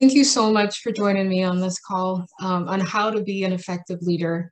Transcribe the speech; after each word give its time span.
Thank 0.00 0.12
you 0.12 0.24
so 0.24 0.52
much 0.52 0.80
for 0.82 0.92
joining 0.92 1.26
me 1.26 1.42
on 1.42 1.58
this 1.58 1.80
call 1.80 2.26
um, 2.42 2.68
on 2.68 2.80
how 2.80 3.10
to 3.10 3.22
be 3.22 3.44
an 3.44 3.52
effective 3.52 3.98
leader. 4.02 4.50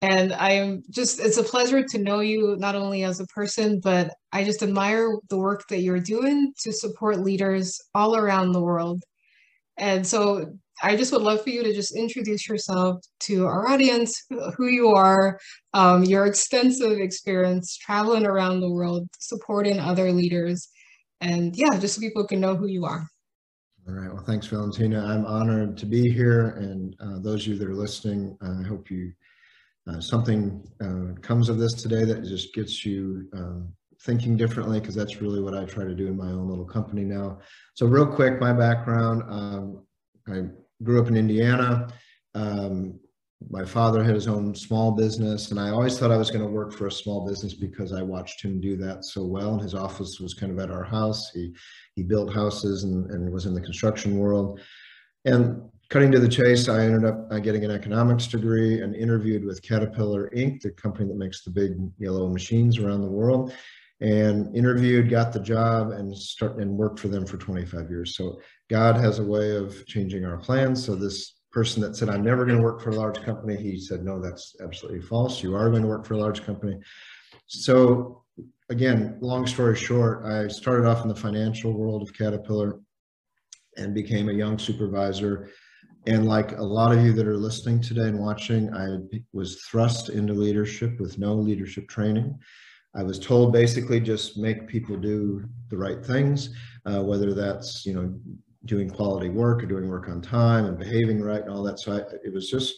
And 0.00 0.32
I 0.32 0.50
am 0.52 0.82
just, 0.90 1.20
it's 1.20 1.36
a 1.36 1.44
pleasure 1.44 1.84
to 1.84 1.98
know 1.98 2.18
you 2.18 2.56
not 2.58 2.74
only 2.74 3.04
as 3.04 3.20
a 3.20 3.26
person, 3.26 3.78
but 3.78 4.12
I 4.32 4.42
just 4.42 4.60
admire 4.60 5.08
the 5.30 5.38
work 5.38 5.62
that 5.68 5.82
you're 5.82 6.00
doing 6.00 6.52
to 6.62 6.72
support 6.72 7.20
leaders 7.20 7.80
all 7.94 8.16
around 8.16 8.50
the 8.50 8.60
world. 8.60 9.04
And 9.76 10.04
so 10.04 10.46
I 10.82 10.96
just 10.96 11.12
would 11.12 11.22
love 11.22 11.44
for 11.44 11.50
you 11.50 11.62
to 11.62 11.72
just 11.72 11.96
introduce 11.96 12.48
yourself 12.48 13.04
to 13.20 13.46
our 13.46 13.68
audience, 13.68 14.24
who 14.56 14.66
you 14.66 14.88
are, 14.88 15.38
um, 15.74 16.02
your 16.02 16.26
extensive 16.26 16.98
experience 16.98 17.76
traveling 17.76 18.26
around 18.26 18.60
the 18.60 18.70
world, 18.70 19.06
supporting 19.20 19.78
other 19.78 20.10
leaders, 20.10 20.68
and 21.20 21.54
yeah, 21.56 21.78
just 21.78 21.94
so 21.94 22.00
people 22.00 22.26
can 22.26 22.40
know 22.40 22.56
who 22.56 22.66
you 22.66 22.84
are. 22.84 23.06
All 23.88 23.94
right. 23.94 24.12
Well, 24.12 24.22
thanks, 24.22 24.46
Valentina. 24.46 25.04
I'm 25.04 25.26
honored 25.26 25.76
to 25.78 25.86
be 25.86 26.08
here. 26.08 26.50
And 26.50 26.94
uh, 27.00 27.18
those 27.18 27.42
of 27.42 27.48
you 27.48 27.58
that 27.58 27.68
are 27.68 27.74
listening, 27.74 28.38
I 28.40 28.62
hope 28.62 28.90
you 28.90 29.12
uh, 29.88 30.00
something 30.00 30.64
uh, 30.80 31.20
comes 31.20 31.48
of 31.48 31.58
this 31.58 31.74
today 31.74 32.04
that 32.04 32.22
just 32.22 32.54
gets 32.54 32.86
you 32.86 33.28
um, 33.32 33.72
thinking 34.02 34.36
differently 34.36 34.78
because 34.78 34.94
that's 34.94 35.20
really 35.20 35.40
what 35.40 35.54
I 35.54 35.64
try 35.64 35.82
to 35.82 35.94
do 35.96 36.06
in 36.06 36.16
my 36.16 36.28
own 36.28 36.48
little 36.48 36.64
company 36.64 37.02
now. 37.02 37.40
So 37.74 37.86
real 37.86 38.06
quick, 38.06 38.40
my 38.40 38.52
background, 38.52 39.24
um, 39.26 39.82
I 40.28 40.42
grew 40.84 41.00
up 41.00 41.08
in 41.08 41.16
Indiana. 41.16 41.88
Um, 42.36 43.00
my 43.50 43.64
father 43.64 44.02
had 44.02 44.14
his 44.14 44.28
own 44.28 44.54
small 44.54 44.92
business 44.92 45.50
and 45.50 45.60
I 45.60 45.70
always 45.70 45.98
thought 45.98 46.10
I 46.10 46.16
was 46.16 46.30
going 46.30 46.44
to 46.44 46.50
work 46.50 46.72
for 46.72 46.86
a 46.86 46.92
small 46.92 47.26
business 47.26 47.54
because 47.54 47.92
I 47.92 48.02
watched 48.02 48.42
him 48.42 48.60
do 48.60 48.76
that 48.78 49.04
so 49.04 49.24
well. 49.24 49.54
And 49.54 49.62
his 49.62 49.74
office 49.74 50.20
was 50.20 50.34
kind 50.34 50.52
of 50.52 50.58
at 50.58 50.70
our 50.70 50.84
house. 50.84 51.30
He, 51.30 51.54
he 51.94 52.02
built 52.02 52.32
houses 52.32 52.84
and, 52.84 53.10
and 53.10 53.32
was 53.32 53.46
in 53.46 53.54
the 53.54 53.60
construction 53.60 54.18
world. 54.18 54.60
And 55.24 55.62
cutting 55.88 56.10
to 56.12 56.18
the 56.18 56.28
chase, 56.28 56.68
I 56.68 56.84
ended 56.84 57.04
up 57.04 57.28
getting 57.42 57.64
an 57.64 57.70
economics 57.70 58.26
degree 58.26 58.80
and 58.80 58.94
interviewed 58.94 59.44
with 59.44 59.62
Caterpillar 59.62 60.30
Inc., 60.30 60.62
the 60.62 60.70
company 60.70 61.08
that 61.08 61.16
makes 61.16 61.44
the 61.44 61.50
big 61.50 61.72
yellow 61.98 62.28
machines 62.28 62.78
around 62.78 63.02
the 63.02 63.08
world 63.08 63.52
and 64.00 64.54
interviewed, 64.56 65.08
got 65.08 65.32
the 65.32 65.38
job 65.38 65.92
and 65.92 66.16
start 66.16 66.56
and 66.56 66.76
worked 66.76 66.98
for 66.98 67.08
them 67.08 67.24
for 67.24 67.36
25 67.36 67.88
years. 67.88 68.16
So 68.16 68.40
God 68.68 68.96
has 68.96 69.20
a 69.20 69.24
way 69.24 69.54
of 69.54 69.86
changing 69.86 70.24
our 70.24 70.38
plans. 70.38 70.84
So 70.84 70.96
this 70.96 71.34
person 71.52 71.82
that 71.82 71.94
said, 71.96 72.08
I'm 72.08 72.24
never 72.24 72.44
going 72.44 72.56
to 72.56 72.64
work 72.64 72.80
for 72.80 72.90
a 72.90 72.96
large 72.96 73.20
company, 73.22 73.56
he 73.56 73.78
said, 73.78 74.04
no, 74.04 74.20
that's 74.20 74.56
absolutely 74.62 75.02
false. 75.02 75.42
You 75.42 75.54
are 75.54 75.70
going 75.70 75.82
to 75.82 75.88
work 75.88 76.06
for 76.06 76.14
a 76.14 76.18
large 76.18 76.42
company. 76.44 76.78
So 77.46 78.24
again, 78.70 79.18
long 79.20 79.46
story 79.46 79.76
short, 79.76 80.24
I 80.24 80.48
started 80.48 80.86
off 80.86 81.02
in 81.02 81.08
the 81.08 81.14
financial 81.14 81.72
world 81.72 82.02
of 82.02 82.16
Caterpillar 82.16 82.80
and 83.76 83.94
became 83.94 84.28
a 84.28 84.34
young 84.34 84.58
supervisor. 84.58 85.50
And 86.06 86.26
like 86.26 86.58
a 86.58 86.62
lot 86.62 86.96
of 86.96 87.04
you 87.04 87.12
that 87.12 87.28
are 87.28 87.36
listening 87.36 87.80
today 87.80 88.08
and 88.08 88.18
watching, 88.18 88.74
I 88.74 88.98
was 89.32 89.62
thrust 89.62 90.08
into 90.08 90.32
leadership 90.32 90.98
with 90.98 91.18
no 91.18 91.34
leadership 91.34 91.88
training. 91.88 92.38
I 92.94 93.02
was 93.02 93.18
told 93.18 93.52
basically 93.52 94.00
just 94.00 94.36
make 94.36 94.66
people 94.66 94.96
do 94.96 95.44
the 95.70 95.76
right 95.76 96.04
things, 96.04 96.54
uh, 96.84 97.02
whether 97.02 97.32
that's, 97.32 97.86
you 97.86 97.94
know, 97.94 98.14
doing 98.64 98.88
quality 98.88 99.28
work 99.28 99.62
or 99.62 99.66
doing 99.66 99.88
work 99.88 100.08
on 100.08 100.20
time 100.20 100.66
and 100.66 100.78
behaving 100.78 101.20
right 101.20 101.42
and 101.42 101.50
all 101.50 101.62
that. 101.62 101.80
So 101.80 101.92
I, 101.92 101.98
it 102.24 102.32
was 102.32 102.48
just, 102.48 102.74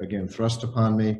again, 0.00 0.28
thrust 0.28 0.62
upon 0.62 0.96
me. 0.96 1.18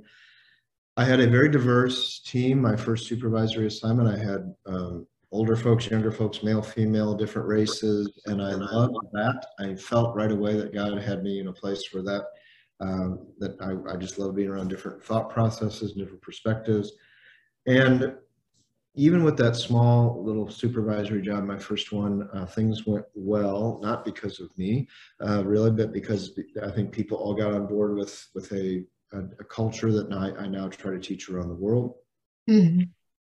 I 0.96 1.04
had 1.04 1.20
a 1.20 1.26
very 1.26 1.48
diverse 1.48 2.20
team. 2.20 2.60
My 2.60 2.76
first 2.76 3.06
supervisory 3.06 3.66
assignment, 3.66 4.08
I 4.08 4.18
had 4.18 4.54
um, 4.66 5.06
older 5.32 5.56
folks, 5.56 5.90
younger 5.90 6.12
folks, 6.12 6.42
male, 6.42 6.60
female, 6.60 7.14
different 7.14 7.48
races, 7.48 8.20
and 8.26 8.42
I 8.42 8.52
loved 8.52 8.96
that. 9.12 9.46
I 9.58 9.74
felt 9.76 10.14
right 10.14 10.32
away 10.32 10.56
that 10.56 10.74
God 10.74 11.00
had 11.00 11.22
me 11.22 11.40
in 11.40 11.48
a 11.48 11.52
place 11.52 11.84
for 11.86 12.02
that. 12.02 12.24
Um, 12.80 13.26
that 13.38 13.56
I, 13.60 13.92
I 13.92 13.96
just 13.96 14.18
love 14.18 14.34
being 14.34 14.48
around 14.48 14.68
different 14.68 15.04
thought 15.04 15.28
processes, 15.28 15.92
different 15.92 16.22
perspectives. 16.22 16.92
And 17.66 18.14
even 18.94 19.22
with 19.22 19.36
that 19.36 19.54
small 19.54 20.22
little 20.24 20.50
supervisory 20.50 21.22
job, 21.22 21.44
my 21.44 21.58
first 21.58 21.92
one, 21.92 22.28
uh, 22.34 22.44
things 22.44 22.86
went 22.86 23.04
well, 23.14 23.78
not 23.82 24.04
because 24.04 24.40
of 24.40 24.56
me, 24.58 24.88
uh, 25.24 25.44
really, 25.44 25.70
but 25.70 25.92
because 25.92 26.38
I 26.62 26.70
think 26.70 26.90
people 26.90 27.16
all 27.16 27.34
got 27.34 27.52
on 27.52 27.66
board 27.66 27.96
with, 27.96 28.26
with 28.34 28.50
a, 28.52 28.84
a, 29.12 29.18
a 29.38 29.44
culture 29.44 29.92
that 29.92 30.12
I, 30.12 30.42
I, 30.42 30.48
now 30.48 30.68
try 30.68 30.90
to 30.90 30.98
teach 30.98 31.28
around 31.28 31.48
the 31.48 31.54
world. 31.54 31.94
Mm-hmm. 32.48 32.82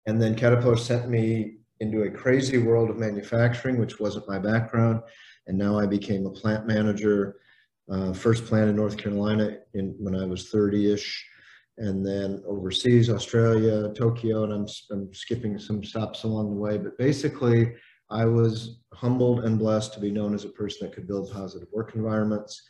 And 0.06 0.20
then 0.20 0.34
Caterpillar 0.34 0.76
sent 0.76 1.08
me 1.08 1.58
into 1.78 2.02
a 2.02 2.10
crazy 2.10 2.58
world 2.58 2.90
of 2.90 2.98
manufacturing, 2.98 3.78
which 3.78 4.00
wasn't 4.00 4.28
my 4.28 4.38
background. 4.38 5.00
And 5.46 5.56
now 5.56 5.78
I 5.78 5.86
became 5.86 6.26
a 6.26 6.30
plant 6.30 6.66
manager, 6.66 7.36
uh, 7.90 8.12
first 8.12 8.46
plant 8.46 8.70
in 8.70 8.76
North 8.76 8.96
Carolina 8.96 9.58
in, 9.74 9.94
when 9.98 10.16
I 10.16 10.26
was 10.26 10.48
30 10.48 10.92
ish 10.92 11.24
and 11.78 12.06
then 12.06 12.42
overseas, 12.46 13.08
Australia, 13.08 13.92
Tokyo, 13.94 14.44
and 14.44 14.52
I'm, 14.52 14.66
I'm 14.90 15.12
skipping 15.14 15.58
some 15.58 15.82
stops 15.82 16.24
along 16.24 16.50
the 16.50 16.60
way. 16.60 16.76
But 16.76 16.98
basically, 16.98 17.74
I 18.10 18.26
was 18.26 18.80
humbled 18.92 19.44
and 19.44 19.58
blessed 19.58 19.94
to 19.94 20.00
be 20.00 20.10
known 20.10 20.34
as 20.34 20.44
a 20.44 20.50
person 20.50 20.86
that 20.86 20.94
could 20.94 21.08
build 21.08 21.32
positive 21.32 21.68
work 21.72 21.94
environments. 21.94 22.62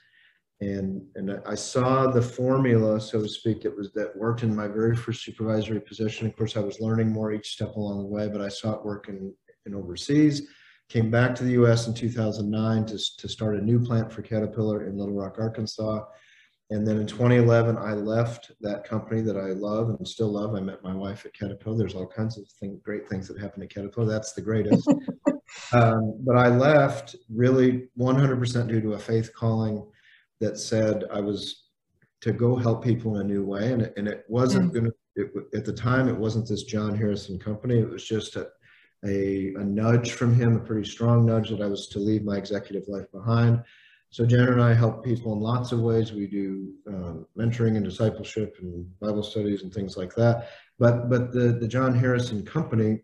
And, 0.60 1.02
and 1.16 1.40
I 1.44 1.56
saw 1.56 2.06
the 2.06 2.22
formula, 2.22 3.00
so 3.00 3.20
to 3.20 3.28
speak, 3.28 3.62
that 3.62 3.76
was 3.76 3.92
that 3.94 4.16
worked 4.16 4.44
in 4.44 4.54
my 4.54 4.68
very 4.68 4.94
first 4.94 5.24
supervisory 5.24 5.80
position. 5.80 6.28
Of 6.28 6.36
course, 6.36 6.56
I 6.56 6.60
was 6.60 6.78
learning 6.78 7.10
more 7.10 7.32
each 7.32 7.54
step 7.54 7.74
along 7.74 7.98
the 7.98 8.06
way, 8.08 8.28
but 8.28 8.40
I 8.40 8.48
saw 8.48 8.74
it 8.74 8.84
work 8.84 9.08
in, 9.08 9.34
in 9.66 9.74
overseas. 9.74 10.42
Came 10.88 11.10
back 11.10 11.34
to 11.34 11.44
the 11.44 11.52
U.S. 11.52 11.88
in 11.88 11.94
2009 11.94 12.86
to, 12.86 12.98
to 13.18 13.28
start 13.28 13.56
a 13.56 13.60
new 13.60 13.80
plant 13.84 14.12
for 14.12 14.22
Caterpillar 14.22 14.86
in 14.86 14.96
Little 14.96 15.14
Rock, 15.14 15.38
Arkansas 15.40 16.04
and 16.72 16.86
then 16.86 16.98
in 16.98 17.06
2011, 17.06 17.76
I 17.76 17.92
left 17.92 18.50
that 18.62 18.84
company 18.84 19.20
that 19.20 19.36
I 19.36 19.48
love 19.48 19.90
and 19.90 20.08
still 20.08 20.32
love. 20.32 20.54
I 20.54 20.60
met 20.60 20.82
my 20.82 20.94
wife 20.94 21.26
at 21.26 21.34
Caterpillar. 21.34 21.76
There's 21.76 21.94
all 21.94 22.06
kinds 22.06 22.38
of 22.38 22.48
thing, 22.48 22.80
great 22.82 23.06
things 23.10 23.28
that 23.28 23.38
happen 23.38 23.62
at 23.62 23.68
Caterpillar. 23.68 24.06
That's 24.06 24.32
the 24.32 24.40
greatest. 24.40 24.88
um, 25.74 26.16
but 26.20 26.38
I 26.38 26.48
left 26.48 27.14
really 27.30 27.88
100% 27.98 28.68
due 28.68 28.80
to 28.80 28.94
a 28.94 28.98
faith 28.98 29.34
calling 29.34 29.86
that 30.40 30.56
said 30.58 31.04
I 31.12 31.20
was 31.20 31.64
to 32.22 32.32
go 32.32 32.56
help 32.56 32.82
people 32.82 33.16
in 33.16 33.20
a 33.20 33.28
new 33.28 33.44
way. 33.44 33.70
And 33.72 33.82
it, 33.82 33.92
and 33.98 34.08
it 34.08 34.24
wasn't 34.28 34.72
mm. 34.72 34.74
going 34.74 34.92
to, 35.18 35.46
at 35.54 35.66
the 35.66 35.74
time, 35.74 36.08
it 36.08 36.16
wasn't 36.16 36.48
this 36.48 36.62
Jon 36.62 36.96
Harrison 36.96 37.38
company. 37.38 37.80
It 37.80 37.90
was 37.90 38.04
just 38.04 38.36
a, 38.36 38.48
a, 39.04 39.52
a 39.56 39.64
nudge 39.64 40.12
from 40.12 40.34
him, 40.34 40.56
a 40.56 40.60
pretty 40.60 40.88
strong 40.88 41.26
nudge 41.26 41.50
that 41.50 41.60
I 41.60 41.66
was 41.66 41.86
to 41.88 41.98
leave 41.98 42.24
my 42.24 42.38
executive 42.38 42.88
life 42.88 43.12
behind 43.12 43.62
so 44.12 44.26
Jen 44.26 44.48
and 44.48 44.62
I 44.62 44.74
help 44.74 45.02
people 45.02 45.32
in 45.32 45.40
lots 45.40 45.72
of 45.72 45.80
ways. 45.80 46.12
We 46.12 46.26
do 46.26 46.74
um, 46.86 47.26
mentoring 47.36 47.76
and 47.76 47.84
discipleship 47.84 48.56
and 48.60 48.86
Bible 49.00 49.22
studies 49.22 49.62
and 49.62 49.72
things 49.72 49.96
like 49.96 50.14
that. 50.16 50.50
But 50.78 51.08
but 51.08 51.32
the 51.32 51.56
the 51.58 51.66
Jon 51.66 51.94
Harrison 51.94 52.44
Company 52.44 53.00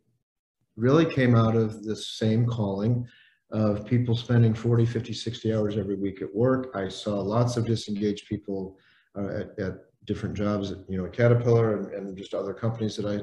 really 0.77 1.07
came 1.07 1.35
out 1.35 1.57
of 1.57 1.83
this 1.83 2.19
same 2.19 2.47
calling 2.47 3.07
of 3.51 3.87
people 3.87 4.15
spending 4.15 4.53
40, 4.53 4.85
50, 4.85 5.15
60 5.15 5.55
hours 5.55 5.79
every 5.79 5.97
week 5.97 6.21
at 6.21 6.35
work. 6.35 6.71
I 6.75 6.89
saw 6.89 7.21
lots 7.21 7.57
of 7.57 7.65
disengaged 7.65 8.29
people 8.29 8.77
uh, 9.19 9.29
at, 9.29 9.59
at, 9.59 9.75
different 10.05 10.35
jobs, 10.35 10.71
at, 10.71 10.79
you 10.89 10.97
know, 10.97 11.05
at 11.05 11.13
Caterpillar 11.13 11.77
and, 11.77 11.93
and 11.93 12.17
just 12.17 12.33
other 12.33 12.55
companies 12.55 12.97
that 12.97 13.05
I 13.05 13.17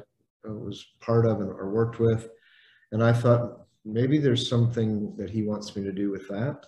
uh, 0.48 0.54
was 0.54 0.86
part 1.00 1.26
of 1.26 1.42
and, 1.42 1.50
or 1.50 1.72
worked 1.72 2.00
with. 2.00 2.30
And 2.92 3.04
I 3.04 3.12
thought 3.12 3.66
maybe 3.84 4.20
there's 4.20 4.48
something 4.48 5.16
that 5.18 5.32
he 5.32 5.42
wants 5.42 5.76
me 5.76 5.84
to 5.84 5.92
do 5.92 6.12
with 6.12 6.28
that. 6.28 6.64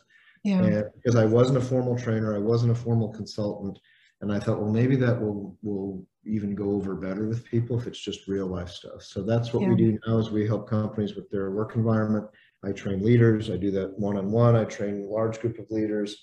Yeah. 0.47 0.63
And 0.63 0.85
because 0.95 1.17
I 1.17 1.25
wasn't 1.25 1.57
a 1.57 1.61
formal 1.61 1.97
trainer, 1.97 2.33
I 2.33 2.39
wasn't 2.39 2.71
a 2.71 2.75
formal 2.75 3.09
consultant. 3.09 3.77
And 4.21 4.31
I 4.31 4.39
thought, 4.39 4.61
well, 4.61 4.71
maybe 4.71 4.95
that 4.95 5.19
will 5.19 5.57
will 5.61 6.07
even 6.23 6.55
go 6.55 6.71
over 6.71 6.95
better 6.95 7.27
with 7.27 7.45
people 7.45 7.77
if 7.77 7.85
it's 7.85 7.99
just 7.99 8.27
real 8.27 8.47
life 8.47 8.69
stuff. 8.69 9.03
So 9.03 9.23
that's 9.23 9.53
what 9.53 9.63
yeah. 9.63 9.69
we 9.69 9.75
do 9.75 9.99
now 10.07 10.17
is 10.17 10.29
we 10.29 10.47
help 10.47 10.69
companies 10.69 11.15
with 11.15 11.29
their 11.29 11.51
work 11.51 11.75
environment. 11.75 12.27
I 12.63 12.71
train 12.71 13.03
leaders. 13.03 13.49
I 13.49 13.57
do 13.57 13.71
that 13.71 13.99
one-on-one. 13.99 14.55
I 14.55 14.63
train 14.63 15.03
a 15.03 15.13
large 15.13 15.39
group 15.41 15.59
of 15.59 15.69
leaders, 15.69 16.15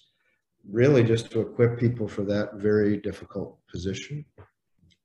really 0.69 1.05
just 1.05 1.31
to 1.33 1.41
equip 1.41 1.79
people 1.79 2.09
for 2.09 2.23
that 2.25 2.55
very 2.55 2.97
difficult 2.97 3.59
position, 3.71 4.25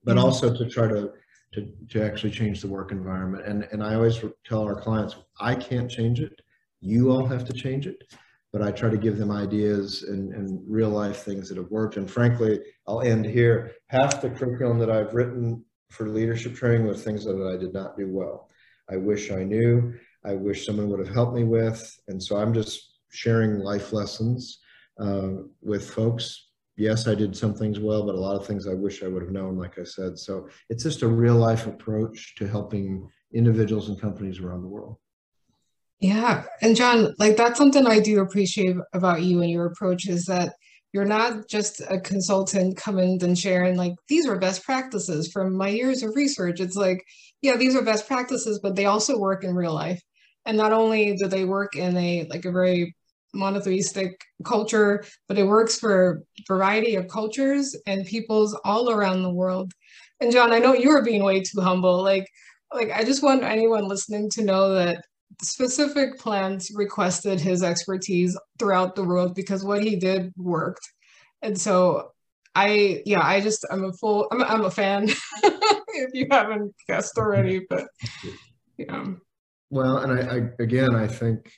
but 0.03 0.15
yeah. 0.15 0.23
also 0.23 0.53
to 0.53 0.69
try 0.69 0.87
to, 0.87 1.11
to, 1.53 1.71
to 1.89 2.03
actually 2.03 2.31
change 2.31 2.61
the 2.61 2.67
work 2.67 2.91
environment. 2.91 3.45
And, 3.45 3.67
and 3.71 3.83
I 3.83 3.95
always 3.95 4.23
tell 4.45 4.63
our 4.63 4.79
clients, 4.81 5.15
I 5.39 5.55
can't 5.55 5.91
change 5.91 6.19
it. 6.19 6.41
You 6.81 7.11
all 7.11 7.25
have 7.25 7.45
to 7.45 7.53
change 7.53 7.85
it 7.85 8.01
but 8.51 8.61
I 8.61 8.71
try 8.71 8.89
to 8.89 8.97
give 8.97 9.17
them 9.17 9.31
ideas 9.31 10.03
and, 10.03 10.33
and 10.33 10.61
real 10.67 10.89
life 10.89 11.17
things 11.17 11.49
that 11.49 11.57
have 11.57 11.69
worked. 11.69 11.97
And 11.97 12.09
frankly, 12.09 12.59
I'll 12.87 13.01
end 13.01 13.25
here. 13.25 13.73
Half 13.87 14.21
the 14.21 14.29
curriculum 14.29 14.79
that 14.79 14.89
I've 14.89 15.13
written 15.13 15.63
for 15.91 16.09
leadership 16.09 16.55
training 16.55 16.87
was 16.87 17.03
things 17.03 17.25
that 17.25 17.53
I 17.53 17.57
did 17.57 17.73
not 17.73 17.97
do 17.97 18.07
well. 18.09 18.49
I 18.89 18.97
wish 18.97 19.31
I 19.31 19.43
knew. 19.43 19.93
I 20.25 20.33
wish 20.33 20.65
someone 20.65 20.89
would 20.89 20.99
have 20.99 21.13
helped 21.13 21.35
me 21.35 21.43
with. 21.43 21.95
And 22.07 22.21
so 22.21 22.37
I'm 22.37 22.53
just 22.53 22.99
sharing 23.09 23.59
life 23.59 23.93
lessons 23.93 24.59
uh, 24.99 25.29
with 25.61 25.89
folks. 25.89 26.47
Yes, 26.75 27.07
I 27.07 27.15
did 27.15 27.35
some 27.35 27.53
things 27.53 27.79
well, 27.79 28.05
but 28.05 28.15
a 28.15 28.19
lot 28.19 28.35
of 28.35 28.47
things 28.47 28.67
I 28.67 28.73
wish 28.73 29.03
I 29.03 29.07
would 29.07 29.21
have 29.21 29.31
known, 29.31 29.57
like 29.57 29.77
I 29.77 29.83
said. 29.83 30.17
So 30.17 30.47
it's 30.69 30.83
just 30.83 31.03
a 31.03 31.07
real 31.07 31.35
life 31.35 31.67
approach 31.67 32.35
to 32.35 32.47
helping 32.47 33.07
individuals 33.33 33.89
and 33.89 33.99
companies 33.99 34.39
around 34.39 34.61
the 34.61 34.67
world. 34.67 34.97
Yeah. 35.99 36.45
And 36.61 36.75
Jon, 36.75 37.13
like 37.19 37.35
that's 37.35 37.57
something 37.57 37.85
I 37.85 37.99
do 37.99 38.21
appreciate 38.21 38.77
about 38.93 39.21
you 39.21 39.41
and 39.41 39.51
your 39.51 39.65
approach 39.65 40.07
is 40.07 40.25
that 40.25 40.53
you're 40.93 41.05
not 41.05 41.47
just 41.47 41.81
a 41.89 41.99
consultant 41.99 42.77
coming 42.77 43.21
and 43.21 43.37
sharing 43.37 43.75
like 43.77 43.93
these 44.07 44.25
are 44.25 44.39
best 44.39 44.63
practices 44.63 45.31
from 45.31 45.53
my 45.55 45.67
years 45.67 46.01
of 46.01 46.15
research. 46.15 46.59
It's 46.61 46.75
like, 46.77 47.03
yeah, 47.41 47.57
these 47.57 47.75
are 47.75 47.83
best 47.83 48.07
practices, 48.07 48.59
but 48.63 48.75
they 48.75 48.85
also 48.85 49.17
work 49.19 49.43
in 49.43 49.53
real 49.55 49.73
life. 49.73 50.01
And 50.45 50.57
not 50.57 50.71
only 50.73 51.15
do 51.15 51.27
they 51.27 51.45
work 51.45 51.75
in 51.75 51.95
a 51.97 52.25
like 52.29 52.45
a 52.45 52.51
very 52.51 52.95
monotheistic 53.33 54.19
culture, 54.45 55.03
but 55.27 55.37
it 55.37 55.43
works 55.47 55.77
for 55.77 56.23
variety 56.47 56.95
of 56.95 57.07
cultures 57.09 57.75
and 57.85 58.05
peoples 58.05 58.57
all 58.63 58.89
around 58.89 59.21
the 59.21 59.33
world. 59.33 59.73
And 60.21 60.31
Jon, 60.31 60.51
I 60.53 60.59
know 60.59 60.73
you 60.73 60.91
are 60.91 61.03
being 61.03 61.23
way 61.23 61.41
too 61.41 61.61
humble. 61.61 62.01
Like, 62.01 62.25
like 62.73 62.89
I 62.91 63.03
just 63.03 63.21
want 63.23 63.43
anyone 63.43 63.87
listening 63.87 64.29
to 64.31 64.43
know 64.43 64.73
that 64.73 65.03
specific 65.41 66.17
plants 66.17 66.71
requested 66.75 67.39
his 67.39 67.63
expertise 67.63 68.37
throughout 68.57 68.95
the 68.95 69.03
world 69.03 69.35
because 69.35 69.63
what 69.63 69.83
he 69.83 69.95
did 69.95 70.33
worked. 70.37 70.87
And 71.41 71.59
so 71.59 72.11
I, 72.55 73.01
yeah, 73.05 73.25
I 73.25 73.39
just, 73.39 73.65
I'm 73.71 73.85
a 73.85 73.93
full, 73.93 74.27
I'm 74.31 74.41
a, 74.41 74.45
I'm 74.45 74.65
a 74.65 74.71
fan 74.71 75.09
if 75.43 76.11
you 76.13 76.27
haven't 76.29 76.73
guessed 76.87 77.17
already, 77.17 77.65
but 77.69 77.87
yeah. 78.77 79.05
Well, 79.69 79.97
and 79.99 80.11
I, 80.11 80.35
I 80.35 80.49
again, 80.59 80.95
I 80.95 81.07
think 81.07 81.51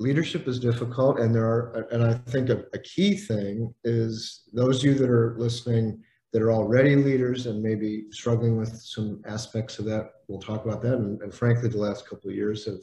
leadership 0.00 0.48
is 0.48 0.58
difficult 0.58 1.20
and 1.20 1.34
there 1.34 1.44
are, 1.44 1.86
and 1.90 2.02
I 2.02 2.14
think 2.30 2.48
a, 2.48 2.64
a 2.72 2.78
key 2.78 3.16
thing 3.16 3.74
is 3.84 4.42
those 4.52 4.78
of 4.78 4.84
you 4.84 4.94
that 4.94 5.10
are 5.10 5.36
listening, 5.38 6.02
that 6.36 6.42
are 6.42 6.52
already 6.52 6.96
leaders 6.96 7.46
and 7.46 7.62
maybe 7.62 8.04
struggling 8.10 8.58
with 8.58 8.68
some 8.76 9.22
aspects 9.26 9.78
of 9.78 9.86
that. 9.86 10.10
We'll 10.28 10.38
talk 10.38 10.66
about 10.66 10.82
that. 10.82 10.92
And, 10.92 11.18
and 11.22 11.32
frankly, 11.32 11.70
the 11.70 11.78
last 11.78 12.06
couple 12.06 12.28
of 12.28 12.36
years 12.36 12.66
have 12.66 12.82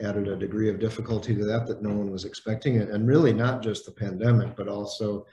added 0.00 0.28
a 0.28 0.36
degree 0.36 0.70
of 0.70 0.78
difficulty 0.78 1.34
to 1.34 1.44
that 1.46 1.66
that 1.66 1.82
no 1.82 1.88
one 1.88 2.12
was 2.12 2.24
expecting. 2.24 2.76
And 2.76 3.08
really 3.08 3.32
not 3.32 3.60
just 3.60 3.86
the 3.86 3.90
pandemic, 3.90 4.54
but 4.54 4.68
also 4.68 5.26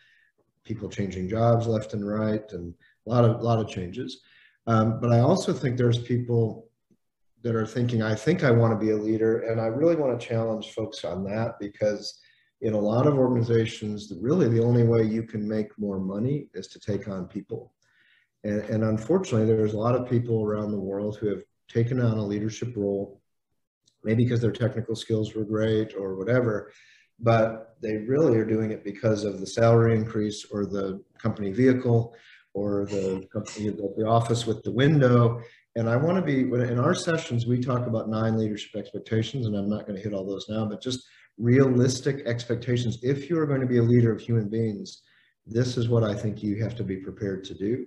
people 0.63 0.89
changing 0.89 1.29
jobs 1.29 1.67
left 1.67 1.93
and 1.93 2.07
right 2.07 2.51
and 2.53 2.73
a 3.05 3.09
lot 3.11 3.23
of, 3.23 3.43
lot 3.43 3.59
of 3.59 3.69
changes. 3.69 4.21
Um, 4.65 4.99
but 4.99 5.11
I 5.11 5.19
also 5.19 5.53
think 5.53 5.77
there's 5.77 5.99
people 5.99 6.71
that 7.43 7.55
are 7.55 7.67
thinking, 7.67 8.01
I 8.01 8.15
think 8.15 8.43
I 8.43 8.49
want 8.49 8.73
to 8.73 8.83
be 8.83 8.93
a 8.93 8.97
leader. 8.97 9.41
And 9.41 9.61
I 9.61 9.67
really 9.67 9.95
want 9.95 10.19
to 10.19 10.27
challenge 10.27 10.71
folks 10.71 11.05
on 11.05 11.23
that 11.25 11.59
because 11.59 12.19
in 12.63 12.73
a 12.73 12.79
lot 12.79 13.05
of 13.07 13.15
organizations, 13.15 14.11
really 14.21 14.47
the 14.47 14.63
only 14.63 14.83
way 14.83 15.03
you 15.03 15.21
can 15.21 15.45
make 15.45 15.77
more 15.77 15.99
money 15.99 16.47
is 16.53 16.67
to 16.67 16.79
take 16.79 17.09
on 17.09 17.27
people. 17.27 17.73
And, 18.45 18.61
and 18.61 18.83
unfortunately, 18.85 19.45
there's 19.45 19.73
a 19.73 19.77
lot 19.77 19.95
of 19.95 20.09
people 20.09 20.43
around 20.43 20.71
the 20.71 20.79
world 20.79 21.17
who 21.17 21.27
have 21.27 21.43
taken 21.69 21.99
on 21.99 22.17
a 22.17 22.25
leadership 22.25 22.73
role, 22.77 23.21
maybe 24.05 24.23
because 24.23 24.39
their 24.39 24.51
technical 24.51 24.95
skills 24.95 25.35
were 25.35 25.43
great 25.43 25.93
or 25.93 26.15
whatever, 26.15 26.71
but 27.19 27.75
they 27.81 27.97
really 27.97 28.37
are 28.37 28.45
doing 28.45 28.71
it 28.71 28.85
because 28.85 29.25
of 29.25 29.41
the 29.41 29.47
salary 29.47 29.93
increase 29.93 30.45
or 30.49 30.65
the 30.65 31.03
company 31.17 31.51
vehicle 31.51 32.15
or 32.53 32.85
the 32.85 33.27
company, 33.33 33.71
the 33.71 34.05
office 34.07 34.45
with 34.45 34.63
the 34.63 34.71
window. 34.71 35.41
And 35.75 35.89
I 35.89 35.97
want 35.97 36.15
to 36.17 36.21
be, 36.21 36.41
in 36.41 36.79
our 36.79 36.95
sessions, 36.95 37.45
we 37.45 37.59
talk 37.59 37.87
about 37.87 38.07
nine 38.07 38.37
leadership 38.37 38.79
expectations, 38.79 39.47
and 39.47 39.55
I'm 39.55 39.69
not 39.69 39.85
going 39.85 39.97
to 39.97 40.03
hit 40.03 40.13
all 40.13 40.25
those 40.25 40.47
now, 40.47 40.65
but 40.65 40.81
just 40.81 41.03
realistic 41.37 42.25
expectations. 42.25 42.99
If 43.01 43.29
you're 43.29 43.45
going 43.45 43.61
to 43.61 43.67
be 43.67 43.77
a 43.77 43.83
leader 43.83 44.11
of 44.11 44.21
human 44.21 44.49
beings, 44.49 45.01
this 45.45 45.77
is 45.77 45.89
what 45.89 46.03
I 46.03 46.13
think 46.13 46.41
you 46.41 46.61
have 46.63 46.75
to 46.75 46.83
be 46.83 46.97
prepared 46.97 47.43
to 47.45 47.53
do. 47.53 47.85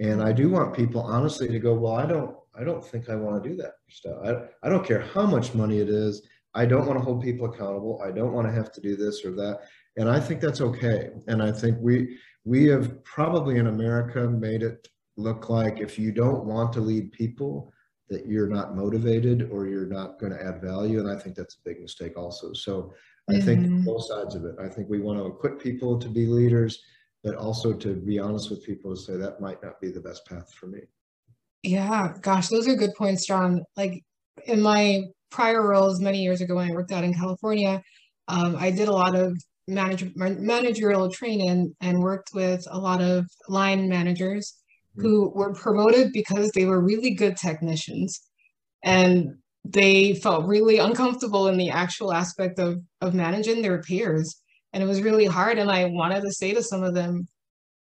And 0.00 0.22
I 0.22 0.32
do 0.32 0.48
want 0.50 0.74
people 0.74 1.02
honestly 1.02 1.48
to 1.48 1.58
go, 1.58 1.74
well, 1.74 1.94
I 1.94 2.06
don't, 2.06 2.34
I 2.58 2.64
don't 2.64 2.84
think 2.84 3.08
I 3.08 3.16
want 3.16 3.42
to 3.42 3.48
do 3.48 3.56
that 3.56 3.74
stuff. 3.88 4.16
I, 4.24 4.66
I 4.66 4.70
don't 4.70 4.86
care 4.86 5.00
how 5.00 5.26
much 5.26 5.54
money 5.54 5.78
it 5.78 5.88
is. 5.88 6.26
I 6.54 6.66
don't 6.66 6.86
want 6.86 6.98
to 6.98 7.04
hold 7.04 7.22
people 7.22 7.46
accountable. 7.46 8.02
I 8.04 8.10
don't 8.10 8.32
want 8.32 8.48
to 8.48 8.52
have 8.52 8.72
to 8.72 8.80
do 8.80 8.96
this 8.96 9.24
or 9.24 9.32
that. 9.32 9.60
And 9.96 10.08
I 10.08 10.18
think 10.18 10.40
that's 10.40 10.60
okay. 10.60 11.10
And 11.28 11.42
I 11.42 11.52
think 11.52 11.78
we, 11.80 12.18
we 12.44 12.64
have 12.66 13.04
probably 13.04 13.58
in 13.58 13.66
America 13.66 14.28
made 14.28 14.62
it 14.62 14.88
look 15.16 15.48
like 15.48 15.80
if 15.80 15.98
you 15.98 16.12
don't 16.12 16.44
want 16.44 16.72
to 16.72 16.80
lead 16.80 17.12
people, 17.12 17.72
that 18.10 18.26
you're 18.26 18.48
not 18.48 18.76
motivated 18.76 19.48
or 19.50 19.66
you're 19.66 19.86
not 19.86 20.18
going 20.18 20.32
to 20.32 20.42
add 20.42 20.60
value. 20.60 20.98
And 20.98 21.08
I 21.08 21.16
think 21.16 21.36
that's 21.36 21.54
a 21.54 21.64
big 21.64 21.80
mistake 21.80 22.18
also. 22.18 22.52
So 22.52 22.92
I 23.28 23.34
mm-hmm. 23.34 23.46
think 23.46 23.84
both 23.84 24.06
sides 24.06 24.34
of 24.34 24.44
it. 24.44 24.56
I 24.60 24.68
think 24.68 24.90
we 24.90 24.98
want 24.98 25.18
to 25.18 25.26
equip 25.26 25.62
people 25.62 25.98
to 25.98 26.08
be 26.08 26.26
leaders, 26.26 26.82
but 27.22 27.36
also 27.36 27.72
to 27.72 27.94
be 27.94 28.18
honest 28.18 28.50
with 28.50 28.64
people 28.64 28.90
and 28.90 28.98
say 28.98 29.16
that 29.16 29.40
might 29.40 29.62
not 29.62 29.80
be 29.80 29.90
the 29.90 30.00
best 30.00 30.26
path 30.26 30.52
for 30.52 30.66
me. 30.66 30.80
Yeah, 31.62 32.14
gosh, 32.20 32.48
those 32.48 32.66
are 32.66 32.74
good 32.74 32.94
points, 32.96 33.26
Jon. 33.26 33.62
Like 33.76 34.02
in 34.46 34.60
my 34.60 35.04
prior 35.30 35.66
roles 35.66 36.00
many 36.00 36.22
years 36.22 36.40
ago 36.40 36.56
when 36.56 36.70
I 36.70 36.74
worked 36.74 36.90
out 36.90 37.04
in 37.04 37.14
California, 37.14 37.80
um, 38.26 38.56
I 38.56 38.70
did 38.70 38.88
a 38.88 38.92
lot 38.92 39.14
of 39.14 39.36
manage- 39.68 40.14
managerial 40.16 41.10
training 41.10 41.76
and 41.80 42.02
worked 42.02 42.30
with 42.34 42.66
a 42.70 42.78
lot 42.78 43.00
of 43.00 43.26
line 43.48 43.88
managers 43.88 44.59
who 45.00 45.30
were 45.34 45.52
promoted 45.52 46.12
because 46.12 46.50
they 46.52 46.64
were 46.64 46.80
really 46.80 47.10
good 47.10 47.36
technicians. 47.36 48.20
And 48.82 49.36
they 49.64 50.14
felt 50.14 50.46
really 50.46 50.78
uncomfortable 50.78 51.48
in 51.48 51.58
the 51.58 51.70
actual 51.70 52.12
aspect 52.12 52.58
of 52.58 52.80
of 53.00 53.14
managing 53.14 53.62
their 53.62 53.82
peers. 53.82 54.36
And 54.72 54.82
it 54.82 54.86
was 54.86 55.02
really 55.02 55.26
hard. 55.26 55.58
And 55.58 55.70
i 55.70 55.84
wanted 55.86 56.22
to 56.22 56.32
say 56.32 56.54
to 56.54 56.62
some 56.62 56.82
of 56.82 56.94
them 56.94 57.28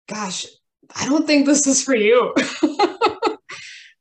gosh 0.07 0.47
i 0.95 1.05
don't 1.05 1.27
think 1.27 1.45
this 1.45 1.67
is 1.67 1.83
for 1.83 1.95
you. 1.95 2.33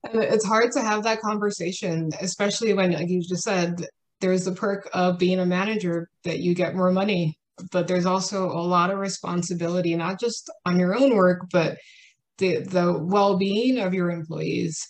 And 0.05 0.23
it's 0.23 0.45
hard 0.45 0.73
to 0.73 0.81
have 0.81 1.03
that 1.03 1.21
conversation 1.21 2.11
especially 2.21 2.73
when 2.73 2.93
like 2.93 3.09
you 3.09 3.21
just 3.21 3.43
said 3.43 3.85
there's 4.21 4.45
the 4.45 4.53
perk 4.53 4.89
of 4.93 5.19
being 5.19 5.41
a 5.41 5.47
manager 5.47 6.09
that 6.25 6.39
you 6.39 6.55
get 6.55 6.75
more 6.75 6.93
money 6.93 7.39
but 7.73 7.89
there's 7.89 8.07
also 8.07 8.47
a 8.47 8.63
lot 8.63 8.91
of 8.91 8.99
responsibility 8.99 9.95
not 9.97 10.21
just 10.21 10.51
on 10.65 10.79
your 10.79 10.97
own 10.97 11.15
work 11.15 11.49
but 11.53 11.77
the 12.39 12.61
the 12.61 12.99
well-being 12.99 13.79
of 13.81 13.93
your 13.93 14.11
employees. 14.11 14.89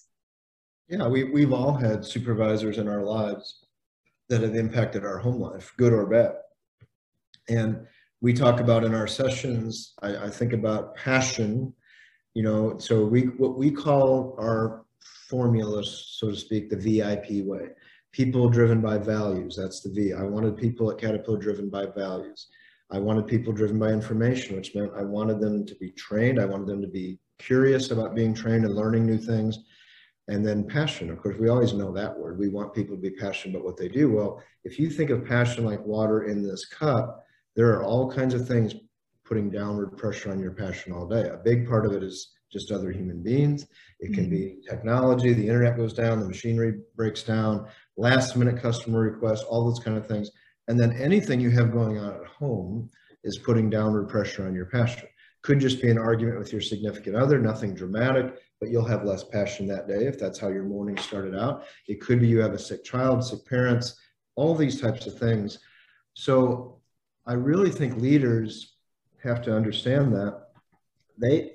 Yeah 0.88 1.06
we, 1.08 1.24
we've 1.24 1.52
all 1.52 1.74
had 1.74 2.04
supervisors 2.04 2.78
in 2.78 2.88
our 2.88 3.02
lives 3.02 3.64
that 4.28 4.42
have 4.42 4.54
impacted 4.54 5.04
our 5.04 5.18
home 5.18 5.40
life 5.40 5.72
good 5.76 5.92
or 5.92 6.06
bad. 6.06 6.34
And 7.48 7.86
we 8.20 8.32
talk 8.32 8.60
about 8.60 8.84
in 8.84 8.94
our 8.94 9.06
sessions 9.06 9.94
i, 10.02 10.26
I 10.26 10.30
think 10.30 10.52
about 10.52 10.96
passion 10.96 11.72
you 12.34 12.42
know 12.42 12.78
so 12.78 13.04
we 13.04 13.22
what 13.22 13.56
we 13.56 13.70
call 13.70 14.34
our 14.38 14.84
formula 15.28 15.84
so 15.84 16.30
to 16.30 16.36
speak 16.36 16.70
the 16.70 16.76
vip 16.76 17.26
way. 17.46 17.68
People 18.12 18.48
driven 18.48 18.80
by 18.80 18.98
values 18.98 19.56
that's 19.56 19.80
the 19.80 19.90
v. 19.90 20.12
I 20.12 20.22
wanted 20.22 20.56
people 20.56 20.90
at 20.90 20.98
caterpillar 20.98 21.38
driven 21.38 21.68
by 21.68 21.86
values. 21.86 22.48
I 22.90 22.98
wanted 22.98 23.26
people 23.26 23.52
driven 23.52 23.78
by 23.78 23.90
information 23.90 24.56
which 24.56 24.74
meant 24.74 24.93
i 24.96 25.02
wanted 25.02 25.40
them 25.40 25.67
to 25.67 25.74
be 25.76 25.90
trained 25.90 26.40
i 26.40 26.46
wanted 26.46 26.67
them 26.67 26.81
to 26.81 26.88
be 26.88 27.19
curious 27.38 27.90
about 27.90 28.14
being 28.14 28.34
trained 28.34 28.64
and 28.64 28.74
learning 28.74 29.06
new 29.06 29.18
things. 29.18 29.58
And 30.28 30.44
then 30.44 30.66
passion, 30.66 31.10
of 31.10 31.22
course, 31.22 31.36
we 31.38 31.48
always 31.48 31.72
know 31.72 31.92
that 31.92 32.16
word. 32.16 32.38
We 32.38 32.48
want 32.48 32.74
people 32.74 32.94
to 32.94 33.00
be 33.00 33.10
passionate 33.10 33.54
about 33.54 33.64
what 33.64 33.78
they 33.78 33.88
do. 33.88 34.12
Well, 34.12 34.42
if 34.64 34.78
you 34.78 34.90
think 34.90 35.10
of 35.10 35.24
passion 35.24 35.64
like 35.64 35.84
water 35.84 36.24
in 36.24 36.42
this 36.42 36.66
cup, 36.66 37.24
there 37.56 37.70
are 37.72 37.82
all 37.82 38.12
kinds 38.12 38.34
of 38.34 38.46
things 38.46 38.74
putting 39.24 39.50
downward 39.50 39.96
pressure 39.96 40.30
on 40.30 40.40
your 40.40 40.52
passion 40.52 40.92
all 40.92 41.06
day. 41.06 41.28
A 41.28 41.38
big 41.38 41.68
part 41.68 41.86
of 41.86 41.92
it 41.92 42.02
is 42.02 42.32
just 42.52 42.72
other 42.72 42.90
human 42.90 43.22
beings. 43.22 43.66
It 44.00 44.14
can 44.14 44.30
be 44.30 44.36
mm-hmm. 44.36 44.70
technology, 44.70 45.32
the 45.32 45.46
internet 45.46 45.76
goes 45.76 45.92
down, 45.92 46.20
the 46.20 46.28
machinery 46.28 46.80
breaks 46.96 47.22
down, 47.22 47.66
last 47.96 48.36
minute 48.36 48.60
customer 48.62 49.00
requests, 49.00 49.42
all 49.42 49.64
those 49.64 49.80
kind 49.80 49.96
of 49.96 50.06
things. 50.06 50.30
And 50.68 50.78
then 50.78 50.92
anything 50.92 51.40
you 51.40 51.50
have 51.50 51.72
going 51.72 51.98
on 51.98 52.14
at 52.14 52.26
home 52.26 52.90
is 53.24 53.38
putting 53.38 53.68
downward 53.68 54.08
pressure 54.08 54.46
on 54.46 54.54
your 54.54 54.66
passion. 54.66 55.08
Could 55.48 55.60
just 55.60 55.81
be 55.81 55.90
an 55.90 55.96
argument 55.96 56.38
with 56.38 56.52
your 56.52 56.60
significant 56.60 57.17
other, 57.17 57.38
nothing 57.38 57.72
dramatic, 57.74 58.34
but 58.60 58.69
you'll 58.69 58.84
have 58.84 59.06
less 59.06 59.24
passion 59.24 59.67
that 59.69 59.88
day 59.88 60.05
if 60.05 60.19
that's 60.19 60.38
how 60.38 60.48
your 60.48 60.64
morning 60.64 60.98
started 60.98 61.34
out. 61.34 61.64
It 61.86 62.02
could 62.02 62.20
be 62.20 62.28
you 62.28 62.38
have 62.40 62.52
a 62.52 62.58
sick 62.58 62.84
child, 62.84 63.24
sick 63.24 63.46
parents, 63.46 63.96
all 64.36 64.55
these 64.55 64.78
types 64.78 65.06
of 65.06 65.19
things. 65.19 65.60
So 66.12 66.82
I 67.24 67.32
really 67.32 67.70
think 67.70 67.96
leaders 67.96 68.74
have 69.22 69.40
to 69.44 69.56
understand 69.56 70.12
that 70.12 70.48
they, 71.17 71.52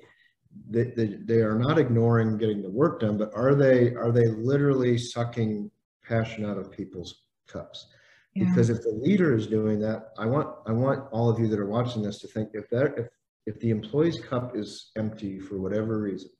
they, 0.68 0.90
they, 0.96 1.06
they 1.22 1.40
are 1.42 1.56
not 1.56 1.78
ignoring 1.78 2.36
getting 2.36 2.62
the 2.62 2.70
work 2.70 2.98
done, 2.98 3.16
but 3.16 3.30
are 3.32 3.54
they, 3.54 3.94
are 3.94 4.10
they 4.10 4.26
literally 4.26 4.98
sucking 4.98 5.70
passion 6.02 6.44
out 6.44 6.58
of 6.58 6.72
people's 6.72 7.26
cups? 7.46 7.86
Yeah. 8.34 8.46
Because 8.48 8.70
if 8.70 8.82
the 8.82 8.98
leader 9.00 9.36
is 9.36 9.46
doing 9.46 9.78
that, 9.82 10.08
I 10.18 10.26
want 10.26 10.48
I 10.66 10.72
want 10.72 11.06
all 11.12 11.30
of 11.30 11.38
you 11.38 11.46
that 11.46 11.60
are 11.60 11.68
watching 11.68 12.02
this 12.02 12.18
to 12.22 12.26
think 12.26 12.50
if 12.54 12.68
that 12.70 12.98
if 12.98 13.06
if 13.46 13.58
the 13.60 13.70
employee's 13.70 14.20
cup 14.20 14.56
is 14.56 14.90
empty 14.96 15.38
for 15.38 15.60
whatever 15.60 16.00
reason, 16.00 16.30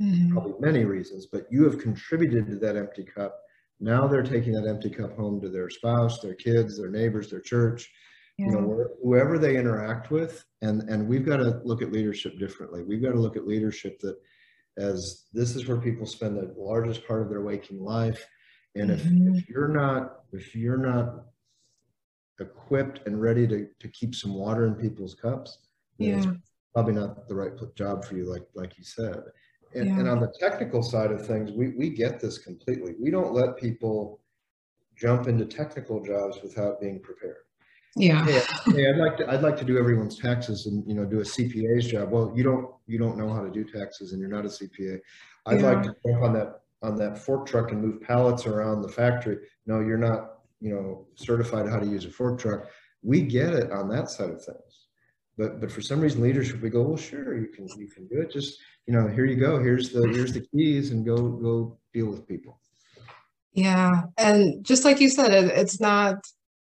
mm-hmm. 0.00 0.32
probably 0.32 0.54
many 0.60 0.84
reasons, 0.84 1.26
but 1.30 1.46
you 1.50 1.64
have 1.64 1.78
contributed 1.78 2.46
to 2.46 2.56
that 2.56 2.76
empty 2.76 3.04
cup. 3.04 3.36
Now 3.80 4.06
they're 4.06 4.22
taking 4.22 4.52
that 4.52 4.68
empty 4.68 4.90
cup 4.90 5.16
home 5.16 5.40
to 5.40 5.48
their 5.48 5.68
spouse, 5.68 6.20
their 6.20 6.34
kids, 6.34 6.78
their 6.78 6.90
neighbors, 6.90 7.30
their 7.30 7.40
church, 7.40 7.90
yeah. 8.38 8.46
you 8.46 8.52
know, 8.52 8.86
whoever 9.02 9.38
they 9.38 9.56
interact 9.56 10.10
with. 10.10 10.44
And, 10.62 10.82
and 10.88 11.08
we've 11.08 11.26
got 11.26 11.38
to 11.38 11.60
look 11.64 11.82
at 11.82 11.92
leadership 11.92 12.38
differently. 12.38 12.82
We've 12.82 13.02
got 13.02 13.12
to 13.12 13.20
look 13.20 13.36
at 13.36 13.46
leadership 13.46 13.98
that 14.00 14.16
as 14.78 15.24
this 15.32 15.56
is 15.56 15.66
where 15.66 15.80
people 15.80 16.06
spend 16.06 16.36
the 16.36 16.54
largest 16.56 17.06
part 17.06 17.22
of 17.22 17.28
their 17.28 17.42
waking 17.42 17.80
life. 17.80 18.26
And 18.74 18.90
if, 18.90 19.02
Mhm. 19.04 19.36
if 19.36 19.48
you're 19.48 19.68
not, 19.68 20.24
if 20.32 20.54
you're 20.54 20.76
not 20.76 21.26
equipped 22.38 23.06
and 23.06 23.20
ready 23.20 23.46
to, 23.48 23.66
to 23.80 23.88
keep 23.88 24.14
some 24.14 24.34
water 24.34 24.66
in 24.66 24.74
people's 24.74 25.14
cups, 25.14 25.58
then 25.98 26.18
it's 26.18 26.26
Yeah. 26.26 26.32
probably 26.74 26.94
not 26.94 27.28
the 27.28 27.34
right 27.34 27.52
job 27.74 28.04
for 28.04 28.16
you, 28.16 28.24
like, 28.24 28.46
like 28.54 28.76
you 28.78 28.84
said. 28.84 29.22
And, 29.74 29.88
and 29.98 30.08
on 30.08 30.20
the 30.20 30.32
technical 30.38 30.82
side 30.82 31.10
of 31.10 31.26
things, 31.26 31.52
we, 31.52 31.70
we 31.70 31.90
get 31.90 32.20
this 32.20 32.38
completely. 32.38 32.94
We 33.00 33.10
don't 33.10 33.34
let 33.34 33.56
people 33.56 34.20
jump 34.96 35.26
into 35.28 35.44
technical 35.44 36.02
jobs 36.02 36.38
without 36.42 36.80
being 36.80 37.00
prepared. 37.00 37.42
Yeah. 37.94 38.24
Hey, 38.24 38.40
hey, 38.72 38.90
I'd 38.90 38.96
like 38.96 39.16
to, 39.18 39.30
I'd 39.30 39.42
like 39.42 39.56
to 39.58 39.64
do 39.64 39.78
everyone's 39.78 40.18
taxes 40.18 40.66
and, 40.66 40.86
you 40.86 40.94
know, 40.94 41.04
do 41.04 41.20
a 41.20 41.24
CPA's 41.24 41.86
job. 41.86 42.10
Well, 42.10 42.32
you 42.34 42.42
don't, 42.42 42.70
you 42.86 42.98
don't 42.98 43.16
know 43.18 43.32
how 43.32 43.42
to 43.42 43.50
do 43.50 43.64
taxes 43.64 44.12
and 44.12 44.20
you're 44.20 44.30
not 44.30 44.44
a 44.44 44.48
CPA. 44.48 44.98
I'd 45.46 45.62
like 45.62 45.82
to 45.82 45.94
jump 46.06 46.22
on 46.22 46.32
that, 46.34 46.60
on 46.82 46.96
that 46.96 47.18
fork 47.18 47.46
truck 47.46 47.72
and 47.72 47.80
move 47.82 48.00
pallets 48.00 48.46
around 48.46 48.82
the 48.82 48.88
factory. 48.88 49.38
No, 49.66 49.80
you're 49.80 49.98
not, 49.98 50.38
you 50.60 50.74
know, 50.74 51.06
certified 51.16 51.68
how 51.68 51.78
to 51.78 51.86
use 51.86 52.04
a 52.04 52.10
fork 52.10 52.38
truck. 52.38 52.66
We 53.02 53.22
get 53.22 53.52
it 53.54 53.70
on 53.72 53.88
that 53.90 54.10
side 54.10 54.30
of 54.30 54.44
things. 54.44 54.85
But, 55.38 55.60
but 55.60 55.70
for 55.70 55.82
some 55.82 56.00
reason 56.00 56.22
leadership, 56.22 56.62
we 56.62 56.70
go, 56.70 56.82
well, 56.82 56.96
sure, 56.96 57.38
you 57.38 57.48
can, 57.48 57.68
you 57.76 57.88
can 57.88 58.06
do 58.06 58.20
it. 58.20 58.30
Just, 58.30 58.58
you 58.86 58.94
know, 58.94 59.06
here 59.06 59.26
you 59.26 59.36
go. 59.36 59.58
Here's 59.58 59.90
the, 59.90 60.08
here's 60.08 60.32
the 60.32 60.46
keys 60.54 60.92
and 60.92 61.04
go, 61.04 61.16
go 61.16 61.78
deal 61.92 62.06
with 62.06 62.26
people. 62.26 62.58
Yeah. 63.52 64.02
And 64.16 64.64
just 64.64 64.84
like 64.84 65.00
you 65.00 65.10
said, 65.10 65.32
it, 65.32 65.50
it's 65.50 65.80
not, 65.80 66.16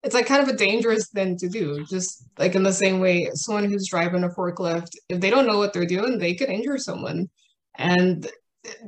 it's 0.04 0.14
like 0.14 0.26
kind 0.26 0.42
of 0.42 0.48
a 0.48 0.56
dangerous 0.56 1.08
thing 1.08 1.36
to 1.38 1.48
do. 1.48 1.84
Just 1.86 2.24
like 2.38 2.54
in 2.54 2.62
the 2.62 2.72
same 2.72 3.00
way, 3.00 3.30
someone 3.34 3.64
who's 3.64 3.88
driving 3.88 4.24
a 4.24 4.28
forklift, 4.28 4.90
if 5.08 5.20
they 5.20 5.30
don't 5.30 5.46
know 5.46 5.58
what 5.58 5.72
they're 5.72 5.86
doing, 5.86 6.18
they 6.18 6.34
could 6.34 6.48
injure 6.48 6.78
someone. 6.78 7.30
And 7.76 8.28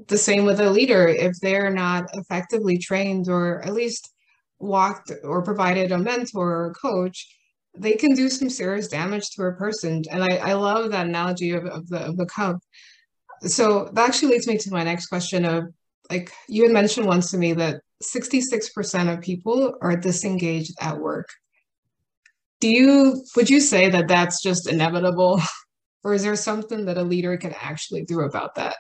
the 0.07 0.19
same 0.19 0.45
with 0.45 0.61
a 0.61 0.71
leader, 0.71 1.09
if 1.09 1.33
they're 1.41 1.71
not 1.71 2.11
effectively 2.15 2.79
trained 2.79 3.29
or 3.29 3.65
at 3.65 3.75
least 3.75 4.13
walked 4.59 5.11
or 5.23 5.43
provided 5.43 5.91
a 5.91 5.99
mentor 5.99 6.51
or 6.51 6.71
a 6.71 6.75
coach, 6.75 7.29
they 7.77 7.93
can 7.95 8.15
do 8.15 8.29
some 8.29 8.51
serious 8.51 8.89
damage 8.89 9.31
to 9.31 9.43
a 9.45 9.53
person. 9.53 10.03
And 10.11 10.23
I, 10.23 10.37
I 10.37 10.53
love 10.55 10.91
that 10.91 11.07
analogy 11.07 11.53
of, 11.53 11.65
of 11.67 11.89
the 11.89 11.99
of 11.99 12.17
the 12.17 12.27
cup. 12.27 12.59
So 13.43 13.91
that 13.93 14.09
actually 14.09 14.33
leads 14.33 14.47
me 14.47 14.59
to 14.59 14.71
my 14.71 14.85
next 14.85 15.07
question 15.07 15.45
of 15.45 15.65
like 16.11 16.33
you 16.49 16.63
had 16.63 16.73
mentioned 16.73 17.07
once 17.07 17.31
to 17.31 17.39
me 17.39 17.55
that 17.55 17.81
66% 18.03 19.13
of 19.13 19.21
people 19.23 19.77
are 19.81 19.97
disengaged 19.97 20.75
at 20.81 20.99
work. 20.99 21.29
Do 22.61 22.69
you 22.69 23.25
would 23.37 23.51
you 23.51 23.61
say 23.61 23.91
that 23.91 24.09
that's 24.09 24.43
just 24.43 24.69
inevitable 24.69 25.41
or 26.05 26.15
is 26.15 26.23
there 26.23 26.37
something 26.37 26.85
that 26.87 26.99
a 26.99 27.03
leader 27.03 27.37
can 27.37 27.55
actually 27.61 28.05
do 28.05 28.21
about 28.21 28.55
that? 28.57 28.77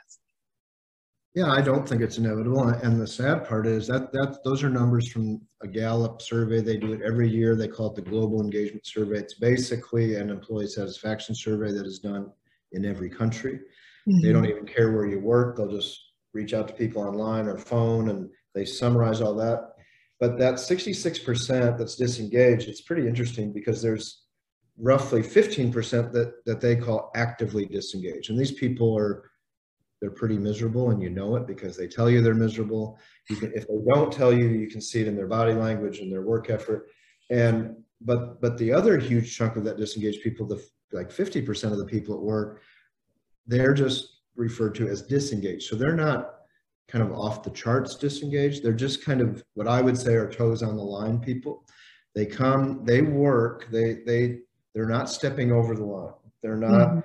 Yeah, 1.34 1.50
I 1.50 1.62
don't 1.62 1.88
think 1.88 2.00
it's 2.00 2.18
inevitable. 2.18 2.68
And 2.68 3.00
the 3.00 3.06
sad 3.06 3.44
part 3.44 3.66
is 3.66 3.88
that 3.88 4.12
that 4.12 4.38
those 4.44 4.62
are 4.62 4.70
numbers 4.70 5.08
from 5.10 5.40
a 5.62 5.66
Gallup 5.66 6.22
survey. 6.22 6.60
They 6.60 6.76
do 6.76 6.92
it 6.92 7.02
every 7.02 7.28
year. 7.28 7.56
They 7.56 7.66
call 7.66 7.88
it 7.88 7.96
the 7.96 8.08
Global 8.08 8.40
Engagement 8.40 8.86
Survey. 8.86 9.18
It's 9.18 9.34
basically 9.34 10.14
an 10.14 10.30
employee 10.30 10.68
satisfaction 10.68 11.34
survey 11.34 11.72
that 11.72 11.86
is 11.86 11.98
done 11.98 12.30
in 12.70 12.84
every 12.84 13.10
country. 13.10 13.58
They 14.06 14.12
mm-hmm. 14.12 14.32
don't 14.32 14.46
even 14.46 14.66
care 14.66 14.92
where 14.92 15.06
you 15.06 15.18
work. 15.18 15.56
They'll 15.56 15.70
just 15.70 15.98
reach 16.34 16.54
out 16.54 16.68
to 16.68 16.74
people 16.74 17.02
online 17.02 17.48
or 17.48 17.58
phone 17.58 18.10
and 18.10 18.28
they 18.54 18.64
summarize 18.64 19.20
all 19.20 19.34
that. 19.36 19.72
But 20.20 20.38
that 20.38 20.54
66% 20.54 21.78
that's 21.78 21.96
disengaged, 21.96 22.68
it's 22.68 22.80
pretty 22.80 23.08
interesting 23.08 23.52
because 23.52 23.82
there's 23.82 24.22
roughly 24.78 25.22
15% 25.22 26.12
that, 26.12 26.44
that 26.46 26.60
they 26.60 26.76
call 26.76 27.10
actively 27.16 27.66
disengaged. 27.66 28.30
And 28.30 28.38
these 28.38 28.52
people 28.52 28.96
are, 28.96 29.30
they're 30.04 30.10
pretty 30.10 30.36
miserable 30.36 30.90
and 30.90 31.00
you 31.00 31.08
know 31.08 31.34
it 31.36 31.46
because 31.46 31.78
they 31.78 31.86
tell 31.86 32.10
you 32.10 32.20
they're 32.20 32.34
miserable. 32.34 32.98
You 33.30 33.36
can, 33.36 33.52
if 33.54 33.66
they 33.66 33.78
don't 33.94 34.12
tell 34.12 34.34
you, 34.34 34.48
you 34.48 34.66
can 34.66 34.82
see 34.82 35.00
it 35.00 35.08
in 35.08 35.16
their 35.16 35.26
body 35.26 35.54
language 35.54 36.00
and 36.00 36.12
their 36.12 36.20
work 36.20 36.50
effort. 36.50 36.90
And, 37.30 37.74
but, 38.02 38.38
but 38.42 38.58
the 38.58 38.70
other 38.70 38.98
huge 38.98 39.34
chunk 39.34 39.56
of 39.56 39.64
that 39.64 39.78
disengaged 39.78 40.22
people, 40.22 40.46
the 40.46 40.62
like 40.92 41.08
50% 41.08 41.72
of 41.72 41.78
the 41.78 41.86
people 41.86 42.14
at 42.16 42.20
work, 42.20 42.60
they're 43.46 43.72
just 43.72 44.20
referred 44.36 44.74
to 44.74 44.88
as 44.88 45.00
disengaged. 45.00 45.62
So 45.70 45.74
they're 45.74 45.96
not 45.96 46.34
kind 46.86 47.02
of 47.02 47.10
off 47.12 47.42
the 47.42 47.48
charts 47.48 47.96
disengaged. 47.96 48.62
They're 48.62 48.74
just 48.74 49.02
kind 49.06 49.22
of 49.22 49.42
what 49.54 49.66
I 49.66 49.80
would 49.80 49.96
say 49.96 50.16
are 50.16 50.30
toes 50.30 50.62
on 50.62 50.76
the 50.76 50.82
line 50.82 51.18
people. 51.18 51.64
They 52.14 52.26
come, 52.26 52.84
they 52.84 53.00
work, 53.00 53.68
they 53.72 54.02
they 54.04 54.40
they're 54.74 54.86
not 54.86 55.08
stepping 55.08 55.50
over 55.50 55.74
the 55.74 55.86
line. 55.86 56.12
They're 56.42 56.58
not 56.58 56.90
Mhm. 56.90 57.04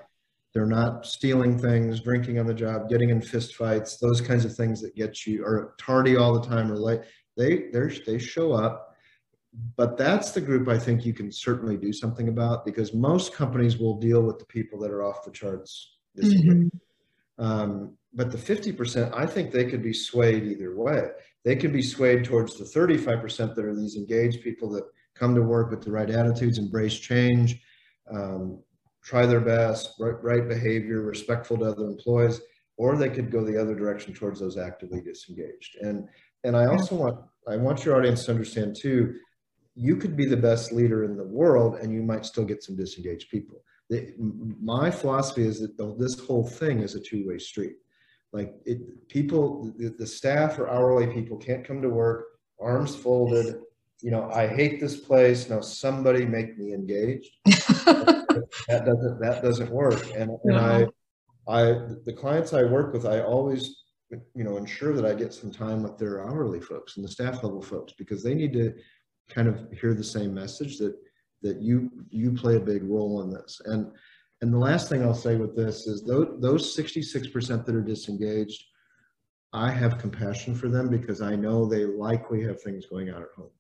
They're 0.54 0.66
not 0.66 1.06
stealing 1.06 1.58
things, 1.58 2.00
drinking 2.00 2.40
on 2.40 2.48
the 2.48 2.54
job, 2.54 2.90
getting 2.90 3.10
in 3.10 3.22
fist 3.22 3.56
fights, 3.56 3.98
those 3.98 4.20
kinds 4.20 4.46
of 4.46 4.56
things 4.56 4.82
that 4.82 4.96
get 4.96 5.26
you 5.26 5.44
or 5.44 5.76
tardy 5.78 6.18
all 6.18 6.34
the 6.34 6.48
time 6.48 6.72
or 6.72 6.78
late. 6.78 7.02
They 7.38 7.70
they 7.72 8.00
they 8.06 8.18
show 8.18 8.54
up. 8.54 8.88
But 9.76 9.98
that's 9.98 10.32
the 10.32 10.42
group 10.42 10.68
I 10.68 10.78
think 10.78 11.06
you 11.06 11.14
can 11.14 11.32
certainly 11.32 11.76
do 11.76 11.92
something 11.92 12.30
about 12.30 12.66
because 12.66 12.94
most 12.94 13.34
companies 13.34 13.78
will 13.78 14.00
deal 14.00 14.22
with 14.22 14.38
the 14.38 14.46
people 14.46 14.80
that 14.80 14.92
are 14.92 15.04
off 15.04 15.26
the 15.26 15.32
charts 15.32 15.98
disengaged. 16.16 16.72
Mhm. 16.72 16.80
Um, 17.40 17.98
but 18.14 18.32
the 18.32 18.38
50%, 18.38 19.12
I 19.14 19.26
think 19.26 19.52
they 19.52 19.66
could 19.66 19.82
be 19.82 19.94
swayed 19.94 20.44
either 20.44 20.76
way. 20.76 21.10
They 21.44 21.56
could 21.56 21.74
be 21.74 21.82
swayed 21.82 22.26
towards 22.26 22.58
the 22.58 22.66
35% 22.66 23.56
that 23.56 23.66
are 23.66 23.76
these 23.76 23.96
engaged 23.96 24.44
people 24.44 24.70
that 24.72 24.84
come 25.16 25.34
to 25.36 25.42
work 25.42 25.72
with 25.72 25.82
the 25.82 25.92
right 25.92 26.10
attitudes, 26.10 26.58
embrace 26.58 26.98
change, 26.98 27.62
um, 28.12 28.62
try 29.10 29.26
their 29.26 29.40
best, 29.40 29.96
right, 30.00 30.24
right 30.24 30.48
behavior, 30.48 31.02
respectful 31.02 31.58
to 31.58 31.66
other 31.66 31.86
employees, 31.86 32.42
or 32.78 32.96
they 32.96 33.10
could 33.10 33.32
go 33.32 33.44
the 33.44 33.60
other 33.60 33.74
direction 33.74 34.14
towards 34.14 34.40
those 34.40 34.56
actively 34.56 35.02
disengaged. 35.02 35.78
And 35.82 36.08
and 36.44 36.56
I 36.56 36.68
also 36.68 36.96
want 36.96 37.18
I 37.48 37.58
want 37.58 37.84
your 37.84 37.98
audience 37.98 38.26
to 38.26 38.32
understand 38.32 38.76
too, 38.80 39.16
you 39.74 39.96
could 39.96 40.16
be 40.16 40.26
the 40.26 40.38
best 40.38 40.72
leader 40.72 41.06
in 41.06 41.18
the 41.18 41.24
world 41.24 41.80
and 41.82 41.92
you 41.92 42.04
might 42.04 42.24
still 42.24 42.46
get 42.46 42.64
some 42.64 42.76
disengaged 42.76 43.32
people. 43.32 43.64
The, 43.90 44.14
my 44.62 44.92
philosophy 44.92 45.48
is 45.48 45.60
that 45.62 45.76
the, 45.76 45.96
this 45.98 46.20
whole 46.20 46.46
thing 46.46 46.82
is 46.82 46.94
a 46.94 47.00
two-way 47.00 47.40
street. 47.40 47.78
Like 48.32 48.54
it, 48.66 49.08
people, 49.08 49.74
the, 49.78 49.90
the 49.90 50.06
staff 50.06 50.60
or 50.60 50.70
hourly 50.70 51.08
people 51.08 51.38
can't 51.38 51.66
come 51.66 51.82
to 51.82 51.90
work, 51.90 52.26
arms 52.62 52.96
folded. 52.96 53.62
You 54.02 54.12
know, 54.12 54.30
I 54.30 54.46
hate 54.46 54.80
this 54.80 54.98
place. 54.98 55.50
Now 55.50 55.62
somebody 55.62 56.26
make 56.26 56.56
me 56.60 56.74
engaged. 56.74 57.32
that 58.68 58.86
doesn't 58.86 59.20
that 59.22 59.42
doesn't 59.42 59.72
work. 59.72 60.06
And 60.16 60.32
and 60.44 60.58
I, 60.58 60.88
I 61.48 61.64
the 62.06 62.14
clients 62.16 62.54
I 62.54 62.64
work 62.64 62.94
with, 62.94 63.06
I 63.06 63.22
always 63.22 63.84
you 64.12 64.44
know 64.44 64.58
ensure 64.58 64.94
that 64.94 65.06
I 65.06 65.14
get 65.14 65.34
some 65.34 65.52
time 65.52 65.84
with 65.84 65.98
their 65.98 66.28
hourly 66.28 66.60
folks 66.60 66.98
and 66.98 67.06
the 67.06 67.12
staff 67.12 67.44
level 67.44 67.62
folks 67.62 67.94
because 67.98 68.24
they 68.24 68.34
need 68.34 68.54
to 68.54 68.74
kind 69.30 69.48
of 69.48 69.72
hear 69.72 69.94
the 69.94 70.04
same 70.04 70.34
message 70.34 70.78
that 70.80 70.96
that 71.42 71.62
you 71.62 71.90
you 72.10 72.32
play 72.32 72.56
a 72.56 72.60
big 72.60 72.84
role 72.84 73.22
in 73.22 73.32
this. 73.32 73.62
And 73.66 73.92
and 74.42 74.54
the 74.54 74.58
last 74.58 74.90
thing 74.90 75.04
I'll 75.04 75.14
say 75.14 75.36
with 75.36 75.56
this 75.56 75.86
is 75.88 76.04
those 76.04 76.38
those 76.40 76.76
66% 76.76 77.66
that 77.66 77.76
are 77.76 77.82
disengaged, 77.82 78.64
I 79.54 79.72
have 79.72 79.98
compassion 79.98 80.56
for 80.56 80.70
them 80.70 80.90
because 80.90 81.22
I 81.22 81.36
know 81.36 81.66
they 81.66 81.86
likely 81.86 82.44
have 82.44 82.62
things 82.62 82.86
going 82.86 83.10
on 83.10 83.22
at 83.22 83.30
home. 83.36 83.52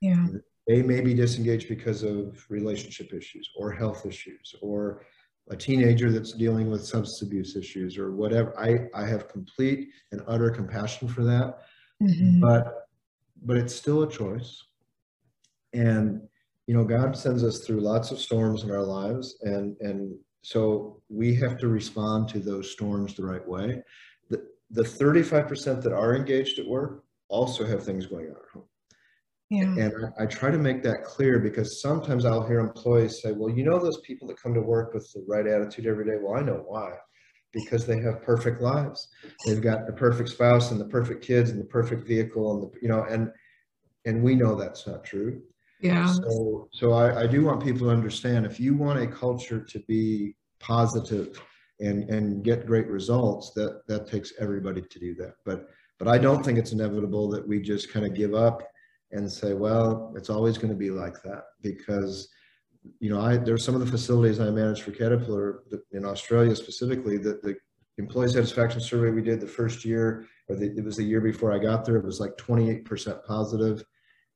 Yeah. 0.00 0.26
They 0.66 0.82
may 0.82 1.00
be 1.00 1.14
disengaged 1.14 1.68
because 1.68 2.02
of 2.02 2.44
relationship 2.48 3.12
issues 3.12 3.50
or 3.56 3.70
health 3.70 4.06
issues 4.06 4.54
or 4.62 5.02
a 5.50 5.56
teenager 5.56 6.10
that's 6.10 6.32
dealing 6.32 6.70
with 6.70 6.86
substance 6.86 7.20
abuse 7.20 7.54
issues 7.54 7.98
or 7.98 8.12
whatever. 8.12 8.58
I, 8.58 8.88
I 8.98 9.06
have 9.06 9.28
complete 9.28 9.90
and 10.12 10.22
utter 10.26 10.50
compassion 10.50 11.06
for 11.06 11.22
that. 11.24 11.58
Mhm. 12.02 12.40
But 12.40 12.88
but 13.42 13.58
it's 13.58 13.74
still 13.74 14.02
a 14.02 14.10
choice. 14.10 14.62
And 15.74 16.22
you 16.66 16.74
know, 16.74 16.84
God 16.84 17.16
sends 17.16 17.44
us 17.44 17.58
through 17.58 17.80
lots 17.80 18.10
of 18.10 18.18
storms 18.18 18.64
in 18.64 18.70
our 18.70 18.82
lives, 18.82 19.36
and 19.42 19.76
and 19.80 20.16
so 20.42 21.02
we 21.08 21.34
have 21.34 21.58
to 21.58 21.68
respond 21.68 22.28
to 22.30 22.38
those 22.38 22.70
storms 22.70 23.14
the 23.14 23.24
right 23.24 23.46
way. 23.46 23.82
The 24.30 24.46
the 24.70 24.82
35% 24.82 25.82
that 25.82 25.92
are 25.92 26.16
engaged 26.16 26.58
at 26.58 26.66
work 26.66 27.04
also 27.28 27.66
have 27.66 27.84
things 27.84 28.06
going 28.06 28.26
on 28.26 28.36
at 28.36 28.50
home. 28.52 28.64
Yeah. 29.50 29.62
And 29.64 29.92
I, 30.18 30.24
I 30.24 30.26
try 30.26 30.50
to 30.50 30.58
make 30.58 30.82
that 30.82 31.04
clear 31.04 31.38
because 31.38 31.80
sometimes 31.80 32.24
I'll 32.24 32.46
hear 32.46 32.60
employees 32.60 33.22
say, 33.22 33.32
well, 33.32 33.54
you 33.54 33.64
know, 33.64 33.78
those 33.78 34.00
people 34.00 34.26
that 34.28 34.40
come 34.40 34.54
to 34.54 34.60
work 34.60 34.94
with 34.94 35.10
the 35.12 35.24
right 35.28 35.46
attitude 35.46 35.86
every 35.86 36.04
day. 36.04 36.16
Well, 36.20 36.40
I 36.40 36.42
know 36.42 36.64
why. 36.66 36.92
Because 37.52 37.86
they 37.86 38.00
have 38.00 38.22
perfect 38.22 38.60
lives. 38.60 39.08
They've 39.46 39.60
got 39.60 39.86
the 39.86 39.92
perfect 39.92 40.30
spouse 40.30 40.72
and 40.72 40.80
the 40.80 40.86
perfect 40.86 41.24
kids 41.24 41.50
and 41.50 41.60
the 41.60 41.66
perfect 41.66 42.06
vehicle 42.06 42.54
and 42.54 42.62
the, 42.62 42.80
you 42.80 42.88
know, 42.88 43.04
and 43.04 43.30
and 44.06 44.22
we 44.22 44.34
know 44.34 44.54
that's 44.54 44.86
not 44.86 45.04
true. 45.04 45.40
Yeah. 45.80 46.06
So 46.06 46.68
so 46.72 46.92
I, 46.92 47.22
I 47.22 47.26
do 47.28 47.44
want 47.44 47.62
people 47.62 47.86
to 47.86 47.92
understand 47.92 48.44
if 48.44 48.58
you 48.58 48.74
want 48.74 48.98
a 48.98 49.06
culture 49.06 49.60
to 49.60 49.78
be 49.86 50.34
positive 50.58 51.40
and 51.78 52.10
and 52.10 52.42
get 52.42 52.66
great 52.66 52.88
results, 52.88 53.52
that 53.52 53.86
that 53.86 54.08
takes 54.08 54.32
everybody 54.40 54.80
to 54.80 54.98
do 54.98 55.14
that. 55.16 55.34
But 55.44 55.68
but 56.00 56.08
I 56.08 56.18
don't 56.18 56.44
think 56.44 56.58
it's 56.58 56.72
inevitable 56.72 57.28
that 57.30 57.46
we 57.46 57.60
just 57.60 57.92
kind 57.92 58.04
of 58.04 58.14
give 58.14 58.34
up 58.34 58.68
and 59.14 59.30
say, 59.30 59.54
well, 59.54 60.12
it's 60.16 60.28
always 60.28 60.58
going 60.58 60.72
to 60.72 60.78
be 60.78 60.90
like 60.90 61.22
that 61.22 61.44
because 61.62 62.28
you 63.00 63.10
know, 63.10 63.20
I 63.20 63.36
there's 63.36 63.64
some 63.64 63.74
of 63.74 63.80
the 63.80 63.90
facilities 63.90 64.40
I 64.40 64.50
manage 64.50 64.82
for 64.82 64.90
Caterpillar 64.90 65.62
in 65.92 66.04
Australia 66.04 66.54
specifically 66.54 67.16
that 67.18 67.42
the 67.42 67.56
employee 67.98 68.28
satisfaction 68.28 68.80
survey 68.80 69.10
we 69.10 69.22
did 69.22 69.40
the 69.40 69.46
first 69.46 69.84
year 69.84 70.26
or 70.48 70.56
the, 70.56 70.76
it 70.76 70.84
was 70.84 70.96
the 70.96 71.04
year 71.04 71.20
before 71.20 71.52
I 71.52 71.58
got 71.58 71.84
there, 71.84 71.96
it 71.96 72.04
was 72.04 72.20
like 72.20 72.36
28% 72.36 73.24
positive. 73.24 73.84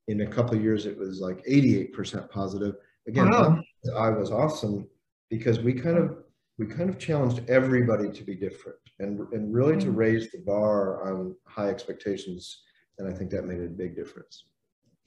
In 0.07 0.21
a 0.21 0.27
couple 0.27 0.55
of 0.55 0.63
years, 0.63 0.87
it 0.87 0.97
was 0.97 1.19
like 1.19 1.45
88% 1.45 2.31
positive. 2.31 2.75
Again, 3.07 3.29
wow. 3.29 3.61
I 3.95 4.09
was 4.09 4.31
awesome 4.31 4.87
because 5.29 5.59
we 5.59 5.73
kind 5.73 5.97
of 5.97 6.17
we 6.57 6.65
kind 6.65 6.89
of 6.89 6.97
challenged 6.97 7.47
everybody 7.47 8.09
to 8.09 8.23
be 8.23 8.35
different 8.35 8.79
and 8.99 9.19
and 9.33 9.53
really 9.53 9.77
to 9.77 9.87
mm. 9.87 9.95
raise 9.95 10.31
the 10.31 10.39
bar 10.39 11.11
on 11.11 11.35
high 11.45 11.69
expectations. 11.69 12.63
And 12.97 13.07
I 13.07 13.15
think 13.15 13.29
that 13.31 13.45
made 13.45 13.61
a 13.61 13.67
big 13.67 13.95
difference. 13.95 14.45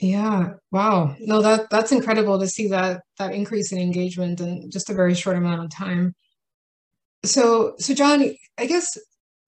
Yeah. 0.02 0.54
Wow. 0.72 1.14
No, 1.20 1.40
that 1.42 1.70
that's 1.70 1.92
incredible 1.92 2.40
to 2.40 2.48
see 2.48 2.66
that 2.68 3.02
that 3.18 3.32
increase 3.34 3.70
in 3.70 3.78
engagement 3.78 4.40
in 4.40 4.68
just 4.68 4.90
a 4.90 4.94
very 4.94 5.14
short 5.14 5.36
amount 5.36 5.62
of 5.62 5.70
time. 5.70 6.12
So, 7.24 7.74
so 7.78 7.94
Jon, 7.94 8.34
I 8.58 8.66
guess 8.66 8.98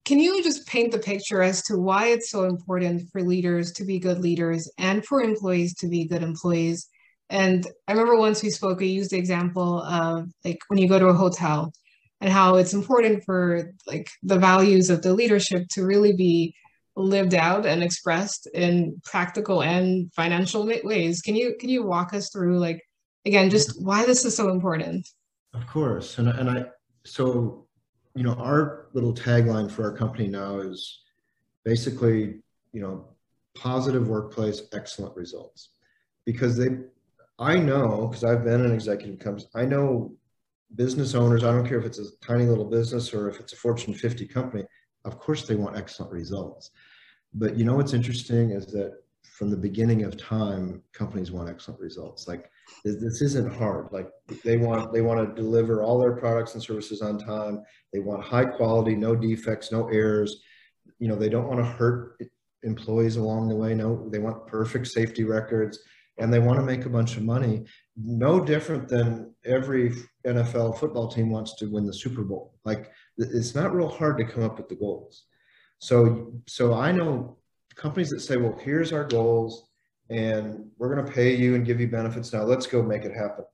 can 0.05 0.19
you 0.19 0.41
just 0.41 0.65
paint 0.65 0.93
the 0.93 0.99
picture 0.99 1.41
as 1.41 1.61
to 1.63 1.77
why 1.77 2.07
it's 2.07 2.29
so 2.31 2.45
important 2.45 3.09
for 3.11 3.21
leaders 3.21 3.73
to 3.73 3.83
be 3.83 3.99
good 3.99 4.19
leaders 4.19 4.71
and 4.77 5.05
for 5.05 5.21
employees 5.21 5.75
to 5.79 5.89
be 5.89 6.07
good 6.07 6.23
employees? 6.23 6.87
And 7.29 7.67
I 7.89 7.91
remember 7.91 8.15
once 8.17 8.41
we 8.41 8.49
spoke, 8.49 8.79
we 8.79 8.87
used 8.87 9.11
the 9.11 9.17
example 9.17 9.81
of 9.81 10.29
like 10.45 10.59
when 10.69 10.79
you 10.79 10.87
go 10.87 10.99
to 10.99 11.07
a 11.07 11.13
hotel 11.13 11.73
and 12.21 12.31
how 12.31 12.55
it's 12.55 12.73
important 12.73 13.25
for 13.25 13.73
like 13.87 14.07
the 14.23 14.39
values 14.39 14.89
of 14.89 15.01
the 15.01 15.13
leadership 15.13 15.67
to 15.71 15.83
really 15.85 16.15
be 16.15 16.55
lived 16.95 17.33
out 17.33 17.65
and 17.65 17.83
expressed 17.83 18.47
in 18.53 18.99
practical 19.03 19.61
and 19.61 20.13
financial 20.13 20.65
ways. 20.83 21.21
Can 21.21 21.35
you 21.35 21.55
can 21.59 21.69
you 21.69 21.83
walk 21.83 22.13
us 22.13 22.29
through 22.29 22.57
like 22.59 22.81
again 23.25 23.49
just 23.49 23.71
mm-hmm. 23.71 23.85
why 23.85 24.05
this 24.05 24.25
is 24.25 24.35
so 24.35 24.49
important? 24.49 25.07
Of 25.53 25.67
course, 25.67 26.17
and 26.17 26.29
and 26.29 26.49
I 26.49 26.65
so 27.03 27.67
you 28.15 28.23
know 28.23 28.33
our 28.33 28.87
little 28.93 29.13
tagline 29.13 29.69
for 29.69 29.83
our 29.83 29.95
company 29.95 30.27
now 30.27 30.59
is 30.59 31.01
basically 31.63 32.41
you 32.71 32.81
know 32.81 33.05
positive 33.55 34.07
workplace, 34.07 34.63
excellent 34.73 35.15
results, 35.15 35.69
because 36.25 36.57
they 36.57 36.77
I 37.39 37.57
know 37.57 38.07
because 38.07 38.23
I've 38.23 38.45
been 38.45 38.63
an 38.63 38.73
executive 38.73 39.19
company. 39.19 39.47
I 39.53 39.65
know 39.65 40.13
business 40.75 41.13
owners. 41.13 41.43
I 41.43 41.51
don't 41.51 41.67
care 41.67 41.79
if 41.79 41.85
it's 41.85 41.99
a 41.99 42.05
tiny 42.25 42.45
little 42.45 42.65
business 42.65 43.13
or 43.13 43.29
if 43.29 43.39
it's 43.39 43.53
a 43.53 43.57
Fortune 43.57 43.93
50 43.93 44.27
company 44.27 44.63
of 45.05 45.17
course 45.19 45.47
they 45.47 45.55
want 45.55 45.77
excellent 45.77 46.11
results. 46.11 46.71
But 47.33 47.57
you 47.57 47.65
know 47.65 47.75
what's 47.75 47.93
interesting 47.93 48.51
is 48.51 48.65
that 48.67 48.97
from 49.37 49.49
the 49.49 49.57
beginning 49.57 50.03
of 50.03 50.15
time, 50.17 50.81
companies 50.93 51.31
want 51.31 51.49
excellent 51.49 51.79
results. 51.81 52.27
Like 52.27 52.49
this 52.83 53.21
isn't 53.21 53.53
hard. 53.53 53.89
Like 53.91 54.09
they 54.43 54.57
want 54.57 54.93
they 54.93 55.01
want 55.01 55.27
to 55.27 55.41
deliver 55.41 55.83
all 55.83 55.99
their 55.99 56.15
products 56.15 56.53
and 56.53 56.63
services 56.63 57.01
on 57.01 57.17
time. 57.17 57.61
They 57.91 57.99
want 57.99 58.23
high 58.23 58.45
quality, 58.45 58.95
no 58.95 59.15
defects, 59.15 59.71
no 59.71 59.87
errors. 59.89 60.41
You 60.99 61.09
know, 61.09 61.15
they 61.15 61.29
don't 61.29 61.47
want 61.47 61.59
to 61.59 61.65
hurt 61.65 62.17
employees 62.63 63.17
along 63.17 63.49
the 63.49 63.55
way. 63.55 63.73
No, 63.73 64.07
they 64.09 64.19
want 64.19 64.47
perfect 64.47 64.87
safety 64.87 65.23
records 65.23 65.79
and 66.17 66.33
they 66.33 66.39
want 66.39 66.59
to 66.59 66.65
make 66.65 66.85
a 66.85 66.89
bunch 66.89 67.17
of 67.17 67.23
money. 67.23 67.65
No 67.97 68.43
different 68.43 68.89
than 68.89 69.33
every 69.45 69.93
NFL 70.25 70.77
football 70.79 71.07
team 71.07 71.29
wants 71.29 71.55
to 71.55 71.67
win 71.67 71.85
the 71.85 71.93
Super 71.93 72.23
Bowl. 72.23 72.53
Like 72.65 72.91
it's 73.17 73.55
not 73.55 73.73
real 73.73 73.87
hard 73.87 74.17
to 74.17 74.25
come 74.25 74.43
up 74.43 74.57
with 74.57 74.67
the 74.67 74.75
goals. 74.75 75.23
So, 75.79 76.33
so 76.47 76.73
I 76.73 76.91
know 76.91 77.37
companies 77.75 78.09
that 78.09 78.21
say, 78.21 78.37
well, 78.37 78.57
here's 78.61 78.91
our 78.91 79.05
goals 79.05 79.67
and 80.09 80.69
we're 80.77 80.93
going 80.93 81.05
to 81.05 81.11
pay 81.11 81.35
you 81.35 81.55
and 81.55 81.65
give 81.65 81.79
you 81.79 81.87
benefits. 81.87 82.33
Now 82.33 82.43
let's 82.43 82.67
go 82.67 82.83
make 82.83 83.03
it 83.03 83.15
happen. 83.15 83.45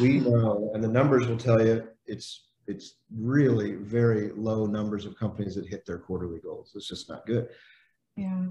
We 0.00 0.20
know, 0.20 0.70
and 0.74 0.82
the 0.82 0.88
numbers 0.88 1.26
will 1.26 1.36
tell 1.36 1.64
you 1.64 1.86
it's, 2.06 2.48
it's 2.66 2.96
really 3.16 3.74
very 3.74 4.30
low 4.32 4.66
numbers 4.66 5.06
of 5.06 5.16
companies 5.16 5.54
that 5.54 5.66
hit 5.66 5.84
their 5.86 5.98
quarterly 5.98 6.40
goals. 6.40 6.72
It's 6.74 6.88
just 6.88 7.08
not 7.08 7.26
good. 7.26 7.48
Yeah. 8.16 8.46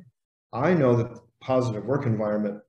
I 0.51 0.73
know 0.73 0.95
that 0.95 1.19
positive 1.41 1.85
work 1.85 2.05
environment 2.05 2.61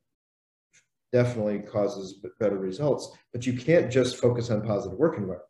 definitely 1.14 1.61
causes 1.61 2.21
better 2.40 2.59
results, 2.59 3.16
but 3.33 3.47
you 3.47 3.52
can't 3.52 3.90
just 3.90 4.16
focus 4.16 4.50
on 4.50 4.61
positive 4.62 4.99
work 4.99 5.16
environment. 5.16 5.49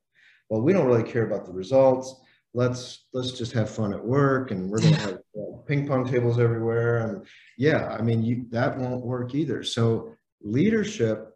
Well, 0.51 0.61
we 0.61 0.75
don't 0.75 0.87
really 0.87 1.11
care 1.11 1.27
about 1.27 1.47
the 1.47 1.53
results. 1.53 2.15
Let's 2.53 3.07
let's 3.15 3.33
just 3.33 3.53
have 3.53 3.71
fun 3.71 3.95
at 3.95 4.05
work 4.05 4.51
and 4.51 4.69
we're 4.69 4.81
going 4.81 4.95
to 4.95 5.01
have 5.01 5.19
ping 5.67 5.89
pong 5.89 6.05
tables 6.07 6.39
everywhere. 6.39 6.99
And 6.99 7.27
yeah 7.57 7.97
i 7.99 8.03
mean 8.03 8.23
you 8.23 8.47
that 8.51 8.77
won't 8.77 9.05
work 9.05 9.35
either. 9.35 9.65
So 9.65 10.15
leadership 10.43 11.33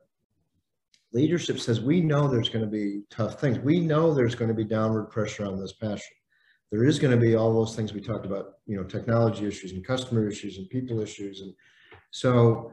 leadership 1.12 1.58
says 1.58 1.80
we 1.80 2.02
know 2.02 2.28
there's 2.28 2.50
going 2.50 2.64
to 2.64 2.70
be 2.70 3.00
tough 3.10 3.40
things. 3.40 3.58
We 3.58 3.80
know 3.80 4.12
there's 4.12 4.34
going 4.34 4.50
to 4.50 4.54
be 4.54 4.64
downward 4.64 5.06
pressure 5.06 5.46
on 5.46 5.58
this 5.58 5.72
passion. 5.72 6.14
There 6.70 6.84
is 6.84 6.98
going 6.98 7.18
to 7.18 7.26
be 7.26 7.34
all 7.34 7.54
those 7.54 7.74
things 7.74 7.94
we 7.94 8.02
talked 8.02 8.26
about 8.26 8.58
you 8.66 8.76
know 8.76 8.84
technology 8.84 9.46
issues 9.46 9.72
and 9.72 9.84
customer 9.84 10.28
issues 10.28 10.58
and 10.58 10.68
people 10.68 11.00
issues. 11.00 11.40
And 11.40 11.54
so 12.10 12.72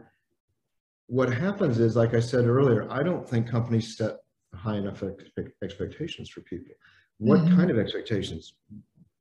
what 1.07 1.31
happens 1.31 1.79
is 1.79 1.95
like 1.95 2.13
i 2.13 2.19
said 2.19 2.45
earlier 2.45 2.87
i 2.91 3.03
don't 3.03 3.27
think 3.27 3.49
companies 3.49 3.97
set 3.97 4.17
high 4.53 4.75
enough 4.75 5.03
expectations 5.61 6.29
for 6.29 6.41
people 6.41 6.73
what 7.17 7.41
mm-hmm. 7.41 7.55
kind 7.55 7.71
of 7.71 7.79
expectations? 7.79 8.53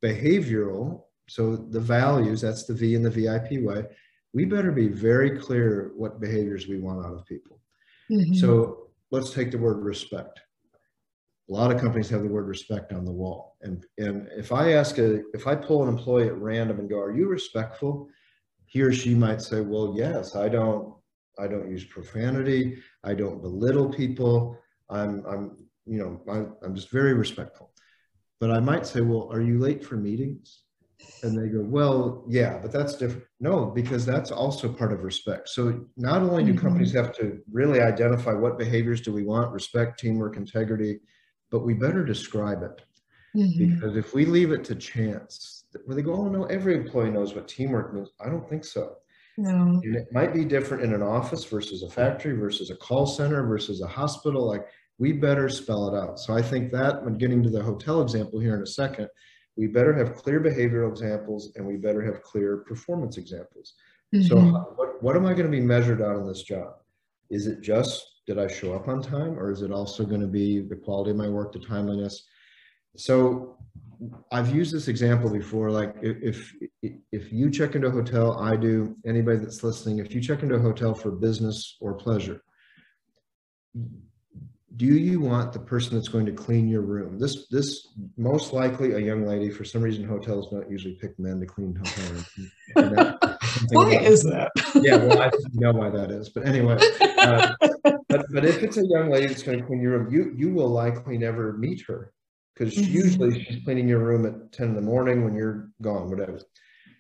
Behavioral, 0.02 1.02
so 1.28 1.56
the 1.56 1.80
values, 1.80 2.40
that's 2.40 2.64
the 2.64 2.74
V 2.74 2.94
in 2.94 3.02
the 3.02 3.10
VIP 3.10 3.62
way. 3.62 3.84
We 4.32 4.44
better 4.44 4.72
be 4.72 4.88
very 4.88 5.38
clear 5.38 5.92
what 5.96 6.20
behaviors 6.20 6.66
we 6.66 6.80
want 6.80 7.06
out 7.06 7.14
of 7.14 7.24
people. 7.24 7.60
Mm-hmm. 8.10 8.34
So 8.34 8.88
let's 9.10 9.32
take 9.32 9.50
the 9.50 9.58
word 9.58 9.82
respect. 9.82 10.40
A 11.48 11.52
lot 11.52 11.70
of 11.70 11.80
companies 11.80 12.08
have 12.10 12.22
the 12.22 12.28
word 12.28 12.48
respect 12.48 12.92
on 12.92 13.04
the 13.04 13.12
wall. 13.12 13.56
And, 13.62 13.84
and 13.98 14.28
if 14.36 14.50
I 14.50 14.72
ask 14.72 14.98
a, 14.98 15.22
if 15.34 15.46
I 15.46 15.54
pull 15.54 15.82
an 15.82 15.88
employee 15.88 16.26
at 16.26 16.36
random 16.36 16.80
and 16.80 16.88
go, 16.88 16.98
are 16.98 17.14
you 17.14 17.28
respectful? 17.28 18.08
He 18.66 18.82
or 18.82 18.92
she 18.92 19.14
might 19.14 19.40
say, 19.40 19.60
well, 19.60 19.94
yes, 19.96 20.34
I 20.34 20.48
don't, 20.48 20.94
I 21.38 21.46
don't 21.46 21.70
use 21.70 21.84
profanity. 21.84 22.78
I 23.02 23.14
don't 23.14 23.42
belittle 23.42 23.88
people. 23.88 24.58
I'm, 24.90 25.24
I'm, 25.26 25.56
you 25.86 25.98
know, 25.98 26.20
I, 26.30 26.64
I'm 26.64 26.74
just 26.74 26.90
very 26.90 27.14
respectful. 27.14 27.70
But 28.40 28.50
I 28.50 28.60
might 28.60 28.86
say, 28.86 29.00
well, 29.00 29.28
are 29.32 29.40
you 29.40 29.58
late 29.58 29.84
for 29.84 29.96
meetings? 29.96 30.62
And 31.22 31.36
they 31.36 31.48
go, 31.48 31.62
well, 31.62 32.24
yeah, 32.28 32.58
but 32.58 32.72
that's 32.72 32.94
different. 32.96 33.24
No, 33.40 33.66
because 33.66 34.06
that's 34.06 34.30
also 34.30 34.72
part 34.72 34.92
of 34.92 35.02
respect. 35.02 35.48
So 35.48 35.84
not 35.96 36.22
only 36.22 36.44
do 36.44 36.52
mm-hmm. 36.52 36.66
companies 36.66 36.92
have 36.92 37.14
to 37.16 37.40
really 37.50 37.80
identify 37.80 38.32
what 38.32 38.58
behaviors 38.58 39.00
do 39.00 39.12
we 39.12 39.24
want, 39.24 39.52
respect, 39.52 39.98
teamwork, 39.98 40.36
integrity, 40.36 41.00
but 41.50 41.60
we 41.60 41.74
better 41.74 42.04
describe 42.04 42.62
it. 42.62 42.82
Mm-hmm. 43.36 43.74
Because 43.74 43.96
if 43.96 44.14
we 44.14 44.24
leave 44.24 44.52
it 44.52 44.64
to 44.64 44.74
chance, 44.74 45.64
where 45.84 45.96
they 45.96 46.02
go, 46.02 46.14
oh 46.14 46.28
no, 46.28 46.44
every 46.44 46.74
employee 46.74 47.10
knows 47.10 47.34
what 47.34 47.48
teamwork 47.48 47.92
means. 47.92 48.10
I 48.20 48.28
don't 48.28 48.48
think 48.48 48.64
so. 48.64 48.96
No. 49.36 49.80
And 49.82 49.96
it 49.96 50.06
might 50.12 50.32
be 50.32 50.44
different 50.44 50.84
in 50.84 50.92
an 50.92 51.02
office 51.02 51.44
versus 51.44 51.82
a 51.82 51.90
factory 51.90 52.36
versus 52.36 52.70
a 52.70 52.76
call 52.76 53.06
center 53.06 53.44
versus 53.46 53.80
a 53.80 53.86
hospital. 53.86 54.46
Like 54.46 54.66
we 54.98 55.12
better 55.12 55.48
spell 55.48 55.88
it 55.88 55.98
out. 55.98 56.20
So 56.20 56.34
I 56.34 56.42
think 56.42 56.70
that 56.72 57.04
when 57.04 57.18
getting 57.18 57.42
to 57.42 57.50
the 57.50 57.62
hotel 57.62 58.00
example 58.00 58.38
here 58.38 58.54
in 58.54 58.62
a 58.62 58.66
second, 58.66 59.08
we 59.56 59.66
better 59.66 59.92
have 59.92 60.14
clear 60.14 60.40
behavioral 60.40 60.90
examples 60.90 61.52
and 61.56 61.66
we 61.66 61.76
better 61.76 62.02
have 62.02 62.22
clear 62.22 62.58
performance 62.58 63.16
examples. 63.16 63.74
Mm-hmm. 64.14 64.26
So 64.26 64.36
what, 64.76 65.02
what 65.02 65.16
am 65.16 65.26
I 65.26 65.32
going 65.32 65.46
to 65.46 65.50
be 65.50 65.60
measured 65.60 66.02
on 66.02 66.16
in 66.16 66.26
this 66.26 66.42
job? 66.42 66.74
Is 67.30 67.46
it 67.46 67.60
just 67.60 68.06
did 68.26 68.38
I 68.38 68.48
show 68.48 68.74
up 68.74 68.88
on 68.88 69.02
time 69.02 69.38
or 69.38 69.50
is 69.50 69.62
it 69.62 69.70
also 69.70 70.04
going 70.04 70.20
to 70.20 70.26
be 70.26 70.60
the 70.60 70.76
quality 70.76 71.10
of 71.10 71.16
my 71.16 71.28
work, 71.28 71.52
the 71.52 71.58
timeliness? 71.58 72.24
So 72.96 73.58
I've 74.30 74.54
used 74.54 74.74
this 74.74 74.88
example 74.88 75.30
before, 75.30 75.70
like 75.70 75.94
if, 76.02 76.52
if 76.82 77.32
you 77.32 77.50
check 77.50 77.74
into 77.74 77.88
a 77.88 77.90
hotel, 77.90 78.38
I 78.40 78.56
do, 78.56 78.96
anybody 79.06 79.38
that's 79.38 79.62
listening, 79.62 79.98
if 79.98 80.14
you 80.14 80.20
check 80.20 80.42
into 80.42 80.56
a 80.56 80.60
hotel 80.60 80.94
for 80.94 81.10
business 81.10 81.76
or 81.80 81.94
pleasure, 81.94 82.42
do 84.76 84.86
you 84.86 85.20
want 85.20 85.52
the 85.52 85.60
person 85.60 85.94
that's 85.94 86.08
going 86.08 86.26
to 86.26 86.32
clean 86.32 86.68
your 86.68 86.80
room? 86.80 87.18
This, 87.18 87.46
this 87.48 87.88
most 88.16 88.52
likely 88.52 88.92
a 88.92 88.98
young 88.98 89.24
lady. 89.24 89.50
For 89.50 89.64
some 89.64 89.82
reason, 89.82 90.04
hotels 90.04 90.48
don't 90.50 90.68
usually 90.68 90.94
pick 90.94 91.16
men 91.18 91.38
to 91.40 91.46
clean 91.46 91.76
hotel 91.76 92.12
rooms. 92.12 92.28
why 93.70 93.94
is 93.98 94.22
that? 94.24 94.50
yeah, 94.82 94.96
well, 94.96 95.22
I 95.22 95.30
know 95.52 95.72
why 95.72 95.90
that 95.90 96.10
is. 96.10 96.30
But 96.30 96.46
anyway, 96.46 96.76
uh, 97.18 97.54
but, 98.08 98.26
but 98.32 98.44
if 98.44 98.62
it's 98.64 98.76
a 98.76 98.86
young 98.86 99.10
lady 99.10 99.28
that's 99.28 99.44
going 99.44 99.60
to 99.60 99.64
clean 99.64 99.80
your 99.80 99.98
room, 99.98 100.12
you 100.12 100.32
you 100.36 100.52
will 100.52 100.70
likely 100.70 101.18
never 101.18 101.52
meet 101.52 101.82
her 101.86 102.12
because 102.54 102.74
mm-hmm. 102.74 102.92
usually 102.92 103.44
she's 103.44 103.64
cleaning 103.64 103.88
your 103.88 104.00
room 104.00 104.26
at 104.26 104.52
ten 104.52 104.68
in 104.68 104.74
the 104.74 104.80
morning 104.80 105.24
when 105.24 105.34
you're 105.34 105.70
gone, 105.82 106.10
whatever. 106.10 106.40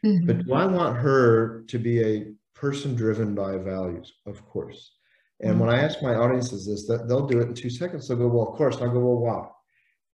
Mm-hmm. 0.04 0.26
But 0.26 0.46
do 0.46 0.52
I 0.52 0.66
want 0.66 0.96
her 0.96 1.64
to 1.68 1.78
be 1.78 2.02
a 2.02 2.26
person 2.54 2.94
driven 2.94 3.34
by 3.34 3.56
values? 3.56 4.12
Of 4.26 4.44
course. 4.46 4.92
And 5.40 5.60
when 5.60 5.68
I 5.68 5.80
ask 5.80 6.00
my 6.02 6.14
audiences 6.14 6.66
this, 6.66 6.86
that 6.86 7.08
they'll 7.08 7.26
do 7.26 7.40
it 7.40 7.48
in 7.48 7.54
two 7.54 7.70
seconds. 7.70 8.08
They'll 8.08 8.16
go, 8.16 8.28
well, 8.28 8.48
of 8.48 8.56
course. 8.56 8.76
And 8.76 8.88
I 8.88 8.92
go, 8.92 9.00
well, 9.00 9.18
why? 9.18 9.48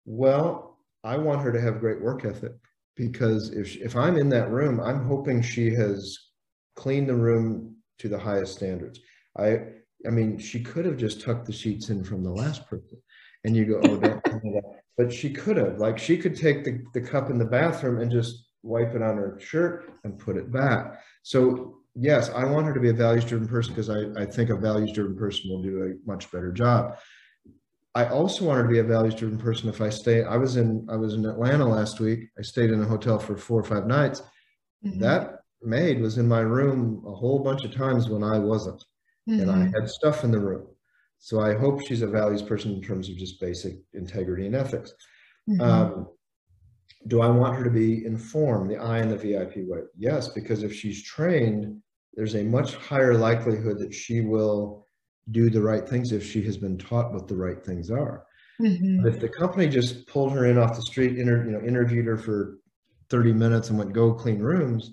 Well, 0.04 0.78
I 1.02 1.16
want 1.16 1.42
her 1.42 1.52
to 1.52 1.60
have 1.60 1.80
great 1.80 2.02
work 2.02 2.24
ethic 2.24 2.52
because 2.96 3.50
if, 3.50 3.76
if 3.76 3.96
I'm 3.96 4.16
in 4.16 4.28
that 4.30 4.50
room, 4.50 4.80
I'm 4.80 5.06
hoping 5.06 5.40
she 5.40 5.70
has 5.74 6.18
cleaned 6.76 7.08
the 7.08 7.14
room 7.14 7.76
to 8.00 8.08
the 8.08 8.18
highest 8.18 8.54
standards. 8.54 9.00
I, 9.38 9.58
I 10.06 10.10
mean, 10.10 10.38
she 10.38 10.62
could 10.62 10.84
have 10.84 10.96
just 10.96 11.20
tucked 11.20 11.46
the 11.46 11.52
sheets 11.52 11.90
in 11.90 12.04
from 12.04 12.22
the 12.22 12.30
last 12.30 12.68
person 12.68 12.98
and 13.44 13.56
you 13.56 13.64
go, 13.64 13.80
oh, 13.84 13.96
don't 13.96 14.00
that. 14.00 14.62
But 14.96 15.12
she 15.12 15.30
could 15.30 15.56
have, 15.56 15.78
like 15.78 15.98
she 15.98 16.16
could 16.16 16.36
take 16.36 16.64
the, 16.64 16.82
the 16.92 17.00
cup 17.00 17.30
in 17.30 17.38
the 17.38 17.44
bathroom 17.44 18.00
and 18.00 18.10
just 18.10 18.46
wipe 18.62 18.94
it 18.94 19.02
on 19.02 19.16
her 19.16 19.38
shirt 19.40 19.92
and 20.04 20.18
put 20.18 20.36
it 20.36 20.52
back. 20.52 21.00
So 21.22 21.78
yes, 21.94 22.30
I 22.30 22.44
want 22.44 22.66
her 22.66 22.74
to 22.74 22.80
be 22.80 22.90
a 22.90 22.94
values 22.94 23.24
driven 23.24 23.48
person 23.48 23.74
because 23.74 23.90
I, 23.90 24.04
I 24.20 24.26
think 24.26 24.50
a 24.50 24.56
values 24.56 24.92
driven 24.92 25.16
person 25.16 25.50
will 25.50 25.62
do 25.62 25.82
a 25.82 26.08
much 26.08 26.30
better 26.30 26.52
job. 26.52 26.96
I 27.96 28.06
also 28.06 28.44
want 28.44 28.58
her 28.58 28.64
to 28.64 28.68
be 28.68 28.80
a 28.80 28.84
values 28.84 29.14
driven 29.14 29.38
person. 29.38 29.68
If 29.68 29.80
I 29.80 29.88
stay, 29.88 30.24
I 30.24 30.36
was 30.36 30.56
in, 30.56 30.86
I 30.90 30.96
was 30.96 31.14
in 31.14 31.24
Atlanta 31.26 31.66
last 31.66 32.00
week. 32.00 32.28
I 32.38 32.42
stayed 32.42 32.70
in 32.70 32.82
a 32.82 32.86
hotel 32.86 33.18
for 33.18 33.36
four 33.36 33.60
or 33.60 33.64
five 33.64 33.86
nights. 33.86 34.22
Mm-hmm. 34.84 34.98
That 34.98 35.40
maid 35.62 36.00
was 36.00 36.18
in 36.18 36.26
my 36.26 36.40
room 36.40 37.04
a 37.06 37.14
whole 37.14 37.38
bunch 37.38 37.64
of 37.64 37.72
times 37.72 38.08
when 38.08 38.24
I 38.24 38.38
wasn't. 38.38 38.84
Mm-hmm. 39.28 39.40
And 39.40 39.50
I 39.50 39.54
mm-hmm. 39.54 39.74
had 39.74 39.88
stuff 39.88 40.24
in 40.24 40.32
the 40.32 40.40
room. 40.40 40.66
So 41.24 41.40
I 41.40 41.54
hope 41.54 41.80
she's 41.80 42.02
a 42.02 42.06
values 42.06 42.42
person 42.42 42.72
in 42.72 42.82
terms 42.82 43.08
of 43.08 43.16
just 43.16 43.40
basic 43.40 43.76
integrity 43.94 44.44
and 44.44 44.54
ethics. 44.54 44.92
Mm-hmm. 45.48 45.58
Um, 45.62 46.08
do 47.06 47.22
I 47.22 47.28
want 47.28 47.56
her 47.56 47.64
to 47.64 47.70
be 47.70 48.04
informed, 48.04 48.70
the 48.70 48.76
I 48.76 48.98
and 48.98 49.10
the 49.10 49.16
VIP 49.16 49.66
way? 49.66 49.84
Yes, 49.96 50.28
because 50.28 50.62
if 50.62 50.74
she's 50.74 51.02
trained, 51.02 51.80
there's 52.12 52.34
a 52.34 52.42
much 52.42 52.74
higher 52.74 53.14
likelihood 53.14 53.78
that 53.78 53.94
she 53.94 54.20
will 54.20 54.86
do 55.30 55.48
the 55.48 55.62
right 55.62 55.88
things 55.88 56.12
if 56.12 56.22
she 56.22 56.42
has 56.42 56.58
been 56.58 56.76
taught 56.76 57.14
what 57.14 57.26
the 57.26 57.36
right 57.36 57.64
things 57.64 57.90
are. 57.90 58.26
Mm-hmm. 58.60 59.06
If 59.06 59.18
the 59.18 59.30
company 59.30 59.66
just 59.66 60.06
pulled 60.06 60.32
her 60.32 60.44
in 60.44 60.58
off 60.58 60.76
the 60.76 60.82
street, 60.82 61.18
inter, 61.18 61.42
you 61.46 61.52
know, 61.52 61.66
interviewed 61.66 62.04
her 62.04 62.18
for 62.18 62.58
30 63.08 63.32
minutes 63.32 63.70
and 63.70 63.78
went 63.78 63.94
go 63.94 64.12
clean 64.12 64.40
rooms, 64.40 64.90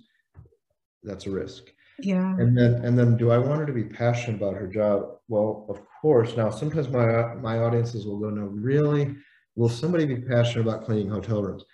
that's 1.04 1.26
a 1.26 1.30
risk. 1.30 1.74
Yeah. 2.02 2.36
And 2.38 2.58
then 2.58 2.86
and 2.86 2.98
then 2.98 3.18
do 3.18 3.32
I 3.32 3.38
want 3.38 3.60
her 3.60 3.66
to 3.66 3.74
be 3.74 3.84
passionate 3.84 4.38
about 4.38 4.56
her 4.56 4.68
job? 4.68 5.18
Well, 5.28 5.66
of 5.70 5.82
course. 6.02 6.36
Now 6.36 6.50
sometimes 6.50 6.90
my 6.90 7.36
my 7.36 7.60
audiences 7.60 8.06
will 8.06 8.20
go, 8.20 8.30
no, 8.30 8.44
really? 8.44 9.16
Will 9.56 9.70
somebody 9.70 10.06
be 10.06 10.22
passionate 10.22 10.68
about 10.68 10.86
cleaning 10.86 11.10
hotel 11.10 11.44
rooms? 11.44 11.66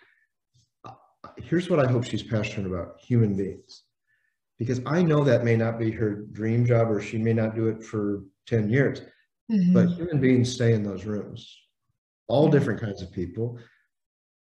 Here's 1.37 1.69
what 1.69 1.79
I 1.79 1.89
hope 1.89 2.03
she's 2.03 2.23
passionate 2.23 2.67
about, 2.67 2.99
human 2.99 3.35
beings. 3.35 3.83
Because 4.57 4.81
I 4.87 5.03
know 5.03 5.23
that 5.23 5.43
may 5.43 5.55
not 5.55 5.77
be 5.77 5.91
her 5.91 6.25
dream 6.31 6.65
job 6.65 6.89
or 6.89 6.99
she 6.99 7.19
may 7.19 7.33
not 7.33 7.55
do 7.55 7.67
it 7.67 7.83
for 7.83 8.23
10 8.47 8.69
years. 8.69 9.01
Mm-hmm. 9.51 9.73
But 9.73 9.89
human 9.89 10.19
beings 10.19 10.51
stay 10.51 10.73
in 10.73 10.83
those 10.83 11.05
rooms. 11.05 11.55
All 12.27 12.49
different 12.49 12.81
kinds 12.81 13.01
of 13.01 13.11
people, 13.11 13.59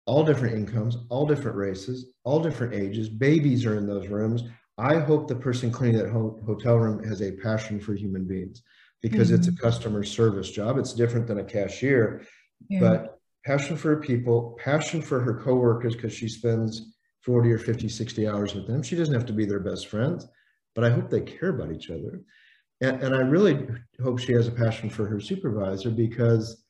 all 0.05 0.23
different 0.23 0.55
incomes, 0.55 0.97
all 1.09 1.25
different 1.25 1.57
races, 1.57 2.13
all 2.23 2.39
different 2.39 2.73
ages. 2.73 3.09
Babies 3.09 3.65
are 3.65 3.77
in 3.77 3.87
those 3.87 4.07
rooms. 4.07 4.43
I 4.77 4.99
hope 4.99 5.27
the 5.27 5.35
person 5.35 5.71
cleaning 5.71 5.99
that 5.99 6.09
ho- 6.09 6.41
hotel 6.45 6.77
room 6.77 7.03
has 7.03 7.21
a 7.21 7.31
passion 7.31 7.79
for 7.79 7.93
human 7.93 8.25
beings 8.25 8.63
because 9.01 9.27
mm-hmm. 9.27 9.35
it's 9.35 9.47
a 9.47 9.51
mm-hmm. 9.51 9.65
customer 9.65 10.03
service 10.03 10.49
job. 10.49 10.77
It's 10.77 10.93
different 10.93 11.27
than 11.27 11.39
a 11.39 11.43
cashier, 11.43 12.25
yeah. 12.69 12.79
but 12.79 13.19
passion 13.45 13.75
for 13.75 13.89
her 13.89 14.01
people, 14.01 14.57
passion 14.63 15.01
for 15.01 15.19
her 15.19 15.41
coworkers 15.41 15.95
because 15.95 16.13
she 16.13 16.27
spends 16.27 16.93
40 17.21 17.51
or 17.51 17.59
50, 17.59 17.87
60 17.87 18.27
hours 18.27 18.55
with 18.55 18.67
them. 18.67 18.81
She 18.81 18.95
doesn't 18.95 19.13
have 19.13 19.25
to 19.27 19.33
be 19.33 19.45
their 19.45 19.59
best 19.59 19.87
friends, 19.87 20.25
but 20.73 20.83
I 20.83 20.89
hope 20.89 21.09
they 21.09 21.21
care 21.21 21.49
about 21.49 21.71
each 21.71 21.89
other. 21.89 22.21
And, 22.81 23.01
and 23.01 23.15
I 23.15 23.19
really 23.19 23.67
hope 24.01 24.19
she 24.19 24.33
has 24.33 24.47
a 24.47 24.51
passion 24.51 24.89
for 24.89 25.05
her 25.05 25.19
supervisor 25.19 25.91
because 25.91 26.65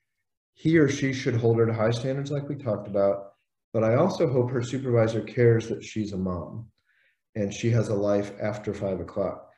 he 0.56 0.78
or 0.78 0.89
she 0.89 1.13
should 1.13 1.36
hold 1.36 1.58
her 1.58 1.66
to 1.66 1.74
high 1.74 1.92
standards 1.92 2.32
like 2.32 2.50
we 2.50 2.56
talked 2.56 2.88
about. 2.88 3.32
But 3.72 3.84
I 3.84 3.96
also 3.96 4.28
hope 4.28 4.52
her 4.52 4.62
supervisor 4.62 5.22
cares 5.22 5.68
that 5.70 5.84
she's 5.84 6.13
a 6.13 6.18
mom 6.18 6.68
and 7.36 7.54
she 7.54 7.69
has 7.72 7.89
a 7.89 7.96
life 7.96 8.32
after 8.41 8.74
five 8.74 9.00
o'clock. 9.00 9.50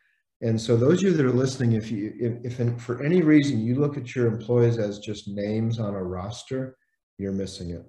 And 0.41 0.59
so 0.59 0.75
those 0.75 0.99
of 0.99 1.03
you 1.03 1.13
that 1.13 1.25
are 1.25 1.31
listening, 1.31 1.73
if 1.73 1.91
you 1.91 2.13
if, 2.19 2.53
if 2.53 2.59
in, 2.59 2.77
for 2.77 3.03
any 3.03 3.21
reason 3.21 3.65
you 3.65 3.75
look 3.75 3.97
at 3.97 4.15
your 4.15 4.27
employees 4.27 4.77
as 4.77 4.99
just 4.99 5.27
names 5.27 5.79
on 5.79 5.95
a 5.95 6.03
roster, 6.03 6.77
you're 7.17 7.31
missing 7.31 7.71
it 7.71 7.85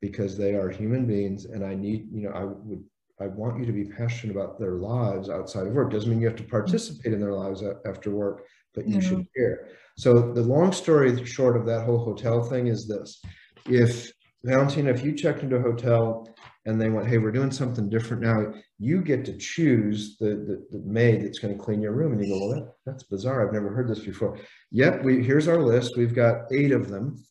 because 0.00 0.36
they 0.36 0.54
are 0.54 0.68
human 0.68 1.06
beings 1.06 1.46
and 1.46 1.64
I 1.64 1.74
need, 1.74 2.08
you 2.12 2.22
know, 2.22 2.30
I 2.30 2.44
would 2.44 2.84
I 3.20 3.28
want 3.28 3.60
you 3.60 3.66
to 3.66 3.72
be 3.72 3.84
passionate 3.84 4.34
about 4.34 4.58
their 4.58 4.74
lives 4.74 5.30
outside 5.30 5.68
of 5.68 5.72
work. 5.72 5.92
Doesn't 5.92 6.10
mean 6.10 6.20
you 6.20 6.26
have 6.26 6.36
to 6.36 6.42
participate 6.42 7.12
in 7.12 7.20
their 7.20 7.32
lives 7.32 7.62
after 7.86 8.10
work, 8.10 8.44
but 8.74 8.88
you 8.88 9.00
should 9.00 9.24
care. 9.36 9.68
So 9.96 10.32
the 10.32 10.42
long 10.42 10.72
story 10.72 11.24
short 11.24 11.56
of 11.56 11.64
that 11.66 11.84
whole 11.84 12.04
hotel 12.04 12.42
thing 12.42 12.66
is 12.66 12.88
this. 12.88 13.22
If 13.66 14.12
Valentina, 14.42 14.90
if 14.90 15.04
you 15.04 15.14
checked 15.14 15.44
into 15.44 15.56
a 15.56 15.62
hotel 15.62 16.33
and 16.66 16.80
they 16.80 16.88
went, 16.88 17.06
hey, 17.06 17.18
we're 17.18 17.30
doing 17.30 17.50
something 17.50 17.90
different 17.90 18.22
now, 18.22 18.52
you 18.78 19.02
get 19.02 19.24
to 19.26 19.36
choose 19.36 20.16
the, 20.18 20.28
the, 20.28 20.66
the 20.70 20.84
maid 20.84 21.22
that's 21.22 21.38
going 21.38 21.56
to 21.56 21.62
clean 21.62 21.82
your 21.82 21.92
room. 21.92 22.12
And 22.12 22.24
you 22.24 22.32
go, 22.32 22.46
well, 22.46 22.54
that, 22.54 22.74
that's 22.86 23.02
bizarre. 23.02 23.46
I've 23.46 23.52
never 23.52 23.68
heard 23.68 23.88
this 23.88 24.00
before. 24.00 24.38
Yep, 24.70 25.02
we, 25.02 25.22
here's 25.22 25.48
our 25.48 25.60
list. 25.60 25.96
We've 25.96 26.14
got 26.14 26.50
eight 26.52 26.72
of 26.72 26.88
them. 26.88 27.22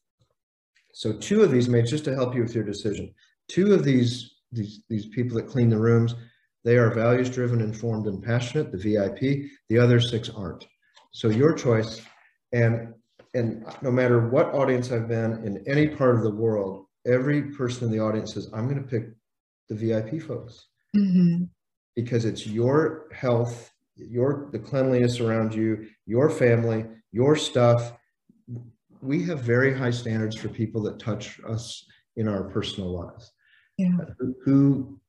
So 0.93 1.13
two 1.13 1.41
of 1.41 1.51
these 1.51 1.67
maids, 1.67 1.89
just 1.89 2.05
to 2.05 2.13
help 2.13 2.35
you 2.35 2.43
with 2.43 2.53
your 2.53 2.63
decision, 2.63 3.13
two 3.47 3.73
of 3.73 3.83
these 3.83 4.29
these, 4.53 4.83
these 4.87 5.07
people 5.07 5.35
that 5.37 5.47
clean 5.47 5.69
the 5.69 5.79
rooms, 5.79 6.15
they 6.63 6.77
are 6.77 6.93
values 6.93 7.29
driven, 7.29 7.59
informed, 7.59 8.07
and 8.07 8.23
passionate, 8.23 8.71
the 8.71 8.77
VIP. 8.77 9.49
The 9.69 9.79
other 9.79 9.99
six 9.99 10.29
aren't. 10.29 10.65
So 11.11 11.29
your 11.29 11.53
choice. 11.53 12.01
And 12.51 12.93
and 13.35 13.65
no 13.81 13.89
matter 13.89 14.29
what 14.29 14.53
audience 14.53 14.91
I've 14.91 15.07
been 15.07 15.43
in 15.43 15.63
any 15.67 15.87
part 15.87 16.15
of 16.15 16.21
the 16.21 16.35
world, 16.35 16.85
every 17.07 17.41
person 17.41 17.87
in 17.87 17.91
the 17.91 17.99
audience 17.99 18.35
says, 18.35 18.47
I'm 18.53 18.69
going 18.69 18.81
to 18.81 18.87
pick 18.87 19.05
the 19.69 19.75
VIP 19.75 20.21
folks. 20.21 20.67
Mm-hmm. 20.95 21.45
Because 21.95 22.25
it's 22.25 22.47
your 22.47 23.07
health, 23.13 23.71
your 23.95 24.49
the 24.51 24.59
cleanliness 24.59 25.19
around 25.19 25.53
you, 25.53 25.87
your 26.05 26.29
family, 26.29 26.85
your 27.11 27.35
stuff. 27.35 27.93
We 29.01 29.23
have 29.25 29.41
very 29.41 29.77
high 29.77 29.91
standards 29.91 30.35
for 30.35 30.49
people 30.49 30.81
that 30.83 30.99
touch 30.99 31.39
us 31.47 31.85
in 32.15 32.27
our 32.27 32.43
personal 32.45 32.91
lives. 32.91 33.31
Yeah. 33.77 33.89
Who, 34.19 34.35
who, 34.43 34.99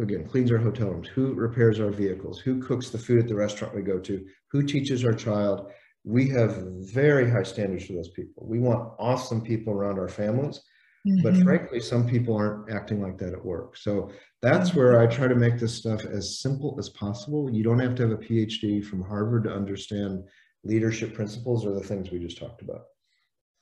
again, 0.00 0.28
cleans 0.28 0.52
our 0.52 0.58
hotel 0.58 0.88
rooms? 0.88 1.08
Who 1.08 1.34
repairs 1.34 1.80
our 1.80 1.90
vehicles? 1.90 2.40
Who 2.40 2.60
cooks 2.60 2.90
the 2.90 2.98
food 2.98 3.20
at 3.20 3.28
the 3.28 3.34
restaurant 3.34 3.74
we 3.74 3.82
go 3.82 3.98
to? 3.98 4.24
Who 4.50 4.62
teaches 4.62 5.04
our 5.04 5.12
child? 5.12 5.70
We 6.04 6.28
have 6.30 6.56
very 6.92 7.30
high 7.30 7.42
standards 7.42 7.86
for 7.86 7.94
those 7.94 8.10
people. 8.10 8.46
We 8.46 8.58
want 8.58 8.92
awesome 8.98 9.40
people 9.40 9.72
around 9.72 9.98
our 9.98 10.08
families. 10.08 10.60
Mm-hmm. 11.06 11.22
But 11.22 11.36
frankly, 11.42 11.80
some 11.80 12.06
people 12.06 12.36
aren't 12.36 12.70
acting 12.70 13.00
like 13.00 13.18
that 13.18 13.32
at 13.32 13.44
work. 13.44 13.76
So 13.76 14.10
that's 14.42 14.70
mm-hmm. 14.70 14.78
where 14.78 15.00
I 15.00 15.06
try 15.06 15.28
to 15.28 15.34
make 15.34 15.58
this 15.58 15.74
stuff 15.74 16.04
as 16.04 16.40
simple 16.40 16.76
as 16.78 16.88
possible. 16.90 17.50
You 17.50 17.62
don't 17.62 17.78
have 17.78 17.94
to 17.96 18.02
have 18.02 18.12
a 18.12 18.22
PhD 18.22 18.84
from 18.84 19.02
Harvard 19.02 19.44
to 19.44 19.52
understand 19.52 20.24
leadership 20.64 21.14
principles 21.14 21.64
or 21.64 21.72
the 21.72 21.80
things 21.80 22.10
we 22.10 22.18
just 22.18 22.38
talked 22.38 22.62
about. 22.62 22.82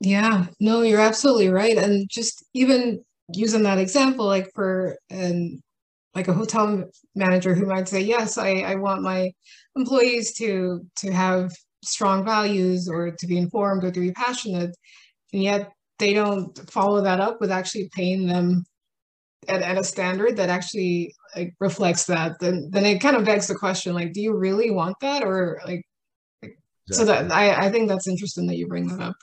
Yeah, 0.01 0.46
no, 0.61 0.83
you're 0.83 1.01
absolutely 1.01 1.49
right. 1.49 1.77
And 1.77 2.09
just 2.11 2.44
even 2.55 3.05
using 3.33 3.62
that 3.62 3.79
example, 3.79 4.27
like 4.27 4.51
for 4.55 4.99
an 5.11 5.62
like 6.14 6.29
a 6.29 6.33
hotel 6.33 6.85
manager 7.14 7.55
who 7.55 7.66
might 7.66 7.88
say, 7.88 8.01
yes, 8.01 8.38
I, 8.38 8.61
I 8.61 8.75
want 8.77 9.03
my 9.03 9.33
employees 9.77 10.35
to 10.35 10.87
to 10.96 11.12
have 11.12 11.53
strong 11.85 12.25
values 12.25 12.88
or 12.88 13.11
to 13.11 13.27
be 13.27 13.38
informed 13.38 13.85
or 13.85 13.90
to 13.90 14.01
be 14.01 14.12
passionate, 14.12 14.75
and 15.33 15.42
yet 15.42 15.72
they 15.98 16.12
don't 16.12 16.59
follow 16.70 17.00
that 17.02 17.20
up 17.20 17.40
with 17.40 17.50
actually 17.50 17.88
paying 17.94 18.26
them 18.26 18.64
at, 19.48 19.62
at 19.62 19.78
a 19.78 19.85
standard 19.85 20.37
that 20.37 20.48
actually 20.48 21.14
like 21.35 21.54
reflects 21.61 22.04
that, 22.04 22.38
then 22.40 22.68
then 22.70 22.85
it 22.85 23.00
kind 23.00 23.16
of 23.16 23.24
begs 23.24 23.46
the 23.46 23.54
question, 23.54 23.94
like, 23.94 24.12
do 24.12 24.20
you 24.20 24.37
really 24.37 24.70
want 24.70 24.96
that? 25.00 25.22
Or 25.22 25.61
like, 25.66 25.82
exactly. 26.42 26.56
so 26.92 27.04
that 27.04 27.32
I, 27.32 27.66
I 27.66 27.70
think 27.70 27.88
that's 27.88 28.09
interesting 28.09 28.46
that 28.46 28.56
you 28.56 28.66
bring 28.66 28.88
that 28.88 29.00
up. 29.00 29.16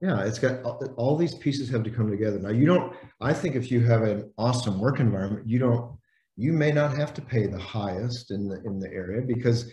Yeah, 0.00 0.24
it's 0.24 0.38
got 0.38 0.62
all 0.96 1.16
these 1.16 1.34
pieces 1.34 1.70
have 1.70 1.82
to 1.84 1.90
come 1.90 2.10
together. 2.10 2.38
Now 2.38 2.50
you 2.50 2.66
don't, 2.66 2.94
I 3.20 3.32
think 3.32 3.56
if 3.56 3.70
you 3.70 3.80
have 3.84 4.02
an 4.02 4.30
awesome 4.36 4.78
work 4.78 5.00
environment, 5.00 5.48
you 5.48 5.58
don't, 5.58 5.96
you 6.36 6.52
may 6.52 6.70
not 6.70 6.94
have 6.96 7.14
to 7.14 7.22
pay 7.22 7.46
the 7.46 7.58
highest 7.58 8.30
in 8.30 8.46
the 8.48 8.60
in 8.64 8.78
the 8.78 8.88
area 8.88 9.22
because 9.22 9.70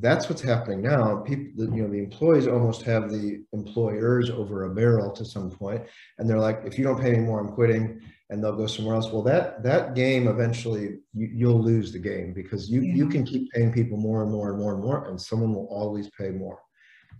that's 0.00 0.28
what's 0.28 0.42
happening 0.42 0.82
now. 0.82 1.18
People, 1.18 1.64
you 1.74 1.82
know, 1.82 1.88
the 1.88 1.98
employees 1.98 2.46
almost 2.46 2.82
have 2.82 3.10
the 3.10 3.44
employers 3.52 4.28
over 4.30 4.64
a 4.64 4.74
barrel 4.74 5.12
to 5.12 5.24
some 5.24 5.50
point, 5.50 5.82
and 6.18 6.28
they're 6.28 6.38
like, 6.38 6.62
if 6.64 6.78
you 6.78 6.84
don't 6.84 7.00
pay 7.00 7.12
me 7.12 7.20
more, 7.20 7.40
I'm 7.40 7.52
quitting, 7.52 8.00
and 8.30 8.42
they'll 8.42 8.56
go 8.56 8.66
somewhere 8.66 8.96
else. 8.96 9.10
Well, 9.12 9.22
that 9.22 9.62
that 9.62 9.94
game 9.94 10.26
eventually 10.26 10.98
you, 11.14 11.46
will 11.46 11.62
lose 11.62 11.92
the 11.92 11.98
game 11.98 12.32
because 12.32 12.68
you 12.68 12.82
yeah. 12.82 12.94
you 12.94 13.08
can 13.08 13.24
keep 13.24 13.50
paying 13.52 13.72
people 13.72 13.96
more 13.96 14.22
and 14.22 14.32
more 14.32 14.50
and 14.50 14.58
more 14.58 14.74
and 14.74 14.82
more, 14.82 15.08
and 15.08 15.20
someone 15.20 15.54
will 15.54 15.68
always 15.70 16.10
pay 16.10 16.30
more. 16.30 16.58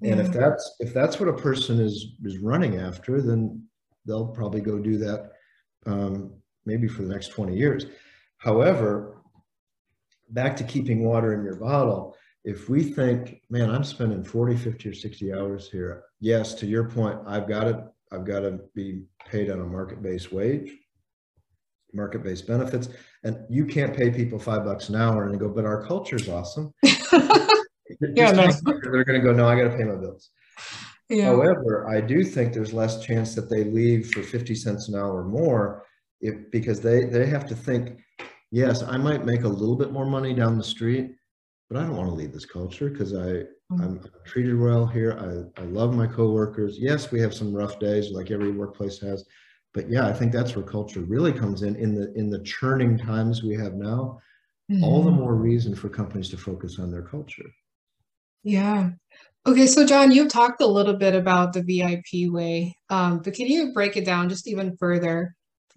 And 0.03 0.21
if 0.21 0.33
that's 0.33 0.77
if 0.81 0.93
that's 0.93 1.21
what 1.21 1.29
a 1.29 1.33
person 1.33 1.81
is 1.81 2.17
is 2.25 2.39
running 2.39 2.79
after, 2.79 3.23
then 3.23 3.63
they'll 4.05 4.27
probably 4.29 4.61
go 4.61 4.79
do 4.79 4.99
that 4.99 5.31
um, 5.87 6.33
maybe 6.67 6.89
for 6.89 7.03
the 7.03 7.09
next 7.09 7.29
20 7.29 7.57
years. 7.57 7.87
However, 8.39 9.23
back 10.31 10.57
to 10.57 10.65
keeping 10.65 11.05
water 11.05 11.33
in 11.33 11.43
your 11.43 11.57
bottle, 11.57 12.17
if 12.45 12.69
we 12.69 12.83
think, 12.83 13.41
man, 13.49 13.71
I'm 13.71 13.85
spending 13.85 14.23
40, 14.23 14.57
50, 14.57 14.89
or 14.91 14.95
60 14.95 15.33
hours 15.33 15.71
here, 15.71 16.05
yes, 16.21 16.55
to 16.55 16.67
your 16.67 16.89
point, 16.89 17.19
I've 17.27 17.49
got 17.49 17.65
to 17.65 17.89
I've 18.13 18.25
got 18.25 18.41
to 18.41 18.61
be 18.75 19.03
paid 19.27 19.51
on 19.51 19.61
a 19.61 19.65
market-based 19.65 20.31
wage, 20.31 20.71
market-based 21.93 22.47
benefits, 22.47 22.89
and 23.25 23.39
you 23.49 23.67
can't 23.67 23.97
pay 23.97 24.11
people 24.11 24.39
five 24.39 24.65
bucks 24.65 24.89
an 24.89 24.95
hour 24.95 25.27
and 25.27 25.41
go, 25.41 25.49
but 25.49 25.65
our 25.65 25.85
culture 25.85 26.15
is 26.15 26.29
awesome. 26.29 26.73
yeah, 26.83 28.31
no. 28.31 28.49
they're 28.83 29.05
going 29.05 29.21
to 29.21 29.25
go, 29.25 29.33
no, 29.33 29.49
I 29.49 29.57
got 29.57 29.71
to 29.71 29.77
pay 29.77 29.83
my 29.83 29.97
bills. 29.97 30.31
Yeah. 31.09 31.25
However, 31.25 31.89
I 31.89 32.01
do 32.01 32.23
think 32.23 32.53
there's 32.53 32.73
less 32.73 33.05
chance 33.05 33.35
that 33.35 33.51
they 33.51 33.65
leave 33.65 34.11
for 34.13 34.23
50 34.23 34.55
cents 34.55 34.89
an 34.89 34.95
hour 34.95 35.25
more 35.25 35.85
if 36.21 36.51
because 36.51 36.81
they 36.81 37.05
they 37.05 37.27
have 37.27 37.47
to 37.47 37.57
think 37.57 37.99
yes, 38.51 38.83
I 38.83 38.97
might 38.97 39.27
make 39.27 39.43
a 39.43 39.49
little 39.49 39.77
bit 39.77 39.93
more 39.93 40.07
money 40.07 40.33
down 40.33 40.57
the 40.57 40.65
street, 40.65 41.17
but 41.69 41.79
I 41.79 41.83
don't 41.83 41.97
want 41.97 42.09
to 42.11 42.15
leave 42.15 42.33
this 42.33 42.47
culture 42.47 42.89
because 42.91 43.15
I 43.15 43.45
Mm. 43.73 43.83
I'm 43.83 44.01
treated 44.25 44.59
well 44.59 44.87
here. 44.87 45.13
I, 45.57 45.63
I 45.63 45.65
love 45.65 45.95
my 45.95 46.07
coworkers. 46.07 46.79
Yes, 46.79 47.11
we 47.11 47.21
have 47.21 47.35
some 47.35 47.53
rough 47.55 47.79
days 47.81 48.11
like 48.11 48.31
every 48.31 48.53
workplace 48.53 49.01
has, 49.01 49.25
but 49.73 49.89
yeah, 49.89 50.07
I 50.07 50.13
think 50.13 50.33
that's 50.33 50.55
where 50.55 50.65
culture 50.65 51.01
really 51.01 51.33
comes 51.33 51.63
in 51.63 51.77
in 51.77 51.95
the 51.95 52.13
in 52.15 52.31
the 52.31 52.43
churning 52.43 52.99
times 52.99 53.43
we 53.43 53.55
have 53.55 53.75
now. 53.75 54.21
All 54.83 55.03
the 55.03 55.11
Mhm. 55.11 55.17
more 55.17 55.35
reason 55.35 55.75
for 55.75 55.89
companies 55.89 56.29
to 56.31 56.37
focus 56.37 56.79
on 56.79 56.91
their 56.91 57.03
culture. 57.03 57.51
Yeah. 58.43 58.91
Okay, 59.47 59.67
so 59.67 59.87
Jon, 59.87 60.11
you've 60.13 60.31
talked 60.33 60.61
a 60.63 60.67
little 60.67 60.95
bit 60.95 61.15
about 61.15 61.53
the 61.53 61.63
VIP 61.63 62.31
way, 62.31 62.77
um, 62.91 63.21
but 63.21 63.35
can 63.35 63.47
you 63.47 63.73
break 63.73 63.97
it 63.97 64.05
down 64.05 64.29
just 64.29 64.49
even 64.49 64.77
further? 64.79 65.35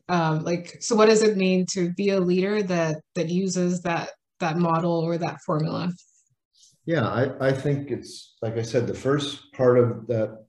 Um, 0.10 0.44
like, 0.44 0.78
so 0.82 0.96
what 0.96 1.08
does 1.08 1.22
it 1.22 1.38
mean 1.38 1.66
to 1.72 1.92
be 1.94 2.10
a 2.10 2.20
leader 2.20 2.64
that 2.64 2.98
that 3.16 3.30
uses 3.30 3.82
that 3.82 4.12
that 4.40 4.58
model 4.58 5.00
or 5.00 5.18
that 5.18 5.42
formula? 5.42 5.92
Yeah, 6.86 7.08
I, 7.08 7.48
I 7.48 7.52
think 7.52 7.92
it's 7.92 8.36
like 8.42 8.58
I 8.58 8.62
said, 8.62 8.88
the 8.88 8.94
first 8.94 9.52
part 9.54 9.78
of 9.78 10.08
that 10.08 10.46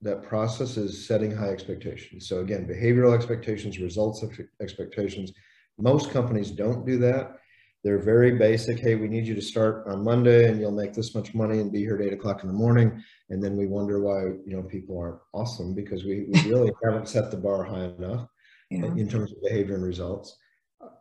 that 0.00 0.22
process 0.22 0.76
is 0.76 1.06
setting 1.06 1.34
high 1.34 1.48
expectations. 1.50 2.28
So 2.28 2.40
again, 2.40 2.66
behavioral 2.66 3.14
expectations, 3.14 3.78
results 3.78 4.22
ex- 4.22 4.48
expectations. 4.62 5.32
Most 5.76 6.10
companies 6.10 6.50
don't 6.50 6.86
do 6.86 6.98
that. 6.98 7.36
They're 7.84 7.98
very 7.98 8.38
basic. 8.38 8.78
Hey, 8.78 8.94
we 8.94 9.08
need 9.08 9.26
you 9.26 9.34
to 9.34 9.42
start 9.42 9.86
on 9.88 10.04
Monday 10.04 10.48
and 10.48 10.60
you'll 10.60 10.72
make 10.72 10.92
this 10.94 11.14
much 11.14 11.34
money 11.34 11.58
and 11.60 11.72
be 11.72 11.80
here 11.80 11.96
at 11.96 12.02
eight 12.02 12.12
o'clock 12.12 12.42
in 12.42 12.48
the 12.48 12.54
morning. 12.54 13.02
And 13.30 13.42
then 13.42 13.56
we 13.56 13.66
wonder 13.66 14.00
why, 14.00 14.20
you 14.46 14.56
know, 14.56 14.62
people 14.62 14.98
aren't 14.98 15.20
awesome 15.32 15.74
because 15.74 16.04
we, 16.04 16.26
we 16.30 16.42
really 16.50 16.72
haven't 16.84 17.08
set 17.08 17.30
the 17.30 17.36
bar 17.36 17.64
high 17.64 17.84
enough 17.84 18.28
Yeah. 18.70 18.86
in 18.86 19.08
terms 19.08 19.32
of 19.32 19.42
behavior 19.42 19.74
and 19.74 19.84
results. 19.84 20.36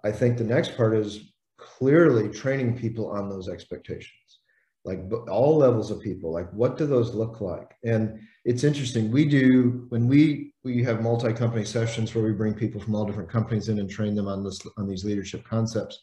I 0.04 0.12
think 0.12 0.38
the 0.38 0.44
next 0.44 0.76
part 0.76 0.96
is 0.96 1.32
clearly 1.78 2.30
training 2.30 2.78
people 2.78 3.10
on 3.10 3.30
those 3.30 3.48
expectations, 3.50 4.40
like 4.86 5.00
all 5.30 5.58
levels 5.58 5.92
of 5.92 6.02
people. 6.02 6.32
Like, 6.32 6.50
what 6.52 6.78
do 6.78 6.86
those 6.86 7.14
look 7.14 7.42
like? 7.42 7.76
And 7.84 8.20
it's 8.46 8.64
interesting. 8.64 9.12
We 9.12 9.26
do 9.26 9.86
when 9.90 10.08
we 10.08 10.54
we 10.64 10.84
have 10.84 11.02
multi-company 11.02 11.66
sessions 11.66 12.14
where 12.14 12.24
we 12.24 12.32
bring 12.32 12.54
people 12.54 12.82
from 12.82 12.96
all 12.96 13.06
different 13.06 13.30
companies 13.30 13.70
in 13.70 13.80
and 13.80 13.90
train 13.90 14.16
them 14.16 14.28
on 14.28 14.44
this 14.44 14.60
on 14.78 14.88
these 14.88 15.06
leadership 15.06 15.44
concepts. 15.46 16.00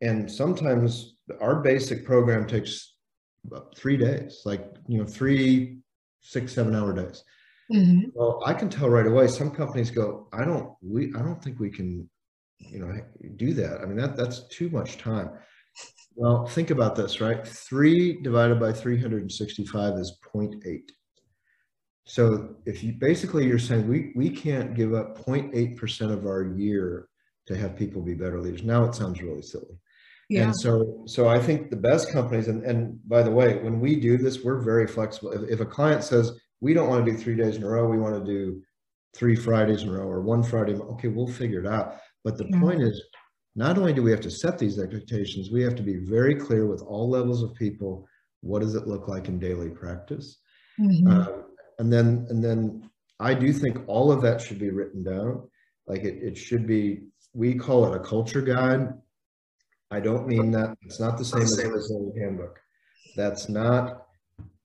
And 0.00 0.30
sometimes 0.30 1.16
our 1.40 1.56
basic 1.62 2.04
program 2.04 2.46
takes 2.46 2.94
about 3.46 3.76
three 3.76 3.96
days, 3.96 4.42
like 4.44 4.64
you 4.86 4.98
know, 4.98 5.06
three, 5.06 5.78
six, 6.20 6.52
seven 6.52 6.74
hour 6.74 6.92
days. 6.92 7.22
Mhm. 7.72 8.12
Well, 8.14 8.42
I 8.46 8.52
can 8.54 8.68
tell 8.68 8.88
right 8.88 9.06
away. 9.06 9.26
Some 9.26 9.50
companies 9.50 9.90
go, 9.90 10.28
I 10.32 10.44
don't, 10.44 10.72
we, 10.82 11.12
I 11.16 11.22
don't 11.22 11.42
think 11.42 11.58
we 11.58 11.70
can, 11.70 12.08
you 12.58 12.78
know, 12.78 12.92
do 13.36 13.52
that. 13.54 13.80
I 13.80 13.86
mean, 13.86 13.96
that 13.96 14.16
that's 14.16 14.48
too 14.48 14.68
much 14.70 14.98
time. 14.98 15.30
Well, 16.14 16.46
think 16.46 16.70
about 16.70 16.96
this, 16.96 17.20
right? 17.20 17.46
Three 17.46 18.20
divided 18.22 18.58
by 18.58 18.72
365 18.72 19.94
is 19.98 20.18
0.8. 20.34 20.80
So 22.04 22.56
if 22.64 22.82
you 22.82 22.94
basically 22.98 23.46
you're 23.46 23.58
saying 23.58 23.88
we 23.88 24.12
we 24.14 24.30
can't 24.30 24.74
give 24.74 24.94
up 24.94 25.18
0.8% 25.26 26.12
of 26.12 26.24
our 26.24 26.54
year 26.56 27.08
to 27.46 27.56
have 27.56 27.76
people 27.76 28.02
be 28.02 28.14
better 28.14 28.40
leaders. 28.40 28.62
Now 28.62 28.84
it 28.84 28.94
sounds 28.94 29.22
really 29.22 29.42
silly. 29.42 29.78
Yeah. 30.28 30.44
And 30.44 30.56
so, 30.56 31.04
so 31.06 31.28
I 31.28 31.38
think 31.38 31.70
the 31.70 31.76
best 31.76 32.10
companies, 32.10 32.48
and, 32.48 32.64
and 32.64 32.98
by 33.08 33.22
the 33.22 33.30
way, 33.30 33.58
when 33.58 33.78
we 33.78 33.96
do 33.96 34.18
this, 34.18 34.42
we're 34.42 34.60
very 34.60 34.86
flexible. 34.86 35.32
If, 35.32 35.48
if 35.48 35.60
a 35.60 35.66
client 35.66 36.02
says, 36.02 36.32
we 36.60 36.74
don't 36.74 36.88
want 36.88 37.04
to 37.04 37.12
do 37.12 37.16
three 37.16 37.36
days 37.36 37.56
in 37.56 37.62
a 37.62 37.68
row, 37.68 37.88
we 37.88 37.98
want 37.98 38.16
to 38.16 38.24
do 38.24 38.60
three 39.14 39.36
Fridays 39.36 39.82
in 39.82 39.88
a 39.88 39.92
row 39.92 40.08
or 40.08 40.20
one 40.20 40.42
Friday, 40.42 40.74
okay, 40.74 41.08
we'll 41.08 41.28
figure 41.28 41.60
it 41.60 41.66
out. 41.66 42.00
But 42.26 42.38
the 42.38 42.48
Yeah. 42.50 42.58
point 42.58 42.82
is, 42.82 43.00
not 43.54 43.78
only 43.78 43.92
do 43.92 44.02
we 44.02 44.10
have 44.10 44.20
to 44.22 44.32
set 44.32 44.58
these 44.58 44.80
expectations, 44.80 45.52
we 45.52 45.62
have 45.62 45.76
to 45.76 45.82
be 45.84 45.98
very 45.98 46.34
clear 46.34 46.66
with 46.66 46.82
all 46.82 47.08
levels 47.08 47.44
of 47.44 47.54
people. 47.54 48.04
What 48.40 48.62
does 48.62 48.74
it 48.74 48.88
look 48.88 49.06
like 49.06 49.28
in 49.28 49.38
daily 49.38 49.70
practice? 49.70 50.40
Mhm. 50.76 51.06
Uh, 51.08 51.42
and 51.78 51.92
then, 51.92 52.26
and 52.28 52.42
then 52.42 52.90
I 53.20 53.32
do 53.32 53.52
think 53.52 53.78
all 53.86 54.10
of 54.10 54.22
that 54.22 54.40
should 54.40 54.58
be 54.58 54.70
written 54.70 55.04
down. 55.04 55.48
Like 55.86 56.02
it, 56.02 56.20
it 56.20 56.36
should 56.36 56.66
be, 56.66 57.06
we 57.32 57.54
call 57.54 57.86
it 57.86 57.94
a 57.96 58.00
culture 58.00 58.42
guide. 58.42 58.92
I 59.92 60.00
don't 60.00 60.26
mean 60.26 60.50
that, 60.50 60.76
it's 60.82 60.98
not 60.98 61.18
the 61.18 61.24
same 61.24 61.42
as 61.42 61.60
a 61.60 62.20
handbook. 62.20 62.58
That's 63.14 63.48
not 63.48 64.08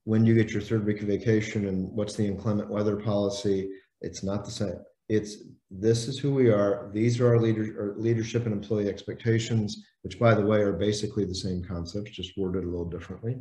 when 0.05 0.25
you 0.25 0.33
get 0.33 0.51
your 0.51 0.63
third 0.63 0.83
week 0.83 1.01
of 1.01 1.07
vacation 1.07 1.67
and 1.67 1.95
what's 1.95 2.15
the 2.15 2.25
inclement 2.25 2.71
weather 2.71 2.97
policy. 2.97 3.69
It's 4.01 4.23
not 4.23 4.45
the 4.45 4.51
same. 4.51 4.79
It's, 5.11 5.43
this 5.69 6.07
is 6.07 6.17
who 6.17 6.33
we 6.33 6.49
are. 6.49 6.89
These 6.93 7.19
are 7.19 7.27
our 7.27 7.37
leader, 7.39 7.63
our 7.77 8.01
leadership 8.01 8.45
and 8.45 8.53
employee 8.53 8.87
expectations, 8.87 9.83
which 10.03 10.17
by 10.17 10.33
the 10.33 10.45
way, 10.45 10.59
are 10.61 10.71
basically 10.71 11.25
the 11.25 11.35
same 11.35 11.61
concepts, 11.61 12.11
just 12.11 12.37
worded 12.37 12.63
a 12.63 12.67
little 12.67 12.89
differently. 12.89 13.35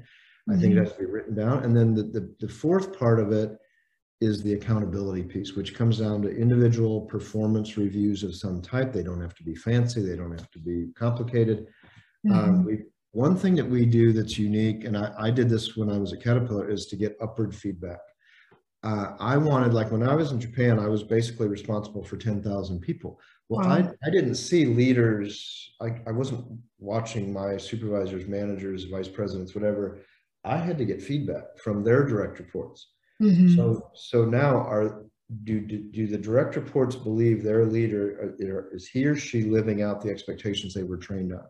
I 0.48 0.56
think 0.56 0.72
it 0.74 0.78
Mhm. 0.78 0.84
has 0.84 0.92
to 0.94 0.98
be 0.98 1.04
written 1.06 1.36
down. 1.36 1.62
And 1.62 1.76
then 1.76 1.94
the, 1.94 2.02
the, 2.02 2.34
the 2.40 2.48
fourth 2.48 2.98
part 2.98 3.20
of 3.20 3.30
it 3.30 3.56
is 4.20 4.42
the 4.42 4.54
accountability 4.54 5.22
piece, 5.22 5.54
which 5.54 5.74
comes 5.76 5.98
down 5.98 6.22
to 6.22 6.28
individual 6.36 7.02
performance 7.02 7.76
reviews 7.76 8.24
of 8.24 8.34
some 8.34 8.60
type. 8.60 8.92
They 8.92 9.04
don't 9.04 9.20
have 9.20 9.36
to 9.36 9.44
be 9.44 9.54
fancy. 9.54 10.02
They 10.02 10.16
don't 10.16 10.32
have 10.36 10.50
to 10.50 10.58
be 10.58 10.88
complicated. 10.96 11.68
Um, 12.28 12.34
Mhm. 12.34 12.64
we, 12.64 12.82
one 13.12 13.36
thing 13.36 13.54
that 13.54 13.70
we 13.76 13.86
do 13.86 14.12
that's 14.12 14.38
unique, 14.38 14.84
and 14.84 14.96
I, 14.96 15.14
I 15.18 15.30
did 15.30 15.48
this 15.48 15.76
when 15.76 15.88
I 15.88 15.98
was 15.98 16.12
at 16.12 16.20
Caterpillar, 16.22 16.68
is 16.68 16.86
to 16.86 16.96
get 16.96 17.16
upward 17.20 17.54
feedback. 17.54 18.00
Uh, 18.82 19.14
I 19.20 19.36
wanted, 19.36 19.74
like 19.74 19.90
when 19.90 20.02
I 20.02 20.14
was 20.14 20.32
in 20.32 20.40
Japan, 20.40 20.78
I 20.78 20.88
was 20.88 21.02
basically 21.02 21.48
responsible 21.48 22.02
for 22.02 22.16
10,000 22.16 22.80
people. 22.80 23.20
Well, 23.48 23.66
I, 23.66 23.80
Wow. 23.82 23.92
I 24.04 24.10
didn't 24.10 24.36
see 24.36 24.64
leaders, 24.64 25.74
I, 25.82 26.00
I 26.06 26.12
wasn't 26.12 26.46
watching 26.78 27.32
my 27.32 27.56
supervisors, 27.58 28.26
managers, 28.26 28.84
vice 28.84 29.08
presidents, 29.08 29.54
whatever. 29.54 30.00
I 30.44 30.56
had 30.56 30.78
to 30.78 30.86
get 30.86 31.02
feedback 31.02 31.58
from 31.62 31.84
their 31.84 32.06
direct 32.06 32.38
reports. 32.38 32.92
Mhm. 33.20 33.54
So, 33.54 33.90
so 33.94 34.24
now 34.24 34.56
are, 34.56 35.04
do, 35.44 35.60
do, 35.60 35.78
do 35.78 36.06
the 36.06 36.16
direct 36.16 36.56
reports 36.56 36.96
believe 36.96 37.42
their 37.42 37.66
leader, 37.66 38.34
uh, 38.40 38.74
is 38.74 38.88
he 38.88 39.04
or 39.04 39.14
she 39.14 39.42
living 39.42 39.82
out 39.82 40.00
the 40.00 40.10
expectations 40.10 40.72
they 40.72 40.84
were 40.84 40.96
trained 40.96 41.32
on? 41.34 41.44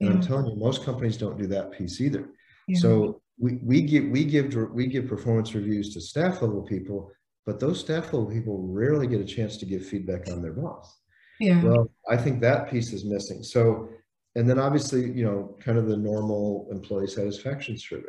And 0.00 0.10
I'm 0.10 0.20
telling 0.20 0.46
you, 0.46 0.56
most 0.56 0.84
companies 0.84 1.16
don't 1.16 1.38
do 1.38 1.46
that 1.46 1.72
piece 1.72 2.02
either. 2.02 2.28
Yeah. 2.68 2.78
So 2.78 3.22
we, 3.38 3.54
we 3.62 3.82
give, 3.82 4.04
we 4.04 4.24
give, 4.24 4.54
we 4.72 4.86
give 4.86 5.06
performance 5.06 5.54
reviews 5.54 5.92
to 5.94 6.00
staff 6.00 6.42
level 6.42 6.62
people, 6.62 7.10
but 7.44 7.60
those 7.60 7.80
staff 7.80 8.06
level 8.06 8.26
people 8.26 8.66
rarely 8.68 9.06
get 9.06 9.20
a 9.20 9.24
chance 9.24 9.56
to 9.58 9.66
give 9.66 9.86
feedback 9.86 10.28
on 10.28 10.42
their 10.42 10.52
boss. 10.52 11.00
Yeah. 11.40 11.62
Well, 11.62 11.90
I 12.08 12.16
think 12.16 12.40
that 12.40 12.70
piece 12.70 12.92
is 12.92 13.04
missing. 13.04 13.42
So, 13.42 13.90
and 14.34 14.48
then 14.48 14.58
obviously, 14.58 15.10
you 15.10 15.24
know, 15.24 15.56
kind 15.60 15.78
of 15.78 15.86
the 15.86 15.96
normal 15.96 16.68
employee 16.70 17.06
satisfaction 17.08 17.76
survey. 17.78 18.08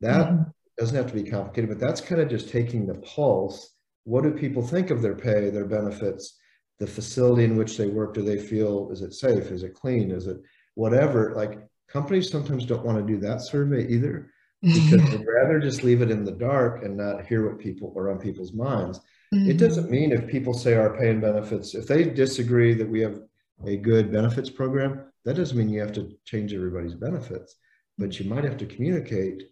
That 0.00 0.28
Mhm. 0.28 0.52
doesn't 0.78 0.96
have 0.96 1.06
to 1.06 1.14
be 1.14 1.28
complicated, 1.28 1.70
but 1.70 1.78
that's 1.78 2.00
kind 2.02 2.20
of 2.20 2.28
just 2.28 2.50
taking 2.50 2.86
the 2.86 2.96
pulse. 2.96 3.74
What 4.04 4.24
do 4.24 4.32
people 4.32 4.62
think 4.62 4.90
of 4.90 5.00
their 5.00 5.16
pay, 5.16 5.48
their 5.48 5.64
benefits, 5.64 6.38
the 6.78 6.86
facility 6.86 7.44
in 7.44 7.56
which 7.56 7.78
they 7.78 7.88
work? 7.88 8.12
Do 8.12 8.22
they 8.22 8.38
feel, 8.38 8.90
is 8.90 9.00
it 9.00 9.14
safe? 9.14 9.50
Is 9.50 9.62
it 9.62 9.74
clean? 9.74 10.10
Is 10.10 10.26
it 10.26 10.36
whatever? 10.74 11.32
Like 11.34 11.66
companies 11.88 12.30
sometimes 12.30 12.66
don't 12.66 12.84
want 12.84 12.98
to 12.98 13.12
do 13.12 13.18
that 13.20 13.40
survey 13.40 13.88
either 13.88 14.30
because 14.66 15.02
they'd 15.10 15.26
rather 15.26 15.58
just 15.60 15.84
leave 15.84 16.02
it 16.02 16.10
in 16.10 16.24
the 16.24 16.32
dark 16.32 16.84
and 16.84 16.96
not 16.96 17.26
hear 17.26 17.48
what 17.48 17.58
people 17.58 17.92
are 17.96 18.10
on 18.10 18.18
people's 18.18 18.52
minds. 18.52 19.00
It 19.32 19.56
Mhm. 19.56 19.58
doesn't 19.58 19.90
mean 19.90 20.12
if 20.12 20.26
people 20.28 20.54
say 20.54 20.74
our 20.74 20.96
pay 20.96 21.10
and 21.10 21.20
benefits, 21.20 21.74
if 21.74 21.86
they 21.86 22.04
disagree 22.04 22.74
that 22.74 22.88
we 22.88 23.00
have 23.00 23.20
a 23.66 23.76
good 23.76 24.12
benefits 24.12 24.50
program, 24.50 25.00
that 25.24 25.34
doesn't 25.36 25.56
mean 25.58 25.68
you 25.68 25.80
have 25.80 25.92
to 25.92 26.12
change 26.24 26.52
everybody's 26.54 26.94
benefits, 26.94 27.56
but 27.98 28.18
you 28.20 28.28
might 28.30 28.44
have 28.44 28.56
to 28.58 28.66
communicate 28.66 29.44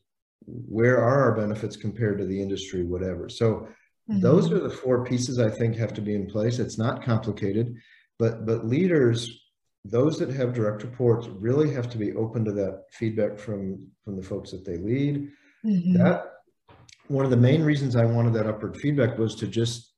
where 0.46 0.98
are 0.98 1.22
our 1.22 1.32
benefits 1.36 1.76
compared 1.76 2.18
to 2.18 2.26
the 2.26 2.40
industry, 2.40 2.82
whatever. 2.84 3.28
So 3.28 3.68
those 4.08 4.48
Mhm. 4.48 4.52
are 4.56 4.60
the 4.60 4.70
four 4.70 5.04
pieces 5.04 5.38
I 5.38 5.48
think 5.50 5.76
have 5.76 5.94
to 5.94 6.02
be 6.02 6.14
in 6.14 6.26
place. 6.26 6.58
It's 6.58 6.78
not 6.78 7.02
complicated, 7.02 7.74
but 8.18 8.44
but 8.46 8.66
leaders, 8.66 9.43
those 9.84 10.18
that 10.18 10.30
have 10.30 10.54
direct 10.54 10.82
reports, 10.82 11.26
really 11.26 11.70
have 11.72 11.90
to 11.90 11.98
be 11.98 12.14
open 12.14 12.44
to 12.44 12.52
that 12.52 12.84
feedback 12.92 13.38
from 13.38 13.86
from 14.04 14.16
the 14.16 14.22
folks 14.22 14.50
that 14.50 14.64
they 14.64 14.78
lead. 14.78 15.30
Mhm. 15.64 15.96
That 15.98 16.32
one 17.08 17.24
of 17.24 17.30
the 17.30 17.36
main 17.36 17.62
reasons 17.62 17.96
I 17.96 18.04
wanted 18.06 18.32
that 18.34 18.46
upward 18.46 18.76
feedback 18.76 19.18
was 19.18 19.34
to 19.36 19.46
just 19.46 19.92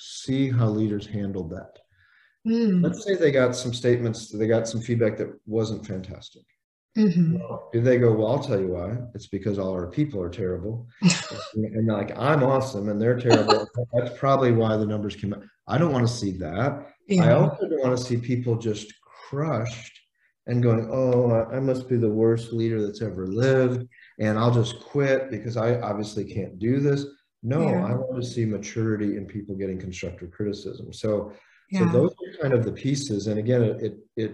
see 0.00 0.50
how 0.50 0.68
leaders 0.68 1.06
handled 1.06 1.50
that. 1.50 1.78
Mm. 2.46 2.82
Let's 2.82 3.04
say 3.04 3.14
they 3.14 3.30
got 3.30 3.54
some 3.54 3.74
statements, 3.74 4.30
they 4.30 4.46
got 4.46 4.66
some 4.66 4.80
feedback 4.80 5.16
that 5.18 5.28
wasn't 5.46 5.86
fantastic. 5.86 6.42
Mhm. 6.96 7.38
Well, 7.38 7.70
do 7.72 7.80
they 7.80 7.98
go, 7.98 8.12
well, 8.12 8.28
I'll 8.28 8.42
tell 8.42 8.60
you 8.60 8.68
why. 8.68 8.98
It's 9.14 9.28
because 9.28 9.58
all 9.58 9.72
our 9.72 9.86
people 9.86 10.20
are 10.20 10.28
terrible. 10.28 10.86
and 11.54 11.86
like, 11.86 12.16
I'm 12.18 12.42
awesome 12.42 12.88
and 12.88 13.00
they're 13.00 13.18
terrible. 13.18 13.66
That's 13.92 14.18
probably 14.18 14.52
why 14.52 14.76
the 14.76 14.86
numbers 14.86 15.16
came 15.16 15.32
out. 15.32 15.42
I 15.68 15.78
don't 15.78 15.92
want 15.92 16.06
to 16.06 16.12
see 16.12 16.32
that. 16.38 16.88
I 17.10 17.32
also 17.32 17.68
don't 17.68 17.82
want 17.82 17.96
to 17.96 18.02
see 18.04 18.16
people 18.16 18.56
just 18.56 18.92
crushed 19.32 19.98
and 20.46 20.62
going, 20.62 20.88
oh, 20.92 21.46
I 21.56 21.60
must 21.60 21.88
be 21.88 21.96
the 21.96 22.08
worst 22.08 22.52
leader 22.52 22.84
that's 22.84 23.00
ever 23.00 23.26
lived. 23.26 23.86
And 24.18 24.38
I'll 24.38 24.52
just 24.52 24.80
quit 24.80 25.30
because 25.30 25.56
I 25.56 25.80
obviously 25.80 26.24
can't 26.24 26.58
do 26.58 26.80
this. 26.80 27.06
No, 27.42 27.60
Yeah. 27.62 27.86
I 27.86 27.92
want 27.94 28.22
to 28.22 28.28
see 28.28 28.44
maturity 28.44 29.16
in 29.16 29.26
people 29.26 29.54
getting 29.54 29.78
constructive 29.78 30.30
criticism. 30.30 30.92
So, 30.92 31.32
so 31.72 31.86
those 31.86 32.10
are 32.10 32.42
kind 32.42 32.52
of 32.52 32.64
the 32.64 32.72
pieces. 32.72 33.28
And 33.28 33.38
again, 33.38 33.62
it, 33.62 33.82
it, 33.82 33.94
it 34.16 34.32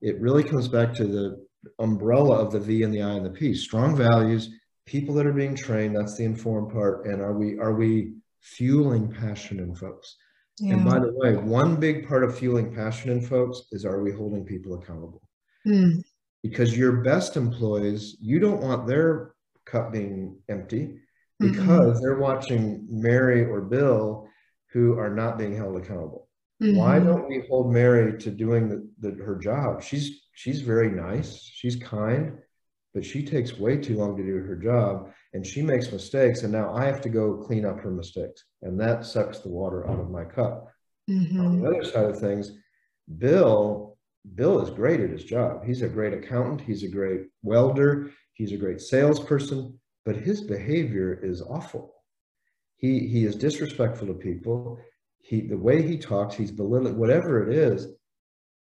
it 0.00 0.20
really 0.20 0.44
comes 0.44 0.68
back 0.68 0.94
to 0.94 1.04
the 1.04 1.44
umbrella 1.80 2.36
of 2.38 2.52
the 2.52 2.60
V 2.60 2.84
and 2.84 2.94
the 2.94 3.02
I 3.02 3.14
and 3.14 3.26
the 3.26 3.30
P. 3.30 3.52
Strong 3.52 3.96
values, 3.96 4.50
people 4.86 5.12
that 5.16 5.26
are 5.26 5.32
being 5.32 5.56
trained, 5.56 5.96
that's 5.96 6.16
the 6.16 6.24
informed 6.24 6.72
part. 6.72 7.06
And 7.06 7.20
are 7.20 7.36
we 7.36 7.58
are 7.58 7.74
we 7.74 8.14
fueling 8.40 9.10
passion 9.10 9.58
in 9.58 9.74
folks? 9.74 10.16
Yeah. 10.60 10.74
And 10.74 10.84
by 10.84 10.98
the 10.98 11.12
way, 11.12 11.36
one 11.36 11.76
big 11.76 12.06
part 12.06 12.24
of 12.24 12.38
fueling 12.38 12.74
passion 12.74 13.10
in 13.10 13.20
folks 13.20 13.62
is 13.72 13.84
are 13.84 14.02
we 14.02 14.12
holding 14.12 14.44
people 14.44 14.74
accountable? 14.74 15.22
Mm. 15.66 16.02
Because 16.42 16.76
your 16.76 17.02
best 17.02 17.36
employees, 17.36 18.16
you 18.20 18.38
don't 18.38 18.62
want 18.62 18.86
their 18.86 19.32
cup 19.64 19.92
being 19.92 20.38
empty 20.48 20.98
because 21.40 21.58
mm-hmm. 21.58 22.00
they're 22.00 22.18
watching 22.18 22.86
Mary 22.90 23.44
or 23.44 23.60
Bill 23.60 24.28
who 24.72 24.98
are 24.98 25.14
not 25.14 25.38
being 25.38 25.56
held 25.56 25.76
accountable. 25.76 26.28
Mm-hmm. 26.62 26.76
Why 26.76 26.98
don't 26.98 27.28
we 27.28 27.44
hold 27.48 27.72
Mary 27.72 28.18
to 28.18 28.30
doing 28.30 28.68
the, 28.68 28.88
the, 29.00 29.22
her 29.24 29.36
job? 29.36 29.82
She's 29.82 30.22
she's 30.34 30.60
very 30.60 30.90
nice, 30.90 31.40
she's 31.40 31.76
kind, 31.76 32.38
but 32.94 33.04
she 33.04 33.24
takes 33.24 33.58
way 33.58 33.76
too 33.76 33.96
long 33.96 34.16
to 34.16 34.22
do 34.24 34.36
her 34.36 34.56
job 34.56 35.12
and 35.34 35.46
she 35.46 35.62
makes 35.62 35.92
mistakes 35.92 36.42
and 36.42 36.52
now 36.52 36.74
I 36.74 36.86
have 36.86 37.00
to 37.02 37.08
go 37.08 37.36
clean 37.36 37.64
up 37.64 37.80
her 37.80 37.90
mistakes 37.90 38.44
and 38.62 38.80
that 38.80 39.04
sucks 39.04 39.40
the 39.40 39.48
water 39.48 39.88
out 39.88 40.00
of 40.00 40.10
my 40.10 40.24
cup. 40.24 40.68
Mm-hmm. 41.08 41.40
On 41.40 41.60
the 41.60 41.68
other 41.68 41.84
side 41.84 42.04
of 42.04 42.18
things, 42.18 42.52
Bill 43.18 43.96
Bill 44.34 44.60
is 44.60 44.70
great 44.70 45.00
at 45.00 45.10
his 45.10 45.24
job. 45.24 45.64
He's 45.64 45.82
a 45.82 45.88
great 45.88 46.12
accountant, 46.12 46.60
he's 46.60 46.82
a 46.82 46.88
great 46.88 47.26
welder, 47.42 48.10
he's 48.34 48.52
a 48.52 48.56
great 48.56 48.80
salesperson, 48.80 49.78
but 50.04 50.16
his 50.16 50.42
behavior 50.42 51.18
is 51.22 51.40
awful. 51.42 51.94
He 52.76 53.08
he 53.08 53.24
is 53.24 53.36
disrespectful 53.36 54.08
to 54.08 54.14
people. 54.14 54.78
He 55.20 55.42
the 55.42 55.56
way 55.56 55.82
he 55.82 55.98
talks, 55.98 56.34
he's 56.34 56.50
belittling 56.50 56.98
whatever 56.98 57.48
it 57.48 57.56
is. 57.56 57.88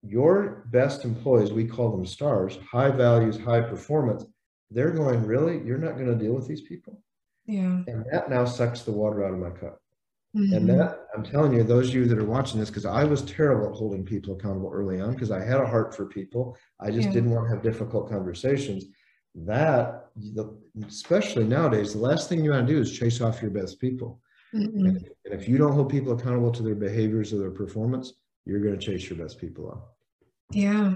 Your 0.03 0.65
best 0.71 1.05
employees, 1.05 1.51
we 1.51 1.65
call 1.65 1.91
them 1.91 2.05
stars, 2.05 2.57
high 2.71 2.89
values, 2.89 3.39
high 3.39 3.61
performance. 3.61 4.25
They're 4.71 4.91
going, 4.91 5.25
really? 5.25 5.61
You're 5.65 5.77
not 5.77 5.95
going 5.95 6.07
to 6.07 6.15
deal 6.15 6.33
with 6.33 6.47
these 6.47 6.61
people? 6.61 7.01
Yeah. 7.45 7.83
And 7.87 8.05
that 8.11 8.29
now 8.29 8.45
sucks 8.45 8.81
the 8.81 8.91
water 8.91 9.25
out 9.25 9.33
of 9.33 9.39
my 9.39 9.49
cup. 9.49 9.79
Mm-hmm. 10.35 10.53
And 10.53 10.69
that, 10.69 11.07
I'm 11.15 11.23
telling 11.23 11.53
you, 11.53 11.63
those 11.63 11.89
of 11.89 11.95
you 11.95 12.05
that 12.05 12.17
are 12.17 12.23
watching 12.23 12.59
this, 12.59 12.69
because 12.69 12.85
I 12.85 13.03
was 13.03 13.21
terrible 13.23 13.67
at 13.67 13.75
holding 13.75 14.05
people 14.05 14.33
accountable 14.33 14.71
early 14.73 15.01
on 15.01 15.13
because 15.13 15.29
I 15.29 15.43
had 15.43 15.59
a 15.59 15.67
heart 15.67 15.93
for 15.93 16.05
people. 16.05 16.57
I 16.79 16.89
just 16.89 17.09
yeah. 17.09 17.15
didn't 17.15 17.31
want 17.31 17.47
to 17.47 17.53
have 17.53 17.61
difficult 17.61 18.09
conversations 18.09 18.85
that 19.35 20.09
especially 20.87 21.45
nowadays 21.45 21.93
the 21.93 21.99
last 21.99 22.27
thing 22.27 22.43
you 22.43 22.51
want 22.51 22.67
to 22.67 22.73
do 22.73 22.79
is 22.79 22.91
chase 22.91 23.21
off 23.21 23.41
your 23.41 23.51
best 23.51 23.79
people 23.79 24.19
mm-hmm. 24.53 24.87
and, 24.87 25.09
if 25.25 25.47
you 25.47 25.57
don't 25.57 25.71
hold 25.71 25.89
people 25.89 26.11
accountable 26.11 26.51
to 26.51 26.61
their 26.61 26.75
behaviors 26.75 27.31
or 27.31 27.37
their 27.37 27.51
performance 27.51 28.13
you're 28.45 28.59
going 28.59 28.77
to 28.77 28.85
chase 28.85 29.09
your 29.09 29.17
best 29.17 29.39
people 29.39 29.69
off 29.69 29.83
yeah 30.51 30.95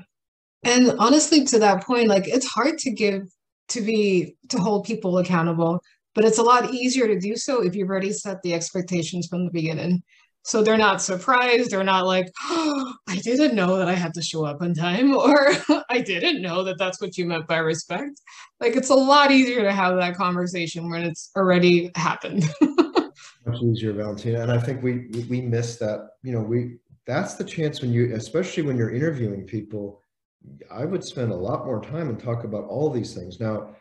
and 0.63 0.91
honestly 0.99 1.45
to 1.45 1.57
that 1.59 1.83
point 1.83 2.09
like 2.09 2.27
it's 2.27 2.47
hard 2.47 2.77
to 2.77 2.91
give 2.91 3.23
to 3.69 3.82
be 3.82 4.36
to 4.49 4.58
hold 4.58 4.86
people 4.86 5.17
accountable 5.17 5.82
but 6.13 6.23
it's 6.23 6.38
a 6.38 6.43
lot 6.43 6.73
easier 6.73 7.08
to 7.08 7.19
do 7.19 7.36
so 7.36 7.62
if 7.62 7.75
you've 7.75 7.89
already 7.89 8.13
set 8.13 8.41
the 8.41 8.54
expectations 8.54 9.28
from 9.28 9.45
the 9.45 9.51
beginning 9.51 10.01
so 10.45 10.62
they're 10.62 10.78
not 10.78 11.01
surprised. 11.01 11.71
They're 11.71 11.84
not 11.84 12.06
like, 12.06 12.32
oh, 12.43 12.93
I 13.08 13.17
didn't 13.17 13.56
know 13.56 13.78
that 13.78 13.89
I 13.89 13.93
had 13.93 14.13
to 14.13 14.21
show 14.21 14.45
up 14.45 14.62
on 14.62 14.75
time, 14.75 15.15
or 15.17 15.51
I 15.89 16.01
didn't 16.01 16.41
know 16.41 16.63
that 16.63 16.78
that's 16.78 17.01
what 17.01 17.17
you 17.17 17.25
meant 17.25 17.47
by 17.47 17.58
respect. 17.58 18.21
Like 18.60 18.75
it's 18.75 18.89
a 18.89 18.95
lot 18.95 19.32
easier 19.32 19.63
to 19.63 19.73
have 19.73 19.97
that 19.97 20.15
conversation 20.15 20.89
when 20.89 21.04
it's 21.04 21.32
already 21.36 21.91
happened. 21.95 22.45
Much 22.62 23.62
easier, 23.63 23.93
Valentina. 23.93 24.41
And 24.41 24.51
I 24.51 24.60
think 24.60 24.84
we 24.84 25.08
we 25.30 25.41
miss 25.41 25.78
that. 25.78 26.10
You 26.21 26.34
know, 26.34 26.41
we 26.41 26.78
that's 27.08 27.34
the 27.34 27.43
chance 27.43 27.82
when 27.82 27.91
you, 27.91 28.15
especially 28.15 28.63
when 28.63 28.78
you're 28.78 28.93
interviewing 28.93 29.45
people. 29.45 30.01
I 30.71 30.86
would 30.86 31.03
spend 31.03 31.31
a 31.31 31.36
lot 31.36 31.65
more 31.65 31.81
time 31.81 32.10
and 32.10 32.19
talk 32.19 32.43
about 32.43 32.65
all 32.65 32.89
these 32.89 33.13
things. 33.13 33.39
Now, 33.39 33.75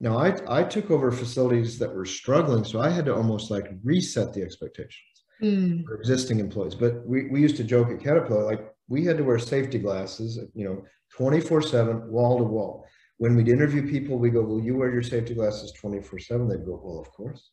now 0.00 0.16
I 0.18 0.36
I 0.48 0.62
took 0.62 0.90
over 0.90 1.10
facilities 1.10 1.78
that 1.78 1.94
were 1.94 2.04
struggling, 2.04 2.64
so 2.64 2.80
I 2.80 2.90
had 2.90 3.06
to 3.06 3.14
almost 3.14 3.50
like 3.50 3.66
reset 3.82 4.32
the 4.32 4.42
expectations 4.42 5.18
mm. 5.42 5.84
for 5.84 5.96
existing 5.96 6.40
employees. 6.40 6.74
But 6.74 7.06
we, 7.06 7.28
we 7.28 7.40
used 7.40 7.56
to 7.56 7.64
joke 7.64 7.90
at 7.90 8.02
Caterpillar, 8.02 8.44
like 8.44 8.72
we 8.88 9.04
had 9.04 9.18
to 9.18 9.24
wear 9.24 9.38
safety 9.38 9.78
glasses, 9.78 10.38
you 10.54 10.64
know, 10.64 10.84
24 11.16 11.62
seven, 11.62 12.10
wall 12.10 12.38
to 12.38 12.44
wall. 12.44 12.86
When 13.18 13.34
we'd 13.34 13.48
interview 13.48 13.88
people, 13.88 14.18
we 14.18 14.30
go, 14.30 14.42
will 14.42 14.62
you 14.62 14.76
wear 14.76 14.92
your 14.92 15.02
safety 15.02 15.34
glasses 15.34 15.72
24 15.72 16.18
seven? 16.20 16.48
They'd 16.48 16.64
go, 16.64 16.80
well, 16.82 17.00
of 17.00 17.10
course, 17.10 17.50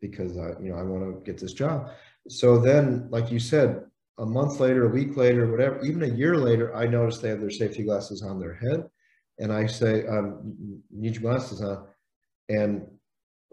because 0.00 0.36
I, 0.38 0.50
you 0.62 0.70
know, 0.70 0.76
I 0.76 0.82
want 0.82 1.02
to 1.02 1.30
get 1.30 1.40
this 1.40 1.52
job. 1.52 1.90
So 2.28 2.58
then, 2.58 3.08
like 3.10 3.32
you 3.32 3.38
said, 3.38 3.82
a 4.18 4.26
month 4.26 4.60
later, 4.60 4.86
a 4.86 4.88
week 4.88 5.16
later, 5.16 5.50
whatever, 5.50 5.80
even 5.84 6.02
a 6.02 6.14
year 6.14 6.36
later, 6.36 6.74
I 6.74 6.86
noticed 6.86 7.22
they 7.22 7.28
have 7.28 7.40
their 7.40 7.50
safety 7.50 7.84
glasses 7.84 8.22
on 8.22 8.40
their 8.40 8.54
head. 8.54 8.88
And 9.38 9.52
I 9.52 9.66
say, 9.66 10.06
um, 10.06 10.82
need 10.90 11.14
your 11.14 11.22
glasses 11.22 11.62
on. 11.62 11.86
And 12.48 12.86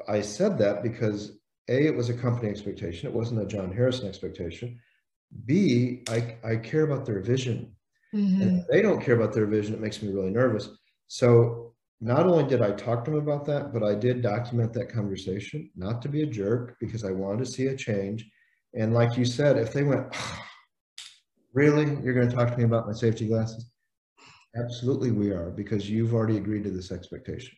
I 0.07 0.21
said 0.21 0.57
that 0.57 0.81
because 0.81 1.37
a, 1.69 1.85
it 1.85 1.95
was 1.95 2.09
a 2.09 2.13
company 2.13 2.49
expectation. 2.49 3.07
It 3.07 3.15
wasn't 3.15 3.41
a 3.41 3.45
Jon 3.45 3.71
Harrison 3.71 4.07
expectation. 4.07 4.79
B, 5.45 6.03
I, 6.09 6.37
I 6.43 6.55
care 6.55 6.83
about 6.83 7.05
their 7.05 7.19
vision. 7.19 7.75
Mm-hmm. 8.13 8.41
And 8.41 8.59
if 8.59 8.67
they 8.67 8.81
don't 8.81 9.01
care 9.01 9.15
about 9.15 9.33
their 9.33 9.45
vision, 9.45 9.75
it 9.75 9.81
makes 9.81 10.01
me 10.01 10.11
really 10.11 10.31
nervous. 10.31 10.69
So 11.07 11.73
not 12.01 12.25
only 12.25 12.45
did 12.45 12.61
I 12.61 12.71
talk 12.71 13.05
to 13.05 13.11
them 13.11 13.19
about 13.19 13.45
that, 13.45 13.71
but 13.73 13.83
I 13.83 13.93
did 13.93 14.21
document 14.21 14.73
that 14.73 14.91
conversation, 14.91 15.69
not 15.75 16.01
to 16.01 16.09
be 16.09 16.23
a 16.23 16.27
jerk, 16.27 16.77
because 16.79 17.03
I 17.03 17.11
wanted 17.11 17.45
to 17.45 17.51
see 17.51 17.67
a 17.67 17.75
change. 17.75 18.27
And 18.73 18.93
like 18.93 19.17
you 19.17 19.25
said, 19.25 19.57
if 19.57 19.71
they 19.71 19.83
went, 19.83 20.07
oh, 20.11 20.45
really, 21.55 21.85
you're 22.03 22.13
going 22.13 22.29
to 22.29 22.35
talk 22.35 22.51
to 22.51 22.57
me 22.57 22.65
about 22.65 22.85
my 22.85 22.93
safety 22.93 23.27
glasses? 23.27 23.71
Absolutely, 24.55 25.11
we 25.11 25.31
are, 25.31 25.49
because 25.49 25.89
you've 25.89 26.13
already 26.13 26.37
agreed 26.37 26.63
to 26.65 26.71
this 26.71 26.91
expectation. 26.91 27.57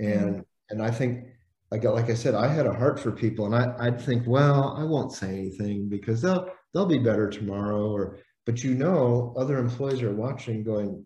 And 0.00 0.30
mm-hmm. 0.30 0.40
and 0.70 0.82
I 0.82 0.90
think 0.90 1.24
like 1.70 1.84
like 1.84 2.10
I 2.10 2.14
said, 2.14 2.34
I 2.34 2.48
had 2.48 2.66
a 2.66 2.72
heart 2.72 3.00
for 3.00 3.10
people, 3.10 3.46
and 3.46 3.54
I, 3.54 3.74
I'd 3.86 4.00
think, 4.00 4.24
well, 4.26 4.76
I 4.78 4.84
won't 4.84 5.12
say 5.12 5.28
anything 5.28 5.88
because 5.88 6.22
they'll 6.22 6.48
they'll 6.72 6.86
be 6.86 6.98
better 6.98 7.28
tomorrow. 7.28 7.90
Or 7.90 8.18
but 8.46 8.62
you 8.62 8.74
know, 8.74 9.34
other 9.36 9.58
employees 9.58 10.02
are 10.02 10.14
watching, 10.14 10.62
going, 10.62 11.04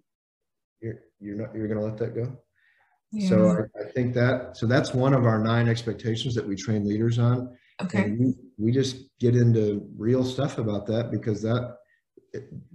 you're 0.81 1.01
you're 1.21 1.37
not 1.37 1.55
you're 1.55 1.69
going 1.69 1.81
to 1.81 1.87
let 1.87 1.97
that 1.99 2.15
go. 2.15 2.37
Yeah. 3.11 3.29
So 3.29 3.49
I, 3.49 3.89
I, 3.89 3.91
think 3.93 4.13
that 4.15 4.57
so 4.57 4.67
that's 4.67 4.93
one 4.93 5.15
of 5.15 5.25
our 5.25 5.39
nine 5.39 5.69
expectations 5.69 6.35
that 6.35 6.47
we 6.47 6.55
train 6.55 6.87
leaders 6.87 7.19
on. 7.19 7.57
Okay. 7.81 8.11
we, 8.11 8.35
we 8.59 8.73
just 8.73 8.97
get 9.19 9.35
into 9.35 9.89
real 9.97 10.25
stuff 10.25 10.59
about 10.59 10.87
that 10.89 11.11
because 11.11 11.41
that 11.43 11.77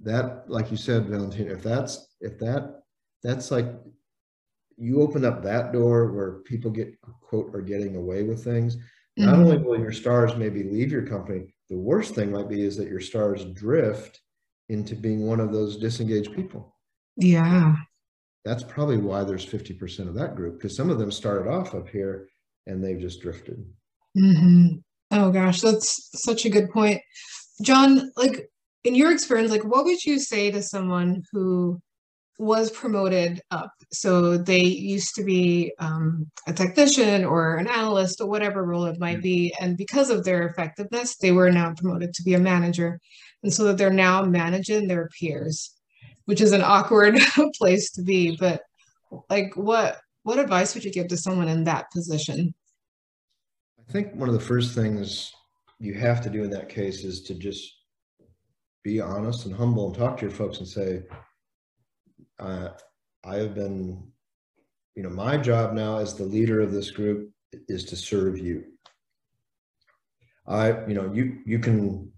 that 0.02 0.44
like 0.48 0.72
you 0.72 0.78
said, 0.78 1.08
Valentina, 1.08 1.54
if 1.54 1.64
that's 1.64 2.16
if 2.22 2.38
that 2.40 2.82
that's 3.22 3.52
like 3.52 3.68
you 4.78 5.02
open 5.02 5.24
up 5.24 5.44
that 5.44 5.72
door 5.72 6.12
where 6.12 6.40
people 6.40 6.72
get 6.72 7.00
quote 7.22 7.54
are 7.56 7.62
getting 7.62 7.96
away 7.96 8.24
with 8.24 8.44
things. 8.44 8.78
Mm-hmm. 9.20 9.30
not 9.30 9.38
only 9.38 9.58
will 9.60 9.78
your 9.78 9.92
stars 9.92 10.36
maybe 10.36 10.64
leave 10.64 10.92
your 10.92 11.06
company 11.06 11.54
the 11.74 11.78
worst 11.78 12.14
thing 12.14 12.32
might 12.32 12.50
be 12.50 12.64
is 12.64 12.78
that 12.78 12.88
your 12.88 13.00
stars 13.00 13.46
drift 13.46 14.22
into 14.70 14.96
being 14.96 15.26
one 15.26 15.40
of 15.40 15.52
those 15.52 15.78
disengaged 15.78 16.36
people. 16.36 16.76
Yeah. 17.18 17.76
That's 18.46 18.64
probably 18.64 18.98
why 18.98 19.24
there's 19.24 19.46
50% 19.46 20.08
of 20.08 20.16
that 20.16 20.36
group 20.36 20.56
because 20.56 20.76
some 20.76 20.90
of 20.90 21.00
them 21.00 21.12
started 21.12 21.50
off 21.50 21.74
up 21.74 21.90
here 21.90 22.28
and 22.68 22.84
they've 22.84 23.00
just 23.00 23.22
drifted. 23.22 23.66
Mm-hmm. 24.16 24.78
oh 25.12 25.32
gosh 25.32 25.62
that's 25.62 26.10
such 26.24 26.46
a 26.46 26.50
good 26.50 26.70
point. 26.70 27.02
Jon 27.64 28.12
like 28.16 28.48
in 28.84 28.96
your 28.96 29.12
experience 29.12 29.52
like 29.52 29.64
what 29.64 29.86
would 29.86 30.04
you 30.04 30.20
say 30.20 30.52
to 30.52 30.62
someone 30.62 31.24
who 31.32 31.80
was 32.40 32.72
promoted 32.72 33.42
up. 33.52 33.72
So 33.92 34.38
they 34.38 34.62
used 34.62 35.16
to 35.16 35.24
be 35.24 35.72
um, 35.80 36.30
a 36.48 36.54
technician 36.54 37.24
or 37.24 37.58
an 37.58 37.68
analyst 37.68 38.22
or 38.22 38.28
whatever 38.28 38.64
role 38.64 38.86
it 38.86 39.00
might 39.00 39.22
be. 39.22 39.54
And 39.60 39.78
because 39.78 40.10
of 40.10 40.24
their 40.24 40.48
effectiveness, 40.48 41.18
they 41.18 41.32
were 41.32 41.52
now 41.52 41.74
promoted 41.78 42.14
to 42.16 42.24
be 42.24 42.34
a 42.34 42.40
manager. 42.40 43.00
And 43.44 43.54
so 43.54 43.66
that 43.66 43.78
they're 43.78 43.92
now 43.92 44.24
managing 44.24 44.88
their 44.88 45.10
peers, 45.20 45.74
which 46.26 46.42
is 46.42 46.54
an 46.54 46.64
awkward 46.64 47.18
place 47.58 47.92
to 47.92 48.02
be. 48.02 48.36
But 48.36 48.62
like 49.30 49.56
what 49.56 50.00
what 50.24 50.40
advice 50.40 50.74
would 50.74 50.86
you 50.86 50.92
give 50.92 51.10
to 51.10 51.18
someone 51.18 51.50
in 51.50 51.66
that 51.66 51.92
position? 51.92 52.54
I 53.78 53.92
think 53.92 54.16
one 54.16 54.30
of 54.30 54.34
the 54.34 54.42
first 54.42 54.74
things 54.74 55.34
you 55.80 55.94
have 55.96 56.22
to 56.22 56.30
do 56.30 56.44
in 56.46 56.50
that 56.52 56.70
case 56.70 57.04
is 57.04 57.22
to 57.24 57.36
just 57.36 57.70
be 58.84 59.00
honest 59.00 59.46
and 59.46 59.56
humble 59.56 59.88
and 59.88 59.96
talk 59.96 60.18
to 60.18 60.24
your 60.24 60.32
folks 60.32 60.60
and 60.60 60.68
say, 60.68 61.04
uh, 62.40 62.70
I 63.24 63.36
have 63.38 63.56
been, 63.56 64.12
you 64.96 65.04
know, 65.04 65.10
my 65.10 65.38
job 65.38 65.74
now 65.74 65.98
as 65.98 66.16
the 66.16 66.26
leader 66.26 66.60
of 66.60 66.72
this 66.72 66.92
group 66.92 67.32
is 67.68 67.86
to 67.86 67.96
serve 67.96 68.38
you. 68.38 68.66
I, 70.46 70.86
you 70.88 70.94
know, 70.94 71.12
you 71.14 71.40
you 71.46 71.60
can 71.60 72.12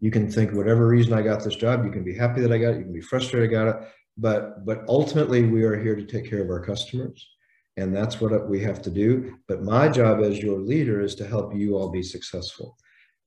you 0.00 0.10
can 0.10 0.30
think 0.30 0.52
whatever 0.52 0.86
reason 0.86 1.12
I 1.12 1.20
got 1.20 1.44
this 1.44 1.56
job. 1.56 1.84
You 1.84 1.90
can 1.90 2.04
be 2.04 2.16
happy 2.16 2.40
that 2.40 2.52
I 2.52 2.58
got 2.58 2.74
it. 2.74 2.78
You 2.78 2.84
can 2.84 2.92
be 2.92 3.02
frustrated 3.02 3.50
I 3.50 3.52
got 3.52 3.68
it. 3.68 3.88
But 4.16 4.64
but 4.64 4.84
ultimately, 4.88 5.44
we 5.44 5.62
are 5.64 5.78
here 5.78 5.94
to 5.94 6.04
take 6.04 6.28
care 6.28 6.42
of 6.42 6.48
our 6.48 6.64
customers, 6.64 7.28
and 7.76 7.94
that's 7.94 8.20
what 8.20 8.48
we 8.48 8.60
have 8.60 8.80
to 8.82 8.90
do. 8.90 9.36
But 9.46 9.62
my 9.62 9.88
job 9.88 10.20
as 10.22 10.38
your 10.38 10.58
leader 10.58 11.02
is 11.02 11.14
to 11.16 11.26
help 11.26 11.54
you 11.54 11.76
all 11.76 11.90
be 11.90 12.02
successful. 12.02 12.76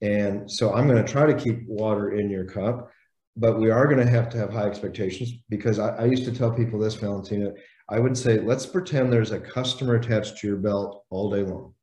And 0.04 0.52
so 0.52 0.74
I'm 0.74 0.88
going 0.88 1.04
to 1.04 1.12
try 1.12 1.26
to 1.26 1.34
keep 1.34 1.66
water 1.68 2.12
in 2.12 2.30
your 2.30 2.46
cup 2.46 2.92
but 3.36 3.60
we 3.60 3.72
are 3.72 3.88
going 3.88 4.04
to 4.04 4.12
have 4.12 4.30
to 4.30 4.38
have 4.38 4.52
high 4.52 4.68
expectations 4.68 5.34
because 5.50 5.80
I, 5.80 5.96
I 5.96 6.06
used 6.06 6.26
to 6.26 6.32
tell 6.32 6.52
people 6.52 6.80
this, 6.80 6.96
Valentina. 6.96 7.52
I 7.90 8.00
would 8.00 8.18
say, 8.18 8.40
let's 8.40 8.66
pretend 8.66 9.12
there's 9.12 9.32
a 9.32 9.40
customer 9.40 9.96
attached 9.96 10.38
to 10.38 10.48
your 10.48 10.58
belt 10.58 11.04
all 11.10 11.32
day 11.32 11.42
long. 11.42 11.74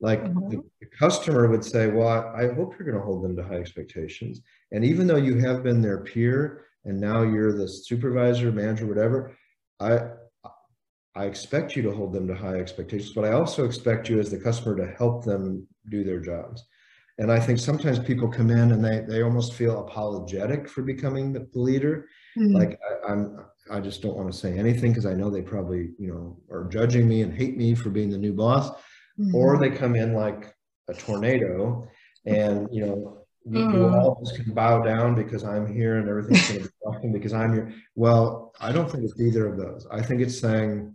Like 0.00 0.22
mm-hmm. 0.22 0.48
the, 0.50 0.62
the, 0.80 0.86
customer 0.98 1.48
would 1.48 1.64
say, 1.64 1.88
Well, 1.88 2.08
I, 2.08 2.42
I 2.42 2.54
hope 2.54 2.74
you're 2.78 2.88
going 2.88 3.00
to 3.00 3.04
hold 3.04 3.24
them 3.24 3.34
to 3.36 3.42
high 3.42 3.56
expectations. 3.56 4.42
And 4.70 4.84
even 4.84 5.06
though 5.06 5.16
you 5.16 5.38
have 5.38 5.62
been 5.62 5.80
their 5.80 6.00
peer 6.00 6.66
and 6.84 7.00
now 7.00 7.22
you're 7.22 7.52
the 7.52 7.66
supervisor, 7.66 8.52
manager, 8.52 8.86
whatever, 8.86 9.36
I 9.80 10.00
I 11.14 11.24
expect 11.24 11.74
you 11.74 11.82
to 11.84 11.92
hold 11.92 12.12
them 12.12 12.28
to 12.28 12.34
high 12.34 12.56
expectations, 12.56 13.14
but 13.14 13.24
I 13.24 13.32
also 13.32 13.64
expect 13.64 14.10
you 14.10 14.20
as 14.20 14.30
the 14.30 14.38
customer 14.38 14.76
to 14.76 14.94
help 14.98 15.24
them 15.24 15.66
do 15.88 16.04
their 16.04 16.20
jobs. 16.20 16.62
And 17.18 17.32
I 17.32 17.40
think 17.40 17.58
sometimes 17.58 17.98
people 17.98 18.28
come 18.28 18.50
in 18.50 18.72
and 18.72 18.84
they 18.84 19.00
they 19.00 19.22
almost 19.22 19.54
feel 19.54 19.80
apologetic 19.80 20.68
for 20.68 20.82
becoming 20.82 21.32
the 21.32 21.48
leader. 21.54 22.08
Mm-hmm. 22.36 22.54
Like 22.54 22.78
I, 23.08 23.12
I'm 23.12 23.38
I 23.70 23.80
just 23.80 24.02
don't 24.02 24.16
want 24.16 24.30
to 24.32 24.38
say 24.38 24.56
anything 24.58 24.92
because 24.92 25.06
I 25.06 25.14
know 25.14 25.30
they 25.30 25.42
probably, 25.42 25.90
you 25.98 26.12
know, 26.12 26.36
are 26.50 26.64
judging 26.64 27.08
me 27.08 27.22
and 27.22 27.34
hate 27.34 27.56
me 27.56 27.74
for 27.74 27.90
being 27.90 28.10
the 28.10 28.18
new 28.18 28.32
boss. 28.32 28.70
Mm-hmm. 29.18 29.34
Or 29.34 29.58
they 29.58 29.70
come 29.70 29.96
in 29.96 30.14
like 30.14 30.54
a 30.88 30.94
tornado 30.94 31.88
and, 32.26 32.68
you 32.70 32.84
know, 32.84 33.24
mm-hmm. 33.48 33.74
you 33.74 33.88
all 33.88 34.20
just 34.22 34.36
can 34.36 34.52
bow 34.52 34.82
down 34.82 35.14
because 35.14 35.42
I'm 35.42 35.72
here 35.72 35.96
and 35.96 36.08
everything's 36.08 36.48
going 36.48 36.62
to 36.62 36.66
be 36.66 36.74
working 36.82 37.12
because 37.14 37.32
I'm 37.32 37.52
here. 37.54 37.72
Well, 37.94 38.52
I 38.60 38.72
don't 38.72 38.90
think 38.90 39.04
it's 39.04 39.18
either 39.20 39.46
of 39.46 39.56
those. 39.56 39.86
I 39.90 40.02
think 40.02 40.20
it's 40.20 40.38
saying 40.38 40.94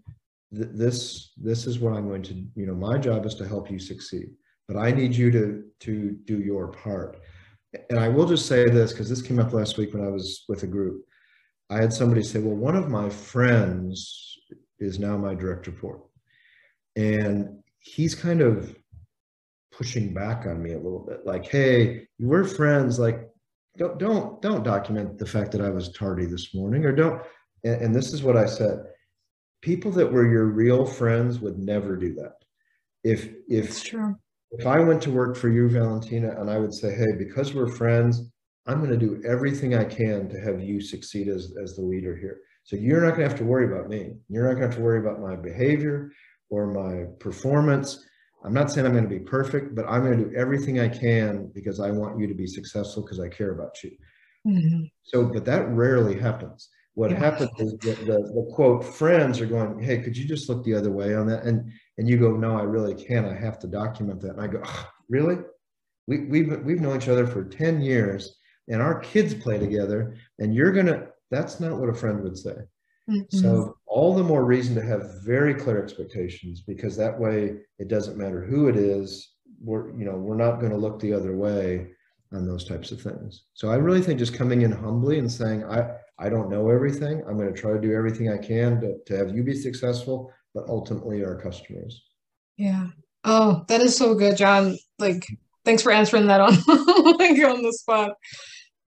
this 0.51 1.31
this 1.37 1.65
is 1.65 1.79
what 1.79 1.93
I'm 1.93 2.07
going 2.07 2.23
to, 2.23 2.33
you 2.55 2.65
know, 2.65 2.75
my 2.75 2.97
job 2.97 3.25
is 3.25 3.35
to 3.35 3.47
help 3.47 3.71
you 3.71 3.79
succeed, 3.79 4.29
but 4.71 4.79
I 4.79 4.91
need 4.91 5.15
you 5.15 5.31
to 5.31 5.63
to 5.81 6.11
do 6.25 6.39
your 6.39 6.67
part. 6.67 7.19
And 7.89 7.99
I 7.99 8.07
will 8.07 8.25
just 8.25 8.45
say 8.45 8.69
this 8.69 8.91
because 8.91 9.09
this 9.09 9.21
came 9.21 9.39
up 9.39 9.53
last 9.53 9.77
week 9.77 9.93
when 9.93 10.05
I 10.05 10.09
was 10.09 10.45
with 10.47 10.63
a 10.63 10.67
group. 10.67 11.03
I 11.69 11.81
had 11.81 11.91
somebody 11.91 12.23
say, 12.23 12.39
"Well, 12.39 12.55
one 12.55 12.75
of 12.75 12.89
my 12.89 13.09
friends 13.09 14.37
is 14.79 14.99
now 14.99 15.17
my 15.17 15.35
direct 15.35 15.67
report," 15.67 16.01
and 16.95 17.59
he's 17.79 18.15
kind 18.15 18.41
of 18.41 18.75
pushing 19.71 20.13
back 20.13 20.45
on 20.45 20.61
me 20.61 20.73
a 20.73 20.79
little 20.79 20.99
bit 20.99 21.25
like 21.25 21.45
hey 21.45 22.05
we're 22.19 22.43
friends 22.43 22.99
like 22.99 23.29
don't 23.77 23.97
don't 23.97 24.41
don't 24.41 24.63
document 24.63 25.17
the 25.17 25.25
fact 25.25 25.49
that 25.51 25.61
i 25.61 25.69
was 25.69 25.93
tardy 25.93 26.25
this 26.25 26.53
morning 26.53 26.83
or 26.83 26.91
don't 26.91 27.21
and, 27.63 27.81
and 27.81 27.95
this 27.95 28.11
is 28.11 28.21
what 28.21 28.35
i 28.35 28.45
said 28.45 28.83
people 29.61 29.89
that 29.89 30.11
were 30.11 30.29
your 30.29 30.47
real 30.47 30.85
friends 30.85 31.39
would 31.39 31.57
never 31.57 31.95
do 31.95 32.13
that 32.13 32.33
if 33.05 33.29
if 33.47 33.73
if 34.51 34.65
i 34.65 34.79
went 34.79 35.01
to 35.01 35.11
work 35.11 35.35
for 35.35 35.49
you 35.49 35.69
valentina 35.69 36.39
and 36.39 36.49
i 36.49 36.57
would 36.57 36.73
say 36.73 36.93
hey 36.93 37.13
because 37.17 37.53
we're 37.53 37.67
friends 37.67 38.29
i'm 38.67 38.79
going 38.79 38.89
to 38.89 38.97
do 38.97 39.21
everything 39.27 39.75
i 39.75 39.83
can 39.83 40.29
to 40.29 40.39
have 40.39 40.61
you 40.61 40.81
succeed 40.81 41.27
as 41.27 41.53
as 41.61 41.75
the 41.75 41.81
leader 41.81 42.15
here 42.15 42.39
so 42.63 42.75
you're 42.75 43.01
not 43.01 43.15
going 43.15 43.21
to 43.21 43.29
have 43.29 43.37
to 43.37 43.45
worry 43.45 43.65
about 43.65 43.89
me 43.89 44.13
you're 44.29 44.43
not 44.43 44.59
going 44.59 44.61
to 44.61 44.67
have 44.67 44.75
to 44.75 44.81
worry 44.81 44.99
about 44.99 45.19
my 45.19 45.35
behavior 45.35 46.11
or 46.51 46.67
my 46.67 47.05
performance. 47.19 48.05
I'm 48.43 48.53
not 48.53 48.71
saying 48.71 48.85
I'm 48.85 48.93
going 48.93 49.07
to 49.07 49.09
be 49.09 49.19
perfect, 49.19 49.73
but 49.73 49.85
I'm 49.87 50.03
going 50.03 50.17
to 50.17 50.25
do 50.25 50.35
everything 50.35 50.79
I 50.79 50.89
can 50.89 51.49
because 51.55 51.79
I 51.79 51.89
want 51.89 52.19
you 52.19 52.27
to 52.27 52.33
be 52.33 52.45
successful 52.45 53.03
because 53.03 53.19
I 53.19 53.29
care 53.29 53.51
about 53.51 53.81
you. 53.83 53.91
Mm-hmm. 54.45 54.83
So, 55.03 55.25
but 55.25 55.45
that 55.45 55.67
rarely 55.69 56.19
happens. 56.19 56.69
What 56.93 57.11
yeah. 57.11 57.19
happens 57.19 57.51
is 57.57 57.73
the, 57.79 57.93
the, 58.05 58.17
the, 58.33 58.51
quote 58.53 58.83
friends 58.83 59.39
are 59.39 59.45
going, 59.45 59.81
"Hey, 59.81 59.99
could 59.99 60.17
you 60.17 60.27
just 60.27 60.49
look 60.49 60.63
the 60.63 60.73
other 60.73 60.91
way 60.91 61.15
on 61.15 61.25
that?" 61.27 61.43
And 61.43 61.71
and 61.97 62.09
you 62.09 62.17
go, 62.17 62.35
"No, 62.35 62.57
I 62.57 62.63
really 62.63 62.93
can't. 62.93 63.25
I 63.25 63.33
have 63.33 63.59
to 63.59 63.67
document 63.67 64.19
that." 64.21 64.31
And 64.31 64.41
I 64.41 64.47
go, 64.47 64.61
oh, 64.63 64.89
"Really? 65.07 65.37
We 66.07 66.25
we've 66.25 66.59
we've 66.63 66.81
known 66.81 66.97
each 66.97 67.07
other 67.07 67.25
for 67.25 67.45
ten 67.45 67.81
years, 67.81 68.37
and 68.67 68.81
our 68.81 68.99
kids 68.99 69.33
play 69.33 69.57
together, 69.57 70.17
and 70.39 70.53
you're 70.53 70.71
gonna." 70.71 71.07
That's 71.29 71.61
not 71.61 71.77
what 71.77 71.87
a 71.87 71.93
friend 71.93 72.21
would 72.23 72.37
say. 72.37 72.55
Mm-hmm. 73.09 73.37
So 73.37 73.77
all 73.87 74.13
the 74.13 74.23
more 74.23 74.43
reason 74.43 74.75
to 74.75 74.81
have 74.81 75.23
very 75.23 75.53
clear 75.53 75.81
expectations 75.81 76.61
because 76.61 76.95
that 76.97 77.17
way 77.17 77.55
it 77.79 77.87
doesn't 77.87 78.17
matter 78.17 78.43
who 78.43 78.67
it 78.67 78.75
is. 78.75 79.33
We're 79.63 79.97
you 79.97 80.05
know 80.05 80.15
we're 80.15 80.35
not 80.35 80.59
going 80.59 80.71
to 80.71 80.77
look 80.77 80.99
the 80.99 81.13
other 81.13 81.35
way 81.35 81.87
on 82.33 82.45
those 82.45 82.65
types 82.65 82.91
of 82.91 83.01
things. 83.01 83.43
So 83.53 83.69
I 83.69 83.75
really 83.75 84.01
think 84.01 84.19
just 84.19 84.33
coming 84.33 84.61
in 84.61 84.71
humbly 84.71 85.19
and 85.19 85.31
saying 85.31 85.63
I 85.65 85.95
I 86.21 86.29
don't 86.29 86.49
know 86.49 86.69
everything. 86.69 87.23
I'm 87.27 87.37
going 87.37 87.53
to 87.53 87.59
try 87.59 87.73
to 87.73 87.81
do 87.81 87.93
everything 87.93 88.29
I 88.29 88.37
can 88.37 88.79
to, 88.81 88.97
to 89.07 89.17
have 89.17 89.35
you 89.35 89.43
be 89.43 89.55
successful, 89.55 90.31
but 90.53 90.67
ultimately 90.67 91.23
our 91.23 91.35
customers. 91.35 92.03
Yeah. 92.57 92.87
Oh, 93.23 93.65
that 93.67 93.81
is 93.81 93.97
so 93.97 94.13
good, 94.13 94.37
Jon. 94.37 94.77
Like, 94.99 95.25
thanks 95.65 95.81
for 95.81 95.91
answering 95.91 96.27
that 96.27 96.39
on 96.39 96.53
like 97.17 97.43
on 97.43 97.63
the 97.63 97.73
spot. 97.73 98.13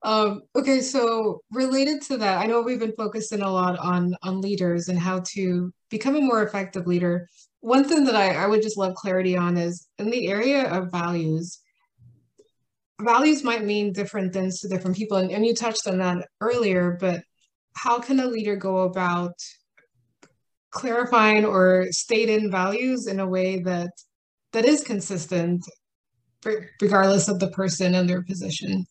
Um, 0.05 0.43
okay, 0.55 0.81
so 0.81 1.41
related 1.51 2.03
to 2.03 2.19
that, 2.19 2.39
I 2.39 2.47
know 2.47 2.61
we've 2.61 2.79
been 2.79 2.95
focusing 2.97 3.41
a 3.41 3.51
lot 3.51 3.79
on 3.79 4.15
on 4.23 4.41
leaders 4.41 4.89
and 4.89 4.99
how 4.99 5.21
to 5.33 5.73
become 5.91 6.15
a 6.15 6.21
more 6.21 6.43
effective 6.43 6.87
leader. 6.87 7.29
One 7.61 7.85
thing 7.85 8.05
that 8.05 8.15
I, 8.15 8.35
I 8.35 8.47
would 8.47 8.63
just 8.63 8.77
love 8.77 8.95
clarity 8.95 9.37
on 9.37 9.57
is 9.57 9.89
in 9.99 10.11
the 10.11 10.29
area 10.29 10.71
of 10.71 10.93
values. 10.93 11.59
Values 13.05 13.45
might 13.45 13.65
mean 13.65 13.93
different 13.93 14.33
things 14.33 14.61
to 14.61 14.69
different 14.69 14.97
people, 14.97 15.19
and, 15.19 15.31
and 15.31 15.45
you 15.45 15.55
touched 15.55 15.87
on 15.87 15.99
that 15.99 16.27
earlier, 16.41 16.97
but 17.01 17.23
how 17.75 17.99
can 17.99 18.21
a 18.21 18.27
leader 18.27 18.57
go 18.57 18.79
about 18.79 19.35
clarifying 20.71 21.45
or 21.45 21.87
stating 21.91 22.51
values 22.51 23.07
in 23.07 23.21
a 23.21 23.27
way 23.27 23.61
that 23.61 23.91
that 24.53 24.65
is 24.65 24.83
consistent 24.83 25.65
regardless 26.81 27.29
of 27.29 27.39
the 27.41 27.51
person 27.51 27.95
and 27.95 28.09
their 28.09 28.23
position? 28.23 28.87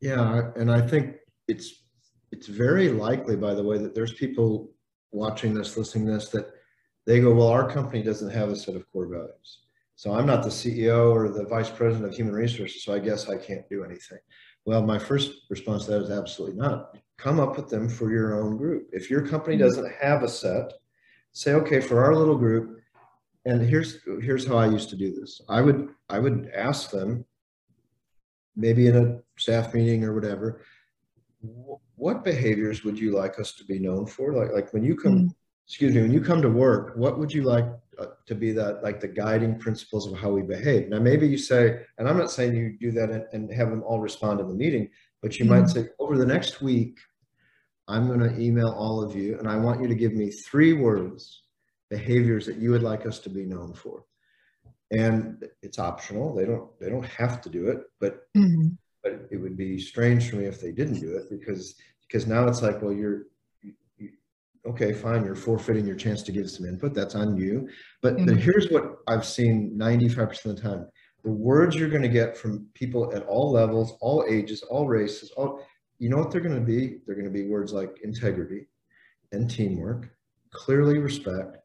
Yeah, 0.00 0.50
and 0.56 0.70
I 0.70 0.80
think 0.80 1.16
it's 1.48 1.82
it's 2.32 2.46
very 2.46 2.88
likely, 2.88 3.36
by 3.36 3.54
the 3.54 3.62
way, 3.62 3.78
that 3.78 3.94
there's 3.94 4.14
people 4.14 4.70
watching 5.10 5.52
this, 5.54 5.76
listening 5.76 6.06
this, 6.06 6.28
that 6.30 6.46
they 7.06 7.20
go, 7.20 7.34
well, 7.34 7.48
our 7.48 7.68
company 7.70 8.02
doesn't 8.02 8.30
have 8.30 8.48
a 8.48 8.56
set 8.56 8.74
of 8.74 8.90
core 8.90 9.06
values. 9.06 9.58
So 10.02 10.12
I'm 10.12 10.26
not 10.26 10.42
the 10.42 10.48
CEO 10.48 11.12
or 11.12 11.28
the 11.28 11.44
vice 11.44 11.70
president 11.70 12.10
of 12.10 12.12
human 12.12 12.34
resources, 12.34 12.82
so 12.82 12.92
I 12.92 12.98
guess 12.98 13.28
I 13.28 13.36
can't 13.36 13.68
do 13.68 13.84
anything. 13.84 14.18
Well, 14.64 14.82
my 14.82 14.98
first 14.98 15.30
response 15.48 15.84
to 15.84 15.92
that 15.92 16.02
is 16.02 16.10
absolutely 16.10 16.56
not. 16.56 16.98
Come 17.18 17.38
up 17.38 17.56
with 17.56 17.68
them 17.68 17.88
for 17.88 18.10
your 18.10 18.42
own 18.42 18.56
group. 18.56 18.88
If 18.90 19.08
your 19.08 19.24
company 19.24 19.54
mm-hmm. 19.54 19.64
doesn't 19.64 19.92
have 20.02 20.24
a 20.24 20.28
set, 20.28 20.72
say, 21.30 21.52
okay, 21.52 21.80
for 21.80 22.02
our 22.02 22.16
little 22.16 22.36
group, 22.36 22.80
and 23.44 23.62
here's 23.62 24.02
here's 24.20 24.44
how 24.44 24.56
I 24.56 24.66
used 24.66 24.90
to 24.90 24.96
do 24.96 25.14
this. 25.14 25.40
I 25.48 25.60
would 25.60 25.90
I 26.08 26.18
would 26.18 26.50
ask 26.52 26.90
them, 26.90 27.24
maybe 28.56 28.88
in 28.88 28.96
a 28.96 29.20
staff 29.38 29.72
meeting 29.72 30.02
or 30.02 30.14
whatever, 30.14 30.62
what 31.94 32.24
behaviors 32.24 32.82
would 32.82 32.98
you 32.98 33.12
like 33.12 33.38
us 33.38 33.52
to 33.52 33.64
be 33.64 33.78
known 33.78 34.06
for? 34.06 34.32
Like, 34.32 34.52
like 34.52 34.72
when 34.72 34.82
you 34.82 34.96
come, 34.96 35.12
mm-hmm. 35.12 35.41
Excuse 35.66 35.94
me, 35.94 36.02
when 36.02 36.12
you 36.12 36.20
come 36.20 36.42
to 36.42 36.48
work, 36.48 36.96
what 36.96 37.18
would 37.18 37.32
you 37.32 37.42
like 37.42 37.66
uh, 37.98 38.06
to 38.26 38.34
be 38.34 38.52
that, 38.52 38.82
like 38.82 39.00
the 39.00 39.08
guiding 39.08 39.58
principles 39.58 40.10
of 40.10 40.18
how 40.18 40.30
we 40.30 40.42
behave? 40.42 40.88
Now, 40.88 40.98
maybe 40.98 41.28
you 41.28 41.38
say, 41.38 41.82
and 41.98 42.08
I'm 42.08 42.18
not 42.18 42.30
saying 42.30 42.54
you 42.54 42.76
do 42.80 42.90
that 42.92 43.10
and, 43.10 43.24
and 43.32 43.52
have 43.52 43.70
them 43.70 43.82
all 43.82 44.00
respond 44.00 44.40
in 44.40 44.48
the 44.48 44.54
meeting, 44.54 44.88
but 45.20 45.38
you 45.38 45.44
mm-hmm. 45.44 45.60
might 45.60 45.70
say, 45.70 45.88
over 45.98 46.16
the 46.16 46.26
next 46.26 46.60
week, 46.62 46.98
I'm 47.88 48.06
going 48.06 48.20
to 48.20 48.40
email 48.40 48.70
all 48.70 49.02
of 49.02 49.16
you 49.16 49.38
and 49.38 49.48
I 49.48 49.56
want 49.56 49.82
you 49.82 49.88
to 49.88 49.94
give 49.94 50.12
me 50.12 50.30
three 50.30 50.72
words, 50.72 51.42
behaviors 51.90 52.46
that 52.46 52.56
you 52.56 52.70
would 52.70 52.82
like 52.82 53.06
us 53.06 53.18
to 53.20 53.30
be 53.30 53.44
known 53.44 53.74
for 53.74 54.04
and 54.92 55.48
it's 55.62 55.78
optional. 55.78 56.34
They 56.34 56.44
don't 56.44 56.78
they 56.78 56.88
don't 56.88 57.06
have 57.06 57.40
to 57.42 57.48
do 57.48 57.68
it, 57.68 57.78
but 57.98 58.26
mm-hmm. 58.36 58.68
but 59.02 59.26
it 59.30 59.36
would 59.38 59.56
be 59.56 59.78
strange 59.80 60.28
for 60.28 60.36
me 60.36 60.44
if 60.44 60.60
they 60.60 60.70
didn't 60.70 61.00
do 61.00 61.16
it 61.16 61.30
because 61.30 61.74
because 62.06 62.26
now 62.26 62.46
it's 62.46 62.62
like, 62.62 62.82
well, 62.82 62.92
you're 62.92 63.22
you, 63.22 63.24
okay, 64.66 64.92
fine, 64.92 65.24
you're 65.24 65.34
forfeiting 65.34 65.86
your 65.86 65.96
chance 65.96 66.22
to 66.22 66.32
give 66.32 66.50
some 66.50 66.66
input. 66.66 66.94
That's 66.94 67.14
on 67.14 67.36
you. 67.36 67.68
But, 68.00 68.16
mm-hmm. 68.16 68.26
but 68.26 68.36
here's 68.36 68.70
what 68.70 68.98
I've 69.06 69.24
seen 69.24 69.76
95% 69.76 70.44
of 70.44 70.56
the 70.56 70.62
time: 70.62 70.86
the 71.24 71.30
words 71.30 71.76
you're 71.76 71.88
going 71.88 72.02
to 72.02 72.08
get 72.08 72.36
from 72.36 72.66
people 72.74 73.14
at 73.14 73.24
all 73.24 73.52
levels, 73.52 73.96
all 74.00 74.24
ages, 74.28 74.62
all 74.62 74.86
races, 74.88 75.30
all 75.36 75.64
you 75.98 76.08
know 76.08 76.16
what 76.16 76.30
they're 76.30 76.40
going 76.40 76.58
to 76.58 76.60
be? 76.60 76.98
They're 77.06 77.14
going 77.14 77.26
to 77.26 77.30
be 77.30 77.48
words 77.48 77.72
like 77.72 78.00
integrity 78.02 78.66
and 79.30 79.48
teamwork, 79.48 80.10
clearly 80.50 80.98
respect. 80.98 81.58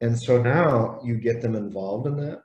And 0.00 0.16
so 0.16 0.40
now 0.40 1.00
you 1.02 1.16
get 1.16 1.40
them 1.40 1.56
involved 1.56 2.06
in 2.06 2.16
that 2.18 2.42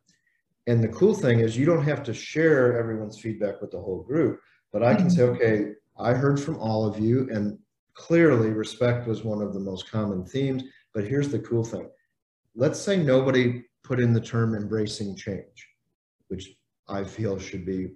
and 0.67 0.83
the 0.83 0.89
cool 0.89 1.13
thing 1.13 1.39
is 1.39 1.57
you 1.57 1.65
don't 1.65 1.83
have 1.83 2.03
to 2.03 2.13
share 2.13 2.77
everyone's 2.79 3.19
feedback 3.19 3.61
with 3.61 3.71
the 3.71 3.79
whole 3.79 4.03
group, 4.03 4.39
but 4.71 4.83
I 4.83 4.95
can 4.95 5.09
say, 5.09 5.23
mm-hmm. 5.23 5.35
okay, 5.35 5.71
I 5.99 6.13
heard 6.13 6.39
from 6.39 6.57
all 6.57 6.85
of 6.85 6.99
you 6.99 7.29
and 7.31 7.57
clearly 7.93 8.49
respect 8.49 9.07
was 9.07 9.23
one 9.23 9.41
of 9.41 9.53
the 9.53 9.59
most 9.59 9.89
common 9.89 10.25
themes. 10.25 10.63
But 10.93 11.05
here's 11.05 11.29
the 11.29 11.39
cool 11.39 11.63
thing. 11.63 11.89
Let's 12.55 12.79
say 12.79 12.97
nobody 12.97 13.63
put 13.83 13.99
in 13.99 14.13
the 14.13 14.21
term 14.21 14.55
embracing 14.55 15.15
change, 15.15 15.67
which 16.27 16.55
I 16.87 17.03
feel 17.03 17.39
should 17.39 17.65
be 17.65 17.93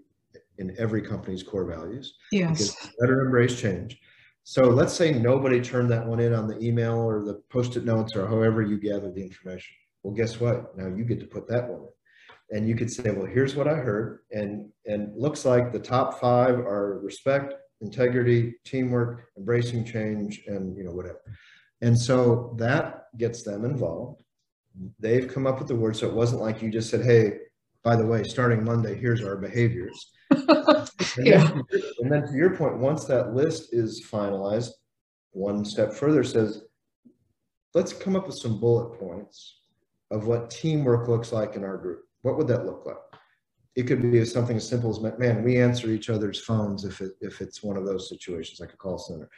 in 0.57 0.75
every 0.79 1.01
company's 1.01 1.43
core 1.43 1.65
values. 1.65 2.15
Yes. 2.31 2.89
Better 2.99 3.21
embrace 3.21 3.59
change. 3.59 3.99
So 4.43 4.63
let's 4.63 4.93
say 4.93 5.11
nobody 5.11 5.61
turned 5.61 5.91
that 5.91 6.05
one 6.05 6.19
in 6.19 6.33
on 6.33 6.47
the 6.47 6.57
email 6.59 6.97
or 6.97 7.23
the 7.23 7.41
post-it 7.49 7.85
notes 7.85 8.15
or 8.15 8.25
however 8.27 8.61
you 8.61 8.79
gather 8.79 9.11
the 9.11 9.21
information. 9.21 9.75
Well, 10.03 10.15
guess 10.15 10.39
what? 10.39 10.75
Now 10.77 10.87
you 10.87 11.03
get 11.03 11.19
to 11.19 11.27
put 11.27 11.47
that 11.49 11.67
one 11.67 11.81
in 11.81 11.87
and 12.51 12.67
you 12.67 12.75
could 12.75 12.91
say, 12.91 13.11
well, 13.11 13.25
here's 13.25 13.55
what 13.55 13.67
I 13.67 13.75
heard, 13.75 14.19
and 14.31 14.69
and 14.85 15.15
looks 15.15 15.45
like 15.45 15.71
the 15.71 15.79
top 15.79 16.19
five 16.19 16.57
are 16.57 16.99
respect, 17.03 17.53
integrity, 17.81 18.55
teamwork, 18.63 19.27
embracing 19.37 19.85
change, 19.85 20.43
and 20.47 20.75
you 20.77 20.83
know 20.83 20.91
whatever. 20.91 21.21
And 21.81 21.97
so 21.97 22.55
that 22.57 23.05
gets 23.17 23.43
them 23.43 23.65
involved. 23.65 24.23
They've 24.99 25.31
come 25.31 25.47
up 25.47 25.59
with 25.59 25.67
the 25.67 25.75
word, 25.75 25.95
so 25.95 26.07
it 26.07 26.13
wasn't 26.13 26.41
like 26.41 26.61
you 26.61 26.69
just 26.69 26.89
said, 26.89 27.05
"Hey, 27.05 27.39
by 27.83 27.95
the 27.95 28.05
way, 28.05 28.23
starting 28.23 28.63
Monday, 28.63 28.95
here's 28.95 29.23
our 29.23 29.37
behaviors." 29.37 30.11
and, 30.31 30.89
yeah. 31.17 31.51
then, 31.71 31.81
and 31.99 32.11
then 32.11 32.27
to 32.27 32.33
your 32.33 32.55
point, 32.55 32.77
once 32.77 33.05
that 33.05 33.33
list 33.33 33.73
is 33.73 34.05
finalized, 34.05 34.71
one 35.31 35.63
step 35.63 35.93
further 35.93 36.23
says, 36.23 36.63
let's 37.73 37.93
come 37.93 38.15
up 38.15 38.25
with 38.25 38.35
some 38.35 38.59
bullet 38.59 38.97
points 38.99 39.59
of 40.09 40.25
what 40.25 40.49
teamwork 40.49 41.07
looks 41.07 41.31
like 41.31 41.55
in 41.55 41.63
our 41.63 41.77
group. 41.77 42.03
What 42.23 42.37
would 42.37 42.47
that 42.47 42.65
look 42.65 42.85
like? 42.85 42.97
It 43.77 43.85
could 43.85 44.01
be 44.01 44.25
something 44.25 44.57
as 44.57 44.67
simple 44.67 44.89
as, 44.89 44.99
man, 45.19 45.43
we 45.43 45.61
answer 45.61 45.89
each 45.91 46.09
other's 46.09 46.39
phones 46.39 46.83
if 46.83 46.99
it, 46.99 47.11
if 47.21 47.41
it's 47.41 47.61
one 47.61 47.77
of 47.77 47.85
those 47.85 48.09
situations 48.09 48.59
like 48.59 48.73
a 48.73 48.77
call 48.77 48.97
center. 48.97 49.29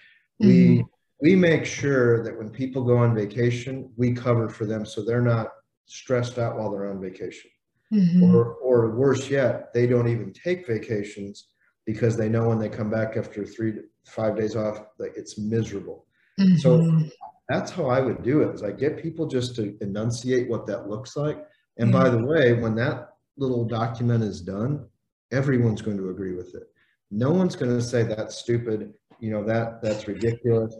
Mm-hmm. 0.42 0.48
We 0.48 0.86
we 1.22 1.36
make 1.36 1.66
sure 1.66 2.24
that 2.24 2.38
when 2.38 2.50
people 2.50 2.86
go 2.86 2.98
on 2.98 3.14
vacation, 3.14 3.92
we 3.98 4.14
cover 4.14 4.48
for 4.48 4.66
them 4.66 4.86
so 4.86 5.04
they're 5.04 5.22
not 5.22 5.50
stressed 5.86 6.40
out 6.40 6.58
while 6.58 6.72
they're 6.72 6.90
on 6.90 7.02
vacation. 7.02 7.52
Mm-hmm. 7.94 8.24
Or 8.24 8.54
or 8.54 8.96
worse 8.96 9.30
yet, 9.30 9.74
they 9.74 9.86
don't 9.86 10.08
even 10.08 10.32
take 10.32 10.66
vacations 10.66 11.50
because 11.86 12.16
they 12.16 12.30
know 12.30 12.48
when 12.48 12.60
they 12.60 12.70
come 12.70 12.90
back 12.90 13.18
after 13.18 13.46
three 13.46 13.74
to 13.74 13.82
five 14.06 14.38
days 14.38 14.56
off, 14.56 14.86
like 15.00 15.14
it's 15.18 15.38
miserable. 15.38 16.06
Mm-hmm. 16.40 16.56
So 16.58 17.04
that's 17.50 17.72
how 17.72 17.88
I 17.88 18.00
would 18.00 18.24
do 18.24 18.44
it 18.44 18.56
is 18.56 18.64
I 18.64 18.72
get 18.72 19.02
people 19.02 19.28
just 19.28 19.56
to 19.56 19.76
enunciate 19.82 20.48
what 20.50 20.66
that 20.68 20.88
looks 20.88 21.18
like. 21.18 21.46
And 21.78 21.92
by 21.92 22.10
the 22.10 22.24
way, 22.24 22.54
when 22.54 22.76
that 22.76 23.09
little 23.40 23.66
document 23.66 24.24
is 24.24 24.42
done, 24.42 24.86
everyone's 25.32 25.82
going 25.82 25.98
to 25.98 26.10
agree 26.10 26.34
with 26.34 26.56
it. 26.56 26.64
No 27.12 27.32
one's 27.32 27.56
going 27.56 27.76
to 27.76 27.82
say 27.82 28.04
that's 28.04 28.38
stupid, 28.38 28.94
you 29.20 29.32
know, 29.32 29.44
that 29.44 29.82
that's 29.82 30.08
ridiculous. 30.08 30.76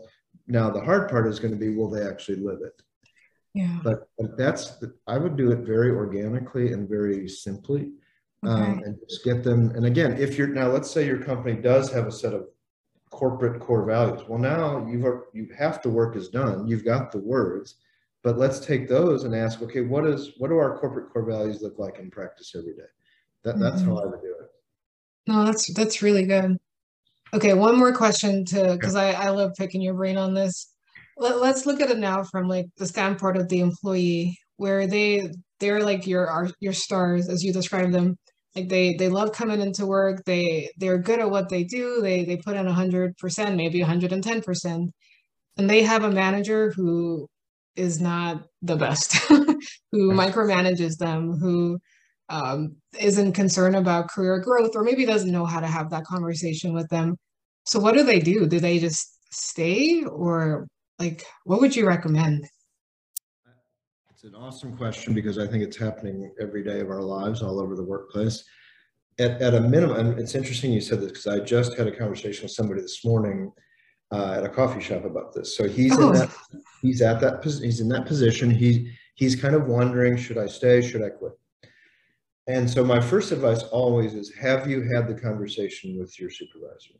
Now 0.46 0.70
the 0.70 0.80
hard 0.80 1.08
part 1.08 1.26
is 1.26 1.40
going 1.40 1.52
to 1.52 1.58
be 1.58 1.74
will 1.74 1.90
they 1.90 2.06
actually 2.06 2.36
live 2.36 2.58
it? 2.62 2.82
Yeah. 3.54 3.78
But, 3.82 4.08
but 4.18 4.36
that's 4.36 4.82
I 5.06 5.18
would 5.18 5.36
do 5.36 5.50
it 5.50 5.60
very 5.60 5.90
organically 5.90 6.72
and 6.72 6.88
very 6.88 7.28
simply. 7.28 7.92
Um, 8.42 8.62
okay. 8.62 8.70
Um, 8.70 8.82
and 8.84 8.98
just 9.08 9.24
get 9.24 9.42
them. 9.44 9.70
And 9.70 9.86
again, 9.86 10.16
if 10.18 10.38
you're 10.38 10.48
now, 10.48 10.68
let's 10.68 10.90
say 10.90 11.06
your 11.06 11.22
company 11.22 11.60
does 11.60 11.92
have 11.92 12.06
a 12.06 12.12
set 12.12 12.32
of 12.32 12.46
corporate 13.10 13.60
core 13.60 13.84
values. 13.84 14.22
Well, 14.28 14.38
now 14.38 14.86
you've 14.86 15.04
you 15.32 15.48
have 15.58 15.82
the 15.82 15.90
work 15.90 16.16
is 16.16 16.28
done. 16.28 16.66
You've 16.66 16.84
got 16.84 17.12
the 17.12 17.18
words, 17.18 17.76
but 18.22 18.38
let's 18.38 18.60
take 18.60 18.88
those 18.88 19.24
and 19.24 19.34
ask, 19.34 19.62
okay, 19.62 19.80
what 19.80 20.06
is 20.06 20.32
what 20.38 20.48
do 20.48 20.58
our 20.58 20.78
corporate 20.78 21.12
core 21.12 21.24
values 21.24 21.62
look 21.62 21.78
like 21.78 21.98
in 21.98 22.10
practice 22.10 22.52
every 22.56 22.74
day? 22.74 22.82
That 23.44 23.58
that's 23.58 23.82
mm-hmm. 23.82 23.90
how 23.90 23.98
I 23.98 24.06
would 24.06 24.20
do 24.20 24.34
it. 24.40 24.50
No, 25.26 25.44
that's 25.44 25.72
that's 25.74 26.02
really 26.02 26.26
good. 26.26 26.58
Okay, 27.32 27.54
one 27.54 27.78
more 27.78 27.94
question 27.94 28.44
to 28.46 28.74
because 28.74 28.94
I 28.94 29.12
I 29.12 29.30
love 29.30 29.52
picking 29.56 29.80
your 29.80 29.94
brain 29.94 30.16
on 30.16 30.34
this. 30.34 30.74
Let, 31.16 31.38
let's 31.38 31.66
look 31.66 31.80
at 31.80 31.90
it 31.90 31.98
now 31.98 32.24
from 32.24 32.48
like 32.48 32.66
the 32.76 32.86
standpoint 32.86 33.36
of 33.36 33.48
the 33.48 33.60
employee, 33.60 34.38
where 34.56 34.86
they 34.86 35.30
they're 35.60 35.82
like 35.82 36.06
your 36.06 36.50
your 36.60 36.72
stars 36.72 37.28
as 37.28 37.42
you 37.42 37.52
describe 37.52 37.92
them 37.92 38.18
like 38.54 38.68
they 38.68 38.94
they 38.94 39.08
love 39.08 39.32
coming 39.32 39.60
into 39.60 39.86
work 39.86 40.24
they 40.24 40.70
they're 40.78 40.98
good 40.98 41.20
at 41.20 41.30
what 41.30 41.48
they 41.48 41.64
do 41.64 42.00
they 42.00 42.24
they 42.24 42.36
put 42.36 42.56
in 42.56 42.66
100% 42.66 43.56
maybe 43.56 43.80
110% 43.80 44.88
and 45.56 45.70
they 45.70 45.82
have 45.82 46.04
a 46.04 46.10
manager 46.10 46.72
who 46.72 47.28
is 47.76 48.00
not 48.00 48.44
the 48.62 48.76
best. 48.76 49.14
Who 49.92 50.12
micromanages 50.12 50.96
them 50.96 51.38
who 51.38 51.78
um, 52.28 52.76
isn't 52.98 53.32
concerned 53.32 53.76
about 53.76 54.08
career 54.08 54.38
growth 54.38 54.70
or 54.74 54.84
maybe 54.84 55.04
doesn't 55.04 55.32
know 55.32 55.44
how 55.44 55.60
to 55.60 55.66
have 55.66 55.90
that 55.90 56.04
conversation 56.04 56.72
with 56.72 56.88
them. 56.88 57.16
So 57.66 57.80
what 57.80 57.94
do 57.94 58.04
they 58.04 58.20
do? 58.20 58.46
Do 58.46 58.60
they 58.60 58.78
just 58.78 59.18
stay 59.32 60.04
or 60.04 60.68
like 60.98 61.24
what 61.44 61.60
would 61.60 61.74
you 61.74 61.86
recommend? 61.86 62.46
It's 64.10 64.24
an 64.24 64.34
awesome 64.34 64.76
question 64.76 65.14
because 65.14 65.38
I 65.38 65.46
think 65.46 65.64
it's 65.64 65.76
happening 65.76 66.30
every 66.40 66.62
day 66.62 66.80
of 66.80 66.90
our 66.90 67.02
lives 67.02 67.42
all 67.42 67.58
over 67.58 67.74
the 67.74 67.84
workplace. 67.84 68.44
At, 69.18 69.42
at 69.42 69.54
a 69.54 69.60
minimum, 69.60 70.18
it's 70.18 70.34
interesting 70.34 70.72
you 70.72 70.80
said 70.80 71.00
this 71.00 71.08
because 71.08 71.26
I 71.26 71.40
just 71.40 71.76
had 71.76 71.86
a 71.86 71.96
conversation 71.96 72.44
with 72.44 72.52
somebody 72.52 72.80
this 72.80 73.04
morning 73.04 73.50
uh, 74.12 74.32
at 74.32 74.44
a 74.44 74.48
coffee 74.48 74.80
shop 74.80 75.04
about 75.04 75.32
this. 75.32 75.56
So 75.56 75.68
he's 75.68 75.96
oh. 75.98 76.08
in 76.08 76.14
that 76.14 76.30
he's 76.82 77.02
at 77.02 77.20
that 77.20 77.44
he's 77.44 77.80
in 77.80 77.88
that 77.88 78.06
position. 78.06 78.50
He 78.50 78.92
he's 79.14 79.36
kind 79.36 79.54
of 79.54 79.66
wondering, 79.66 80.16
should 80.16 80.38
I 80.38 80.46
stay? 80.46 80.80
Should 80.82 81.02
I 81.02 81.10
quit? 81.10 81.32
And 82.46 82.68
so 82.68 82.84
my 82.84 83.00
first 83.00 83.32
advice 83.32 83.62
always 83.64 84.14
is: 84.14 84.34
Have 84.34 84.68
you 84.68 84.82
had 84.94 85.06
the 85.06 85.14
conversation 85.14 85.98
with 85.98 86.18
your 86.18 86.30
supervisor? 86.30 86.94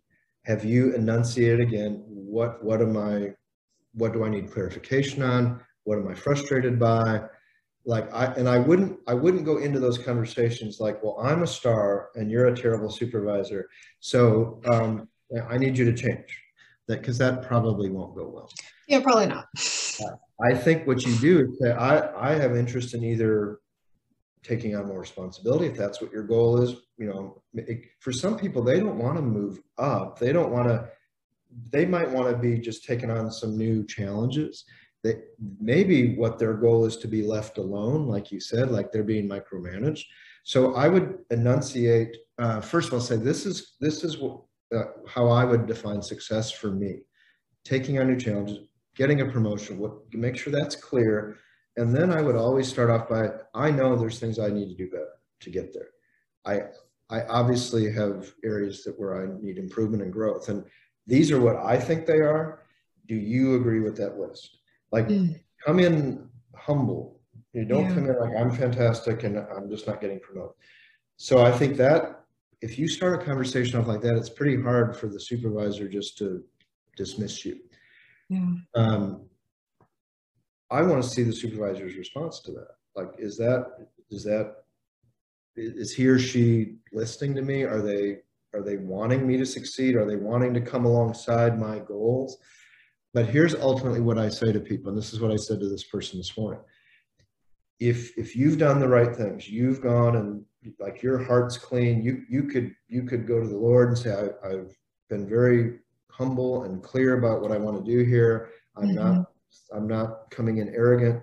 Have 0.44 0.64
you 0.64 0.94
enunciated 0.94 1.60
again? 1.60 2.04
What 2.06 2.62
what 2.62 2.80
am 2.80 2.96
I? 2.96 3.34
What 3.94 4.12
do 4.12 4.24
I 4.24 4.28
need 4.28 4.52
clarification 4.52 5.22
on? 5.22 5.60
What 5.84 5.98
am 5.98 6.08
I 6.08 6.14
frustrated 6.14 6.78
by? 6.78 7.22
Like 7.86 8.12
I 8.14 8.26
and 8.34 8.48
I 8.48 8.58
wouldn't 8.58 9.00
I 9.08 9.14
wouldn't 9.14 9.44
go 9.44 9.58
into 9.58 9.80
those 9.80 9.98
conversations 9.98 10.78
like, 10.78 11.02
well, 11.02 11.18
I'm 11.20 11.42
a 11.42 11.46
star 11.46 12.10
and 12.14 12.30
you're 12.30 12.48
a 12.48 12.56
terrible 12.56 12.90
supervisor, 12.90 13.68
so 13.98 14.60
um, 14.70 15.08
I 15.48 15.56
need 15.56 15.76
you 15.76 15.84
to 15.86 15.96
change 15.96 16.26
that 16.90 17.00
because 17.00 17.18
that 17.18 17.42
probably 17.42 17.88
won't 17.90 18.14
go 18.14 18.28
well. 18.28 18.50
Yeah, 18.86 19.00
probably 19.00 19.26
not. 19.26 19.46
I 20.42 20.54
think 20.54 20.86
what 20.86 21.04
you 21.04 21.14
do 21.16 21.40
is 21.40 21.58
say, 21.60 21.72
I 21.72 22.30
I 22.30 22.34
have 22.34 22.56
interest 22.56 22.94
in 22.94 23.04
either 23.04 23.60
taking 24.42 24.74
on 24.74 24.86
more 24.86 25.00
responsibility 25.00 25.66
if 25.66 25.76
that's 25.76 26.00
what 26.00 26.10
your 26.10 26.22
goal 26.22 26.62
is 26.62 26.76
you 26.96 27.06
know 27.06 27.42
it, 27.52 27.82
for 27.98 28.10
some 28.10 28.38
people 28.38 28.62
they 28.62 28.80
don't 28.80 28.96
want 28.96 29.14
to 29.14 29.20
move 29.20 29.60
up 29.76 30.18
they 30.18 30.32
don't 30.32 30.50
want 30.50 30.66
to 30.66 30.88
they 31.70 31.84
might 31.84 32.10
want 32.10 32.30
to 32.30 32.34
be 32.36 32.58
just 32.58 32.84
taking 32.86 33.10
on 33.10 33.30
some 33.30 33.58
new 33.58 33.84
challenges 33.86 34.64
that 35.02 35.22
maybe 35.60 36.14
what 36.16 36.38
their 36.38 36.54
goal 36.54 36.84
is 36.84 36.96
to 36.98 37.08
be 37.08 37.22
left 37.22 37.58
alone, 37.58 38.06
like 38.06 38.30
you 38.30 38.40
said, 38.40 38.70
like 38.70 38.92
they're 38.92 39.02
being 39.02 39.28
micromanaged. 39.28 40.04
So 40.44 40.74
I 40.74 40.88
would 40.88 41.18
enunciate, 41.30 42.16
uh, 42.38 42.60
first 42.60 42.88
of 42.88 42.94
all, 42.94 43.00
say 43.00 43.16
this 43.16 43.46
is 43.46 43.76
this 43.80 44.04
is 44.04 44.18
what, 44.18 44.42
uh, 44.74 44.84
how 45.08 45.28
I 45.28 45.44
would 45.44 45.66
define 45.66 46.02
success 46.02 46.50
for 46.50 46.70
me. 46.70 47.00
Taking 47.64 47.98
on 47.98 48.08
new 48.08 48.18
challenges, 48.18 48.60
getting 48.94 49.20
a 49.20 49.26
promotion, 49.26 49.78
what, 49.78 49.92
make 50.12 50.36
sure 50.36 50.52
that's 50.52 50.76
clear. 50.76 51.36
And 51.76 51.94
then 51.94 52.12
I 52.12 52.20
would 52.20 52.36
always 52.36 52.68
start 52.68 52.90
off 52.90 53.08
by, 53.08 53.30
I 53.54 53.70
know 53.70 53.96
there's 53.96 54.18
things 54.18 54.38
I 54.38 54.48
need 54.48 54.68
to 54.68 54.74
do 54.74 54.90
better 54.90 55.12
to 55.40 55.50
get 55.50 55.72
there. 55.72 55.88
I, 56.44 56.68
I 57.14 57.24
obviously 57.26 57.90
have 57.92 58.32
areas 58.44 58.84
that 58.84 58.98
where 58.98 59.22
I 59.22 59.40
need 59.40 59.58
improvement 59.58 60.02
and 60.02 60.12
growth. 60.12 60.48
And 60.48 60.64
these 61.06 61.30
are 61.30 61.40
what 61.40 61.56
I 61.56 61.78
think 61.78 62.06
they 62.06 62.20
are. 62.20 62.62
Do 63.06 63.16
you 63.16 63.56
agree 63.56 63.80
with 63.80 63.96
that 63.96 64.18
list? 64.18 64.58
Like 64.92 65.08
mm. 65.08 65.38
come 65.64 65.80
in 65.80 66.28
humble. 66.54 67.20
You 67.52 67.64
don't 67.64 67.84
yeah. 67.84 67.94
come 67.94 68.06
in 68.06 68.20
like 68.20 68.36
I'm 68.38 68.52
fantastic 68.52 69.24
and 69.24 69.38
I'm 69.38 69.68
just 69.68 69.86
not 69.86 70.00
getting 70.00 70.20
promoted. 70.20 70.54
So 71.16 71.42
I 71.42 71.50
think 71.50 71.76
that 71.76 72.19
if 72.62 72.78
you 72.78 72.88
start 72.88 73.20
a 73.20 73.24
conversation 73.24 73.80
off 73.80 73.86
like 73.86 74.02
that, 74.02 74.16
it's 74.16 74.28
pretty 74.28 74.60
hard 74.60 74.96
for 74.96 75.08
the 75.08 75.20
supervisor 75.20 75.88
just 75.88 76.18
to 76.18 76.44
dismiss 76.96 77.44
you. 77.44 77.58
Yeah. 78.28 78.46
Um, 78.74 79.26
I 80.70 80.82
want 80.82 81.02
to 81.02 81.08
see 81.08 81.22
the 81.22 81.32
supervisor's 81.32 81.96
response 81.96 82.40
to 82.40 82.52
that. 82.52 82.68
Like, 82.94 83.08
is 83.18 83.36
that 83.38 83.88
is 84.10 84.24
that 84.24 84.56
is 85.56 85.92
he 85.92 86.06
or 86.06 86.18
she 86.18 86.76
listening 86.92 87.34
to 87.36 87.42
me? 87.42 87.62
Are 87.62 87.80
they 87.80 88.18
are 88.54 88.62
they 88.62 88.76
wanting 88.76 89.26
me 89.26 89.36
to 89.36 89.46
succeed? 89.46 89.96
Are 89.96 90.06
they 90.06 90.16
wanting 90.16 90.54
to 90.54 90.60
come 90.60 90.84
alongside 90.84 91.58
my 91.58 91.78
goals? 91.78 92.38
But 93.12 93.26
here's 93.26 93.54
ultimately 93.54 94.00
what 94.00 94.18
I 94.18 94.28
say 94.28 94.52
to 94.52 94.60
people, 94.60 94.90
and 94.90 94.98
this 94.98 95.12
is 95.12 95.20
what 95.20 95.32
I 95.32 95.36
said 95.36 95.60
to 95.60 95.68
this 95.68 95.84
person 95.84 96.18
this 96.18 96.36
morning. 96.36 96.60
If 97.80 98.16
if 98.18 98.36
you've 98.36 98.58
done 98.58 98.78
the 98.78 98.88
right 98.88 99.14
things, 99.14 99.48
you've 99.48 99.80
gone 99.80 100.16
and 100.16 100.44
like 100.78 101.02
your 101.02 101.22
heart's 101.22 101.56
clean, 101.56 102.02
you 102.02 102.24
you 102.28 102.44
could 102.44 102.74
you 102.88 103.04
could 103.04 103.26
go 103.26 103.40
to 103.40 103.48
the 103.48 103.56
Lord 103.56 103.88
and 103.88 103.98
say, 103.98 104.12
I, 104.12 104.48
I've 104.48 104.76
been 105.08 105.28
very 105.28 105.78
humble 106.10 106.64
and 106.64 106.82
clear 106.82 107.18
about 107.18 107.40
what 107.40 107.52
I 107.52 107.58
want 107.58 107.84
to 107.84 107.90
do 107.90 108.04
here. 108.04 108.50
I'm 108.76 108.88
mm-hmm. 108.88 108.94
not 108.94 109.32
I'm 109.74 109.88
not 109.88 110.30
coming 110.30 110.58
in 110.58 110.68
arrogant. 110.74 111.22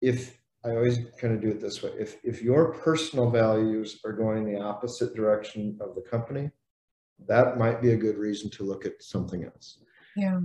If 0.00 0.38
I 0.64 0.70
always 0.70 0.98
kind 1.20 1.34
of 1.34 1.40
do 1.40 1.50
it 1.50 1.60
this 1.60 1.82
way. 1.82 1.90
If 1.98 2.16
if 2.24 2.42
your 2.42 2.74
personal 2.74 3.30
values 3.30 4.00
are 4.04 4.12
going 4.12 4.44
the 4.44 4.60
opposite 4.60 5.14
direction 5.14 5.78
of 5.80 5.94
the 5.94 6.02
company, 6.02 6.50
that 7.26 7.58
might 7.58 7.82
be 7.82 7.92
a 7.92 7.96
good 7.96 8.16
reason 8.16 8.50
to 8.50 8.64
look 8.64 8.86
at 8.86 9.02
something 9.02 9.44
else. 9.44 9.78
Yeah 10.16 10.40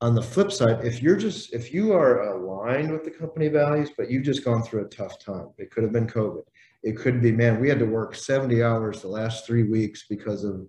on 0.00 0.14
the 0.14 0.22
flip 0.22 0.52
side, 0.52 0.84
if 0.84 1.02
you're 1.02 1.16
just 1.16 1.52
if 1.52 1.74
you 1.74 1.92
are 1.92 2.22
aligned 2.22 2.92
with 2.92 3.04
the 3.04 3.10
company 3.10 3.48
values, 3.48 3.90
but 3.96 4.10
you've 4.10 4.24
just 4.24 4.44
gone 4.44 4.62
through 4.62 4.84
a 4.84 4.88
tough 4.88 5.18
time, 5.18 5.48
it 5.58 5.70
could 5.70 5.82
have 5.82 5.92
been 5.92 6.06
COVID. 6.06 6.42
It 6.82 6.96
could 6.96 7.20
be, 7.20 7.32
man, 7.32 7.60
we 7.60 7.68
had 7.68 7.78
to 7.80 7.86
work 7.86 8.14
70 8.14 8.62
hours 8.62 9.02
the 9.02 9.08
last 9.08 9.46
three 9.46 9.64
weeks 9.64 10.06
because 10.08 10.44
of 10.44 10.66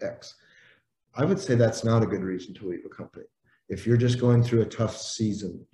X. 0.00 0.34
I 1.14 1.24
would 1.24 1.40
say 1.40 1.54
that's 1.54 1.84
not 1.84 2.02
a 2.02 2.06
good 2.06 2.22
reason 2.22 2.54
to 2.54 2.68
leave 2.68 2.84
a 2.86 2.88
company. 2.88 3.26
If 3.68 3.86
you're 3.86 3.96
just 3.96 4.20
going 4.20 4.42
through 4.42 4.62
a 4.62 4.66
tough 4.66 4.96
season. 4.96 5.66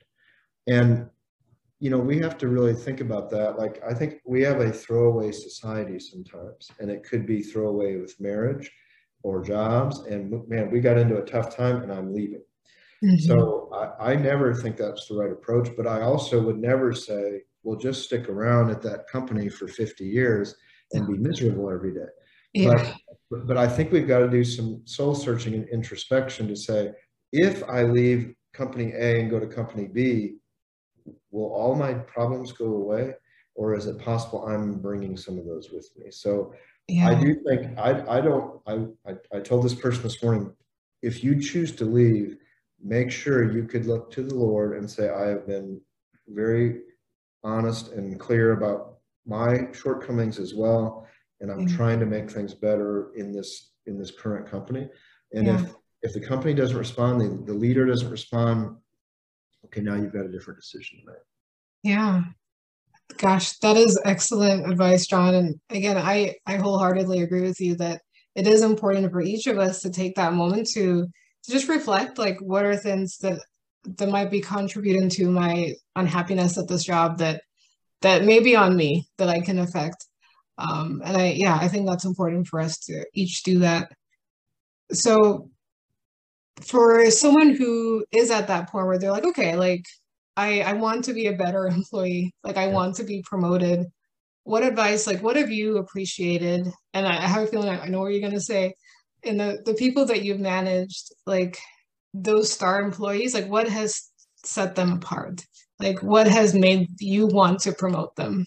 And 0.67 1.09
you 1.79 1.91
know, 1.91 1.99
we 1.99 2.19
have 2.19 2.39
to 2.39 2.49
really 2.49 2.73
think 2.73 3.01
about 3.01 3.31
that. 3.31 3.59
Like 3.59 3.83
I 3.87 3.93
think 3.93 4.21
we 4.25 4.41
have 4.43 4.61
a 4.61 4.73
throwaway 4.73 5.31
society 5.31 6.01
sometimes, 6.01 6.71
and 6.81 6.91
it 6.91 7.05
could 7.05 7.27
be 7.27 7.43
throwaway 7.43 7.97
with 7.97 8.19
marriage 8.19 8.71
or 9.23 9.43
jobs. 9.43 10.01
And 10.07 10.49
man, 10.49 10.71
we 10.71 10.81
got 10.81 10.97
into 10.97 11.19
a 11.19 11.25
tough 11.25 11.55
time 11.55 11.83
and 11.83 11.93
I'm 11.93 12.15
leaving. 12.15 12.43
Mm-hmm. 13.05 13.17
So 13.19 13.71
I, 13.75 14.13
I 14.13 14.17
never 14.17 14.55
think 14.55 14.77
that's 14.77 15.07
the 15.09 15.17
right 15.17 15.33
approach, 15.33 15.69
but 15.77 15.87
I 15.87 16.01
also 16.01 16.41
would 16.41 16.59
never 16.59 16.95
say, 16.95 17.43
well, 17.67 17.77
just 17.77 18.05
stick 18.05 18.29
around 18.29 18.71
at 18.71 18.81
that 18.81 19.09
company 19.09 19.49
for 19.49 19.67
50 19.67 20.07
years 20.07 20.55
and 20.93 21.05
be 21.05 21.15
miserable 21.15 21.69
every 21.69 21.93
day. 21.93 22.07
Yeah. 22.55 22.93
But, 23.29 23.49
but 23.49 23.57
I 23.57 23.67
think 23.67 23.91
we've 23.91 24.07
got 24.07 24.21
to 24.21 24.31
do 24.31 24.45
some 24.45 24.83
soul 24.85 25.17
searching 25.17 25.53
and 25.55 25.69
introspection 25.71 26.47
to 26.47 26.55
say, 26.55 26.93
if 27.33 27.65
I 27.69 27.83
leave 27.83 28.33
company 28.53 28.93
A 28.95 29.21
and 29.21 29.29
go 29.29 29.41
to 29.41 29.49
company 29.49 29.89
B, 29.89 30.37
will 31.33 31.53
all 31.53 31.75
my 31.75 31.95
problems 31.95 32.53
go 32.53 32.67
away? 32.67 33.15
Or 33.57 33.75
is 33.75 33.87
it 33.87 33.99
possible 33.99 34.47
I'm 34.47 34.79
bringing 34.79 35.17
some 35.17 35.37
of 35.37 35.45
those 35.45 35.71
with 35.73 35.91
me? 35.97 36.13
So 36.13 36.55
yeah. 36.87 37.09
I 37.09 37.15
do 37.21 37.35
think 37.49 37.77
I, 37.77 38.19
I 38.19 38.21
don't 38.21 38.61
I, 38.69 38.87
I, 39.11 39.17
I 39.35 39.41
told 39.41 39.65
this 39.65 39.75
person 39.75 40.05
this 40.05 40.23
morning 40.23 40.53
if 41.03 41.25
you 41.25 41.41
choose 41.41 41.73
to 41.77 41.85
leave 41.85 42.37
make 42.81 43.11
sure 43.11 43.51
you 43.51 43.65
could 43.65 43.87
look 43.87 44.13
to 44.13 44.23
the 44.23 44.35
Lord 44.35 44.77
and 44.77 44.89
say 44.89 45.09
I 45.09 45.27
have 45.27 45.49
been 45.49 45.81
very 46.29 46.83
honest 47.47 47.93
and 47.93 48.19
clear 48.19 48.53
about 48.53 48.99
my 49.27 49.69
shortcomings 49.73 50.39
as 50.39 50.55
well 50.55 51.07
and 51.41 51.51
I'm 51.51 51.67
mm-hmm. 51.67 51.77
trying 51.77 52.01
to 52.01 52.07
make 52.07 52.31
things 52.31 52.55
better 52.55 53.13
in 53.17 53.33
this 53.33 53.73
in 53.87 53.99
this 53.99 54.11
current 54.11 54.49
company 54.51 54.89
and 55.33 55.47
yeah. 55.47 55.63
if 55.63 55.75
if 56.03 56.13
the 56.13 56.21
company 56.21 56.55
doesn't 56.55 56.77
respond 56.77 57.21
the, 57.21 57.53
the 57.53 57.59
leader 57.59 57.87
doesn't 57.87 58.11
respond 58.11 58.77
okay 59.65 59.81
now 59.81 59.95
you've 59.95 60.13
got 60.13 60.27
a 60.27 60.33
different 60.33 60.61
decision 60.61 60.99
to 61.01 61.07
make 61.07 61.23
yeah 61.83 62.25
Gosh, 63.19 63.53
that 63.59 63.77
is 63.77 63.99
excellent 64.05 64.71
advice, 64.71 65.07
Jon. 65.07 65.35
And 65.35 65.61
again, 65.71 65.97
I, 65.97 66.35
I 66.45 66.57
wholeheartedly 66.57 67.23
agree 67.23 67.43
with 67.43 67.61
you 67.61 67.77
that 67.77 68.03
it 68.35 68.47
is 68.47 68.63
important 68.63 69.11
for 69.11 69.23
each 69.23 69.47
of 69.47 69.59
us 69.59 69.81
to 69.83 69.91
take 69.91 70.17
that 70.17 70.35
moment 70.35 70.69
to, 70.75 71.05
to 71.45 71.51
just 71.51 71.69
reflect 71.69 72.19
like 72.19 72.39
what 72.41 72.65
are 72.65 72.77
things 72.77 73.17
that 73.19 73.41
that 73.99 74.09
might 74.09 74.31
be 74.31 74.41
contributing 74.41 75.09
to 75.11 75.31
my 75.31 75.75
unhappiness 75.95 76.59
at 76.59 76.69
this 76.69 76.85
job 76.85 77.19
that 77.19 77.43
that 78.03 78.25
may 78.25 78.41
be 78.41 78.55
on 78.57 78.77
me 78.77 79.09
that 79.19 79.29
I 79.29 79.41
can 79.41 79.59
affect. 79.59 80.07
Um, 80.59 81.03
and 81.05 81.17
I 81.17 81.33
yeah, 81.33 81.57
I 81.61 81.69
think 81.69 81.87
that's 81.87 82.05
important 82.05 82.47
for 82.47 82.61
us 82.61 82.79
to 82.87 83.05
each 83.15 83.43
do 83.43 83.61
that. 83.61 83.91
So 84.93 85.51
for 86.63 87.11
someone 87.11 87.55
who 87.55 88.05
is 88.13 88.31
at 88.31 88.49
that 88.49 88.71
point 88.71 88.87
where 88.87 88.99
they're 88.99 89.13
like, 89.13 89.27
okay, 89.27 89.57
like 89.57 89.85
I, 90.37 90.61
I 90.61 90.73
want 90.75 91.05
to 91.05 91.13
be 91.13 91.27
a 91.27 91.37
better 91.37 91.67
employee. 91.69 92.35
Like 92.43 92.57
I 92.57 92.69
want 92.69 92.97
to 92.97 93.05
be 93.05 93.23
promoted. 93.23 93.87
What 94.45 94.63
advice, 94.63 95.07
like 95.07 95.23
what 95.23 95.37
have 95.37 95.51
you 95.51 95.79
appreciated? 95.79 96.69
And 96.95 97.07
I, 97.07 97.17
I 97.17 97.27
have 97.27 97.45
a 97.45 97.47
feeling 97.47 97.69
I, 97.69 97.81
I 97.81 97.89
know 97.89 98.01
what 98.01 98.13
you're 98.13 98.27
gonna 98.27 98.41
say. 98.41 98.75
In 99.23 99.39
the 99.39 99.61
the 99.65 99.75
people 99.75 100.05
that 100.07 100.23
you've 100.23 100.39
managed, 100.39 101.13
like 101.27 101.59
those 102.23 102.53
star 102.53 102.81
employees, 102.81 103.35
like 103.35 103.49
what 103.49 103.69
has 103.69 104.11
set 104.45 104.75
them 104.75 104.93
apart? 104.93 105.45
Like 105.79 106.03
what 106.03 106.27
has 106.27 106.55
made 106.55 106.89
you 107.01 107.27
want 107.27 107.61
to 107.61 107.73
promote 107.73 108.17
them? 108.17 108.47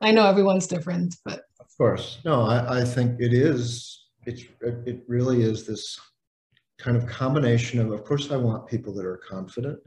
I 0.00 0.12
know 0.12 0.26
everyone's 0.26 0.66
different, 0.66 1.16
but 1.24 1.42
of 1.60 1.66
course, 1.76 2.18
no, 2.24 2.42
I, 2.42 2.80
I 2.80 2.84
think 2.84 3.20
it 3.20 3.34
is. 3.34 4.06
It's 4.26 4.44
it 4.62 5.02
really 5.08 5.42
is 5.42 5.66
this 5.66 5.98
kind 6.78 6.96
of 6.96 7.06
combination 7.06 7.80
of. 7.80 7.90
Of 7.92 8.04
course, 8.04 8.30
I 8.30 8.36
want 8.36 8.66
people 8.66 8.94
that 8.94 9.04
are 9.04 9.20
confident 9.28 9.78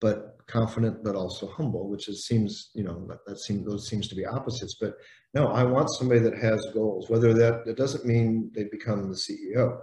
but 0.00 0.36
confident 0.46 1.02
but 1.02 1.16
also 1.16 1.48
humble 1.48 1.88
which 1.88 2.08
is 2.08 2.26
seems 2.26 2.70
you 2.74 2.84
know 2.84 3.06
that, 3.08 3.18
that 3.26 3.38
seems 3.38 3.66
those 3.66 3.88
seems 3.88 4.08
to 4.08 4.14
be 4.14 4.26
opposites 4.26 4.76
but 4.80 4.94
no 5.34 5.48
i 5.48 5.62
want 5.62 5.90
somebody 5.90 6.20
that 6.20 6.36
has 6.36 6.66
goals 6.72 7.08
whether 7.08 7.32
that 7.32 7.64
that 7.64 7.76
doesn't 7.76 8.04
mean 8.04 8.50
they 8.54 8.64
become 8.64 9.08
the 9.08 9.14
ceo 9.14 9.80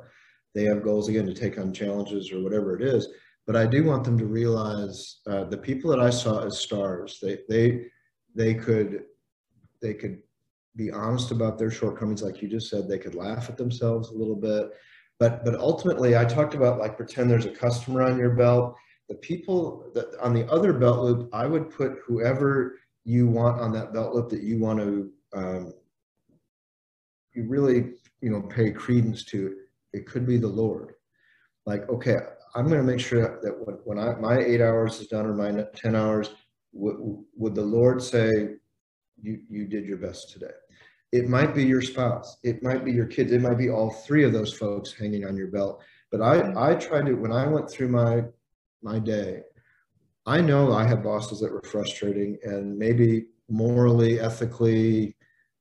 they 0.54 0.64
have 0.64 0.84
goals 0.84 1.10
again 1.10 1.26
to 1.26 1.34
take 1.34 1.58
on 1.58 1.74
challenges 1.74 2.32
or 2.32 2.41
whatever 2.41 2.76
it 2.76 2.82
is. 2.82 3.10
But 3.45 3.56
i 3.56 3.66
do 3.66 3.84
want 3.84 4.04
them 4.04 4.18
to 4.18 4.26
realize 4.26 5.20
uh, 5.28 5.43
the 5.45 5.58
people 5.58 5.91
that 5.91 5.99
i 5.99 6.10
saw 6.10 6.45
as 6.45 6.60
stars 6.60 7.20
they 7.22 7.39
they 7.49 7.86
they 8.36 8.54
could 8.54 9.04
they 9.82 9.93
could 9.93 10.20
be 10.76 10.91
honest 10.91 11.32
about 11.32 11.58
their 11.58 11.72
shortcomings 11.72 12.24
like 12.24 12.41
you 12.41 12.47
just 12.47 12.70
said. 12.70 12.88
They 12.88 12.97
could 12.97 13.16
laugh 13.16 13.49
at 13.49 13.58
themselves 13.58 14.10
a 14.10 14.16
little 14.16 14.36
bit. 14.36 14.72
But 15.20 15.45
but 15.45 15.56
ultimately 15.56 16.18
i 16.18 16.26
talked 16.26 16.56
about 16.56 16.80
like 16.80 16.97
pretend 16.97 17.30
there's 17.30 17.45
a 17.45 17.51
customer 17.51 18.01
on 18.01 18.18
your 18.18 18.32
belt. 18.32 18.76
The 19.10 19.16
people 19.16 19.91
that 19.93 20.08
on 20.22 20.34
the 20.34 20.49
other 20.49 20.74
belt 20.74 21.04
loop, 21.04 21.30
I 21.34 21.45
would 21.45 21.70
put 21.70 21.99
whoever 22.06 22.80
you 23.04 23.28
want 23.28 23.60
on 23.60 23.72
that 23.74 23.93
belt 23.93 24.16
loop 24.16 24.30
that 24.30 24.41
you 24.41 24.58
want 24.58 24.80
to 24.80 25.12
um, 25.36 25.74
you 27.34 27.47
really 27.47 27.93
you 28.22 28.30
know 28.30 28.41
pay 28.41 28.72
credence 28.72 29.24
to. 29.26 29.58
It 29.94 30.06
could 30.08 30.26
be 30.26 30.38
the 30.38 30.48
Lord. 30.48 30.94
Like, 31.66 31.88
okay, 31.89 32.18
I'm 32.56 32.68
going 32.68 32.80
to 32.80 32.91
make 32.91 33.00
sure 33.00 33.39
that 33.41 33.66
when, 33.66 33.78
when 33.86 34.00
I 34.00 34.16
my 34.16 34.39
eight 34.39 34.62
hours 34.62 35.00
is 35.00 35.08
done 35.08 35.26
or 35.26 35.34
my 35.34 35.66
ten 35.76 35.96
hours, 35.96 36.32
would, 36.74 36.98
would 37.36 37.56
the 37.56 37.62
Lord 37.62 38.02
say, 38.02 38.30
you 39.22 39.39
you 39.50 39.66
did 39.66 39.86
your 39.86 39.98
best 39.98 40.32
today? 40.32 40.54
It 41.12 41.30
might 41.30 41.54
be 41.54 41.64
your 41.64 41.82
spouse. 41.82 42.38
It 42.44 42.64
might 42.64 42.84
be 42.84 42.91
your 42.91 43.06
kids. 43.06 43.32
It 43.32 43.41
might 43.41 43.58
be 43.58 43.70
all 43.70 43.91
three 43.91 44.24
of 44.24 44.34
those 44.34 44.54
folks 44.54 44.91
hanging 44.91 45.26
on 45.26 45.38
your 45.38 45.48
belt. 45.48 45.84
But 46.12 46.22
I, 46.22 46.72
I 46.72 46.76
tried 46.76 47.06
to, 47.06 47.14
when 47.14 47.32
I 47.32 47.48
went 47.48 47.70
through 47.70 47.89
my 47.89 48.24
my 48.82 49.00
day. 49.00 49.41
I 50.26 50.39
know 50.39 50.72
I 50.72 50.86
had 50.86 51.04
bosses 51.04 51.41
that 51.41 51.52
were 51.52 51.64
frustrating 51.64 52.38
and 52.44 52.78
maybe 52.78 53.26
morally, 53.50 54.20
ethically, 54.20 55.16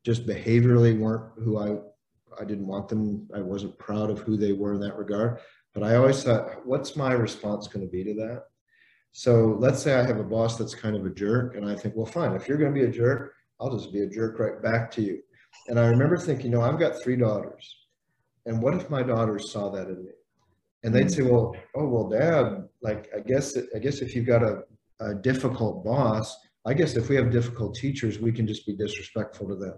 just 0.05 0.27
behaviorally 0.27 0.99
weren't 0.99 1.33
who 1.37 1.59
I 1.59 1.79
I 2.41 2.45
didn't 2.45 2.67
want 2.67 2.89
them. 2.89 3.29
I 3.35 3.41
wasn't 3.41 3.79
proud 3.79 4.11
of 4.11 4.21
who 4.21 4.37
they 4.37 4.53
were 4.53 4.75
in 4.75 4.81
that 4.81 4.97
regard. 4.97 5.39
But 5.75 5.83
I 5.83 5.97
always 5.97 6.23
thought, 6.23 6.67
what's 6.67 6.97
my 6.97 7.13
response 7.13 7.67
going 7.67 7.87
to 7.87 7.91
be 7.91 8.05
to 8.05 8.15
that? 8.15 8.45
So 9.13 9.57
let's 9.59 9.83
say 9.83 9.95
I 9.95 10.07
have 10.07 10.19
a 10.19 10.25
boss 10.25 10.57
that's 10.57 10.75
kind 10.75 10.97
of 10.97 11.05
a 11.05 11.11
jerk, 11.11 11.57
and 11.57 11.69
I 11.69 11.75
think, 11.75 11.95
well, 11.97 12.07
fine, 12.07 12.33
if 12.33 12.49
you're 12.49 12.59
going 12.59 12.75
to 12.75 12.81
be 12.81 12.87
a 12.87 12.91
jerk, 12.91 13.35
I'll 13.61 13.77
just 13.77 13.93
be 13.93 14.03
a 14.03 14.09
jerk 14.09 14.39
right 14.39 14.63
back 14.63 14.91
to 14.93 15.03
you. 15.03 15.23
And 15.69 15.79
I 15.79 15.87
remember 15.87 16.17
thinking, 16.17 16.51
no, 16.51 16.63
I've 16.63 16.79
got 16.79 17.03
three 17.03 17.17
daughters. 17.17 17.77
And 18.47 18.63
what 18.63 18.75
if 18.75 18.89
my 18.91 19.03
daughters 19.03 19.53
saw 19.53 19.71
that 19.71 19.89
in 19.89 20.05
me? 20.05 20.13
and 20.83 20.95
they'd 20.95 21.11
say, 21.11 21.23
"Well, 21.23 21.55
oh 21.75 21.87
well, 21.87 22.09
Dad, 22.09 22.69
like 22.83 23.09
I 23.17 23.21
guess 23.21 23.57
I 23.75 23.79
guess 23.79 24.01
if 24.01 24.15
you've 24.15 24.27
got 24.27 24.43
a, 24.43 24.63
a 25.01 25.15
difficult 25.15 25.85
boss, 25.85 26.37
I 26.65 26.75
guess 26.75 26.97
if 26.97 27.09
we 27.09 27.17
have 27.17 27.31
difficult 27.31 27.75
teachers, 27.75 28.19
we 28.19 28.33
can 28.33 28.47
just 28.47 28.67
be 28.67 28.75
disrespectful 28.75 29.49
to 29.49 29.57
them." 29.57 29.75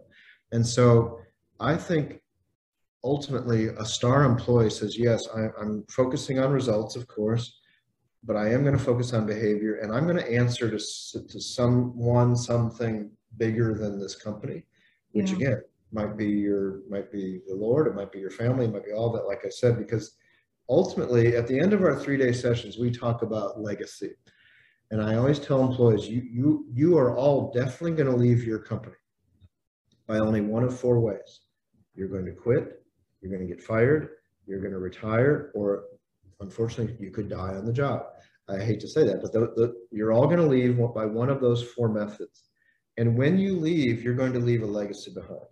And 0.52 0.66
so 0.66 1.20
I 1.60 1.76
think 1.76 2.20
ultimately 3.04 3.66
a 3.66 3.84
star 3.84 4.24
employee 4.24 4.70
says, 4.70 4.98
"Yes, 4.98 5.28
I, 5.36 5.48
I'm 5.60 5.84
focusing 5.88 6.38
on 6.38 6.50
results, 6.50 6.96
of 6.96 7.06
course." 7.06 7.60
But 8.26 8.36
I 8.36 8.50
am 8.50 8.62
going 8.62 8.76
to 8.76 8.82
focus 8.82 9.12
on 9.12 9.26
behavior, 9.26 9.80
and 9.80 9.92
I'm 9.92 10.06
going 10.06 10.16
to 10.16 10.32
answer 10.32 10.70
to 10.70 10.78
to 10.78 11.40
someone, 11.40 12.34
something 12.36 13.10
bigger 13.36 13.74
than 13.74 14.00
this 14.00 14.16
company, 14.16 14.64
which 15.12 15.30
yeah. 15.30 15.36
again 15.36 15.62
might 15.92 16.16
be 16.16 16.28
your 16.28 16.80
might 16.88 17.12
be 17.12 17.40
the 17.46 17.54
Lord, 17.54 17.86
it 17.86 17.94
might 17.94 18.10
be 18.10 18.18
your 18.18 18.30
family, 18.30 18.64
it 18.64 18.72
might 18.72 18.84
be 18.84 18.92
all 18.92 19.12
that. 19.12 19.26
Like 19.26 19.44
I 19.44 19.50
said, 19.50 19.78
because 19.78 20.16
ultimately, 20.68 21.36
at 21.36 21.46
the 21.46 21.58
end 21.58 21.72
of 21.72 21.82
our 21.82 21.98
three-day 21.98 22.32
sessions, 22.32 22.78
we 22.78 22.90
talk 22.90 23.22
about 23.22 23.60
legacy. 23.60 24.12
And 24.90 25.02
I 25.02 25.16
always 25.16 25.38
tell 25.38 25.60
employees, 25.66 26.08
you, 26.08 26.22
you, 26.22 26.66
you 26.72 26.98
are 26.98 27.16
all 27.16 27.52
definitely 27.52 27.92
going 27.92 28.10
to 28.10 28.16
leave 28.16 28.44
your 28.44 28.58
company 28.58 28.96
by 30.06 30.18
only 30.18 30.40
one 30.40 30.62
of 30.62 30.78
four 30.78 31.00
ways. 31.00 31.40
You're 31.94 32.08
going 32.08 32.26
to 32.26 32.32
quit, 32.32 32.83
you're 33.24 33.36
going 33.36 33.48
to 33.48 33.54
get 33.54 33.64
fired, 33.64 34.10
you're 34.46 34.60
going 34.60 34.72
to 34.72 34.78
retire, 34.78 35.50
or 35.54 35.84
unfortunately, 36.40 36.94
you 37.00 37.10
could 37.10 37.28
die 37.28 37.54
on 37.54 37.64
the 37.64 37.72
job. 37.72 38.02
I 38.48 38.58
hate 38.58 38.80
to 38.80 38.88
say 38.88 39.04
that, 39.04 39.22
but 39.22 39.32
the, 39.32 39.40
the, 39.56 39.74
you're 39.90 40.12
all 40.12 40.26
going 40.26 40.38
to 40.38 40.46
leave 40.46 40.76
by 40.94 41.06
one 41.06 41.30
of 41.30 41.40
those 41.40 41.62
four 41.62 41.88
methods. 41.88 42.44
And 42.98 43.16
when 43.16 43.38
you 43.38 43.58
leave, 43.58 44.02
you're 44.02 44.14
going 44.14 44.34
to 44.34 44.38
leave 44.38 44.62
a 44.62 44.66
legacy 44.66 45.12
behind 45.12 45.48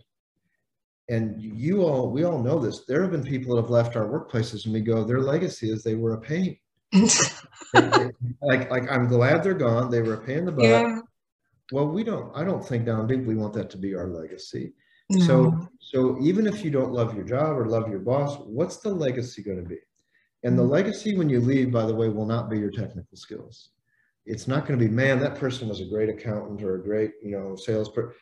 and 1.08 1.40
you 1.40 1.82
all 1.82 2.10
we 2.10 2.24
all 2.24 2.42
know 2.42 2.58
this 2.58 2.84
there 2.86 3.02
have 3.02 3.10
been 3.10 3.24
people 3.24 3.54
that 3.54 3.62
have 3.62 3.70
left 3.70 3.96
our 3.96 4.06
workplaces 4.06 4.64
and 4.64 4.72
we 4.72 4.80
go 4.80 5.04
their 5.04 5.20
legacy 5.20 5.70
is 5.70 5.82
they 5.82 5.94
were 5.94 6.14
a 6.14 6.20
pain 6.20 6.56
like 8.42 8.70
like 8.70 8.90
i'm 8.90 9.08
glad 9.08 9.42
they're 9.42 9.54
gone 9.54 9.90
they 9.90 10.00
were 10.00 10.14
a 10.14 10.24
pain 10.24 10.38
in 10.38 10.44
the 10.46 10.52
butt 10.52 10.64
yeah. 10.64 10.98
well 11.72 11.86
we 11.86 12.04
don't 12.04 12.34
i 12.36 12.44
don't 12.44 12.66
think 12.66 12.86
down 12.86 13.06
deep 13.06 13.24
we 13.24 13.34
want 13.34 13.52
that 13.52 13.68
to 13.70 13.78
be 13.78 13.94
our 13.94 14.08
legacy 14.08 14.72
no. 15.10 15.26
so 15.26 15.68
so 15.78 16.16
even 16.20 16.46
if 16.46 16.64
you 16.64 16.70
don't 16.70 16.92
love 16.92 17.14
your 17.14 17.24
job 17.24 17.58
or 17.58 17.66
love 17.66 17.88
your 17.88 17.98
boss 17.98 18.38
what's 18.46 18.78
the 18.78 18.88
legacy 18.88 19.42
going 19.42 19.62
to 19.62 19.68
be 19.68 19.78
and 20.44 20.58
the 20.58 20.62
mm. 20.62 20.70
legacy 20.70 21.16
when 21.16 21.28
you 21.28 21.40
leave 21.40 21.70
by 21.70 21.84
the 21.84 21.94
way 21.94 22.08
will 22.08 22.26
not 22.26 22.48
be 22.48 22.58
your 22.58 22.70
technical 22.70 23.16
skills 23.16 23.70
it's 24.24 24.46
not 24.46 24.66
going 24.66 24.78
to 24.78 24.84
be 24.84 24.90
man 24.90 25.18
that 25.18 25.36
person 25.36 25.68
was 25.68 25.80
a 25.80 25.86
great 25.86 26.08
accountant 26.08 26.62
or 26.62 26.76
a 26.76 26.82
great 26.82 27.12
you 27.22 27.30
know 27.30 27.56
salesperson 27.56 28.14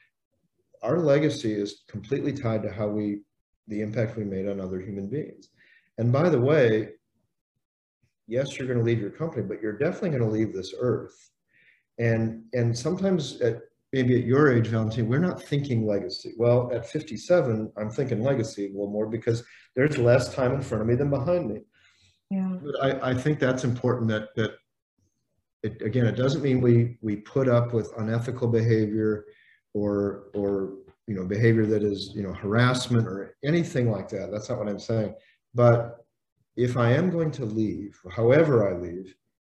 our 0.83 0.99
legacy 0.99 1.53
is 1.53 1.83
completely 1.89 2.33
tied 2.33 2.63
to 2.63 2.73
how 2.73 2.89
we, 2.89 3.21
the 3.69 3.81
impact 3.81 4.17
we 4.17 4.25
made 4.25 4.49
on 4.49 4.61
other 4.61 4.81
human 4.81 5.09
beings. 5.09 5.51
And 5.99 6.13
by 6.13 6.29
the 6.29 6.41
way, 6.41 6.91
yes, 8.27 8.57
you're 8.57 8.67
going 8.67 8.79
to 8.79 8.85
leave 8.85 9.01
your 9.01 9.11
company, 9.11 9.43
but 9.43 9.61
you're 9.61 9.77
definitely 9.77 10.11
going 10.11 10.23
to 10.23 10.29
leave 10.29 10.53
this 10.53 10.75
earth. 10.79 11.31
And, 11.99 12.45
and 12.55 12.77
sometimes 12.77 13.41
at, 13.43 13.61
maybe 13.93 14.17
at 14.17 14.25
your 14.25 14.53
age, 14.53 14.69
Valentine, 14.69 15.09
we're 15.09 15.19
not 15.19 15.43
thinking 15.43 15.87
legacy. 15.87 16.33
Well, 16.37 16.71
at 16.73 16.89
57, 16.89 17.73
I'm 17.77 17.91
thinking 17.91 18.23
legacy 18.23 18.67
a 18.67 18.69
little 18.69 18.91
more 18.91 19.07
because 19.07 19.43
there's 19.75 19.99
less 19.99 20.33
time 20.35 20.53
in 20.53 20.63
front 20.63 20.83
of 20.83 20.89
me 20.89 20.95
than 20.95 21.11
behind 21.11 21.51
me. 21.51 21.61
Yeah. 22.31 22.57
But 22.63 22.83
I, 22.83 23.11
I 23.11 23.15
think 23.15 23.41
that's 23.41 23.65
important 23.65 24.09
that 24.09 24.35
that 24.37 24.53
it, 25.63 25.83
again, 25.83 26.07
it 26.07 26.17
doesn't 26.17 26.43
mean 26.43 26.61
we 26.61 26.97
we 27.03 27.17
put 27.17 27.49
up 27.49 27.73
with 27.73 27.93
unethical 27.99 28.49
behavior 28.49 29.25
or 29.75 30.31
or 30.35 30.75
you 31.07 31.15
know 31.15 31.25
behavior 31.25 31.67
that 31.67 31.83
is 31.83 32.13
you 32.15 32.23
know 32.23 32.33
harassment 32.33 33.07
or 33.07 33.37
anything 33.45 33.91
like 33.91 34.09
that. 34.11 34.31
That's 34.31 34.49
not 34.49 34.59
what 34.59 34.69
I'm 34.69 34.79
saying. 34.79 35.15
But 35.55 36.05
if 36.57 36.77
I 36.77 36.93
am 36.93 37.11
going 37.11 37.33
to 37.33 37.45
leave, 37.45 37.99
however 38.15 38.69
I 38.69 38.79
leave, 38.79 39.15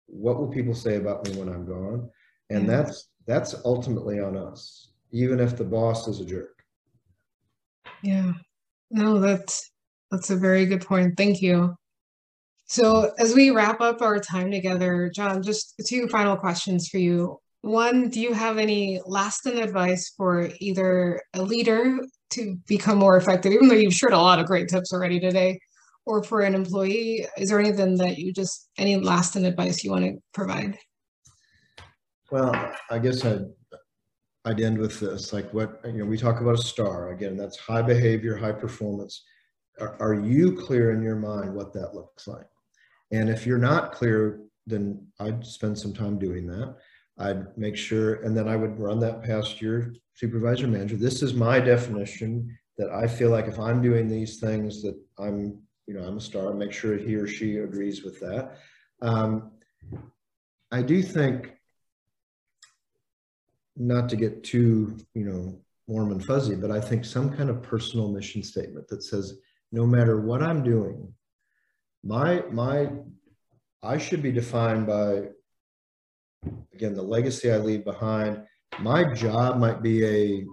what 0.07 0.39
will 0.39 0.47
people 0.47 0.73
say 0.73 0.95
about 0.95 1.27
me 1.27 1.35
when 1.37 1.49
I'm 1.49 1.65
gone? 1.65 2.09
And 2.49 2.69
that's 2.69 3.10
that's 3.25 3.55
ultimately 3.65 4.19
on 4.19 4.37
us, 4.37 4.89
even 5.11 5.39
if 5.39 5.57
the 5.57 5.63
boss 5.63 6.07
is 6.07 6.19
a 6.19 6.25
jerk. 6.25 6.63
Yeah. 8.01 8.33
No, 8.89 9.19
that's 9.19 9.71
that's 10.09 10.29
a 10.29 10.35
very 10.35 10.65
good 10.65 10.85
point. 10.85 11.15
Thank 11.17 11.41
you. 11.41 11.75
So 12.65 13.11
as 13.19 13.33
we 13.33 13.51
wrap 13.51 13.81
up 13.81 14.01
our 14.01 14.19
time 14.19 14.51
together, 14.51 15.11
Jon, 15.13 15.43
just 15.43 15.75
two 15.85 16.07
final 16.07 16.37
questions 16.37 16.87
for 16.87 16.97
you. 16.97 17.37
One, 17.61 18.09
do 18.09 18.19
you 18.19 18.33
have 18.33 18.57
any 18.57 19.01
lasting 19.05 19.59
advice 19.59 20.13
for 20.17 20.49
either 20.59 21.21
a 21.33 21.41
leader 21.41 21.99
to 22.31 22.57
become 22.67 22.97
more 22.97 23.17
effective, 23.17 23.51
even 23.51 23.67
though 23.67 23.75
you've 23.75 23.93
shared 23.93 24.13
a 24.13 24.17
lot 24.17 24.39
of 24.39 24.47
great 24.47 24.67
tips 24.67 24.93
already 24.93 25.19
today, 25.19 25.59
or 26.05 26.23
for 26.23 26.41
an 26.41 26.55
employee? 26.55 27.27
Is 27.37 27.49
there 27.49 27.59
anything 27.59 27.97
that 27.97 28.17
you 28.17 28.33
just 28.33 28.69
any 28.77 28.97
lasting 28.97 29.45
advice 29.45 29.83
you 29.83 29.91
want 29.91 30.05
to 30.05 30.17
provide? 30.33 30.77
Well, 32.31 32.73
I 32.89 32.97
guess 32.97 33.25
I'd, 33.25 33.45
I'd 34.45 34.61
end 34.61 34.77
with 34.77 35.01
this, 35.01 35.33
like 35.33 35.53
what, 35.53 35.81
you 35.83 35.99
know, 35.99 36.05
we 36.05 36.17
talk 36.17 36.39
about 36.39 36.55
a 36.55 36.63
star, 36.63 37.11
again, 37.11 37.35
that's 37.35 37.57
high 37.57 37.81
behavior, 37.81 38.37
high 38.37 38.53
performance. 38.53 39.23
Are, 39.81 39.97
are 39.99 40.13
you 40.13 40.55
clear 40.55 40.91
in 40.91 41.03
your 41.03 41.17
mind 41.17 41.53
what 41.53 41.73
that 41.73 41.93
looks 41.93 42.29
like? 42.29 42.47
And 43.11 43.29
if 43.29 43.45
you're 43.45 43.57
not 43.57 43.91
clear, 43.91 44.39
then 44.65 45.05
I'd 45.19 45.45
spend 45.45 45.77
some 45.77 45.93
time 45.93 46.17
doing 46.17 46.47
that. 46.47 46.77
I'd 47.17 47.57
make 47.57 47.75
sure, 47.75 48.23
and 48.23 48.35
then 48.35 48.47
I 48.47 48.55
would 48.55 48.79
run 48.79 49.01
that 49.01 49.23
past 49.23 49.61
your 49.61 49.93
supervisor 50.13 50.67
manager. 50.67 50.95
This 50.95 51.21
is 51.21 51.33
my 51.33 51.59
definition 51.59 52.57
that 52.77 52.89
I 52.91 53.07
feel 53.07 53.29
like 53.29 53.47
if 53.47 53.59
I'm 53.59 53.81
doing 53.81 54.07
these 54.07 54.39
things 54.39 54.81
that 54.83 54.97
I'm, 55.19 55.59
you 55.85 55.95
know, 55.95 56.03
I'm 56.03 56.17
a 56.17 56.21
star, 56.21 56.53
make 56.53 56.71
sure 56.71 56.97
he 56.97 57.15
or 57.15 57.27
she 57.27 57.57
agrees 57.57 58.05
with 58.05 58.21
that. 58.21 58.57
Um, 59.01 59.51
I 60.71 60.81
do 60.81 61.03
think 61.03 61.57
not 63.75 64.09
to 64.09 64.15
get 64.15 64.43
too, 64.43 64.97
you 65.13 65.25
know, 65.25 65.59
warm 65.87 66.11
and 66.11 66.23
fuzzy, 66.23 66.55
but 66.55 66.71
I 66.71 66.79
think 66.79 67.05
some 67.05 67.35
kind 67.35 67.49
of 67.49 67.61
personal 67.61 68.09
mission 68.09 68.43
statement 68.43 68.87
that 68.87 69.03
says, 69.03 69.39
no 69.71 69.85
matter 69.85 70.21
what 70.21 70.41
I'm 70.41 70.63
doing, 70.63 71.13
my 72.03 72.43
my 72.51 72.89
I 73.83 73.97
should 73.97 74.21
be 74.21 74.31
defined 74.31 74.87
by 74.87 75.29
again 76.73 76.93
the 76.93 77.01
legacy 77.01 77.51
I 77.51 77.57
leave 77.57 77.83
behind. 77.83 78.43
My 78.79 79.13
job 79.13 79.57
might 79.57 79.81
be 79.81 80.05
a 80.05 80.45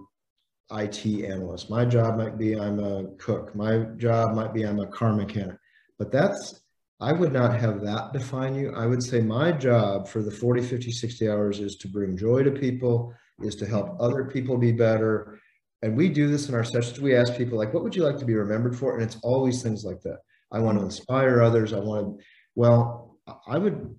IT 0.71 1.05
analyst. 1.25 1.69
My 1.69 1.85
job 1.85 2.17
might 2.17 2.37
be 2.37 2.59
I'm 2.59 2.79
a 2.79 3.07
cook. 3.17 3.55
My 3.55 3.79
job 3.97 4.35
might 4.35 4.53
be 4.53 4.63
I'm 4.63 4.79
a 4.79 4.87
car 4.87 5.13
mechanic. 5.13 5.57
But 5.97 6.11
that's 6.11 6.61
I 7.01 7.13
would 7.13 7.31
not 7.31 7.57
have 7.57 7.81
that 7.81 8.11
define 8.11 8.55
you. 8.55 8.73
I 8.75 8.85
would 8.85 9.01
say 9.01 9.21
my 9.21 9.53
job 9.53 10.07
for 10.07 10.21
the 10.21 10.31
40, 10.31 10.61
50, 10.61 10.91
60 10.91 11.29
hours 11.29 11.59
is 11.59 11.77
to 11.77 11.87
bring 11.87 12.17
joy 12.17 12.43
to 12.43 12.51
people, 12.51 13.13
is 13.41 13.55
to 13.55 13.65
help 13.65 13.95
other 14.01 14.25
people 14.25 14.57
be 14.57 14.73
better. 14.73 15.39
And 15.81 15.95
we 15.95 16.09
do 16.09 16.27
this 16.27 16.49
in 16.49 16.55
our 16.55 16.65
sessions. 16.65 16.99
We 16.99 17.15
ask 17.15 17.37
people 17.37 17.57
like, 17.57 17.73
what 17.73 17.83
would 17.83 17.95
you 17.95 18.03
like 18.03 18.17
to 18.17 18.25
be 18.25 18.35
remembered 18.35 18.77
for? 18.77 18.95
And 18.95 19.03
it's 19.03 19.17
always 19.23 19.63
things 19.63 19.85
like 19.85 20.01
that. 20.01 20.17
I 20.51 20.59
want 20.59 20.77
to 20.77 20.83
inspire 20.83 21.41
others. 21.41 21.71
I 21.71 21.79
want 21.79 22.19
to, 22.19 22.25
well, 22.55 23.17
I 23.47 23.57
would 23.57 23.95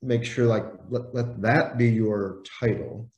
make 0.00 0.24
sure 0.24 0.46
like, 0.46 0.64
let, 0.88 1.14
let 1.14 1.42
that 1.42 1.76
be 1.76 1.90
your 1.90 2.42
title. 2.60 3.10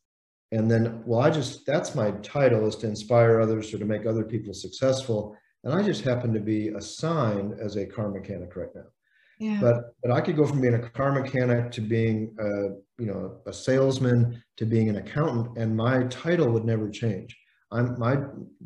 And 0.51 0.69
then, 0.69 1.05
well, 1.07 1.21
I 1.21 1.31
just, 1.31 1.65
that's 1.67 1.95
my 1.95 2.11
title 2.23 2.67
is 2.67 2.75
to 2.77 2.89
inspire 2.89 3.41
others 3.41 3.73
or 3.73 3.79
to 3.79 3.85
make 3.85 4.07
other 4.07 4.25
people 4.25 4.55
successful. 4.55 5.37
And 5.63 5.73
I 5.73 5.83
just 5.83 6.03
happen 6.03 6.33
to 6.35 6.41
be 6.41 6.69
assigned 6.69 7.61
as 7.61 7.77
a 7.77 7.87
car 7.87 8.11
mechanic 8.11 8.57
right 8.57 8.75
now. 8.75 8.87
Yeah. 9.41 9.61
But 9.61 9.95
but 10.03 10.13
I 10.13 10.21
could 10.21 10.37
go 10.37 10.47
from 10.47 10.61
being 10.61 10.75
a 10.75 10.91
car 10.91 11.13
mechanic 11.13 11.71
to 11.73 11.81
being 11.81 12.35
a 12.41 12.53
you 13.03 13.07
know 13.07 13.41
a 13.47 13.53
salesman 13.53 14.43
to 14.59 14.67
being 14.67 14.89
an 14.89 14.97
accountant, 14.97 15.59
and 15.59 15.77
my 15.77 16.05
title 16.05 16.51
would 16.53 16.65
never 16.65 16.91
change. 16.91 17.37
I'm 17.73 17.99
my 17.99 18.19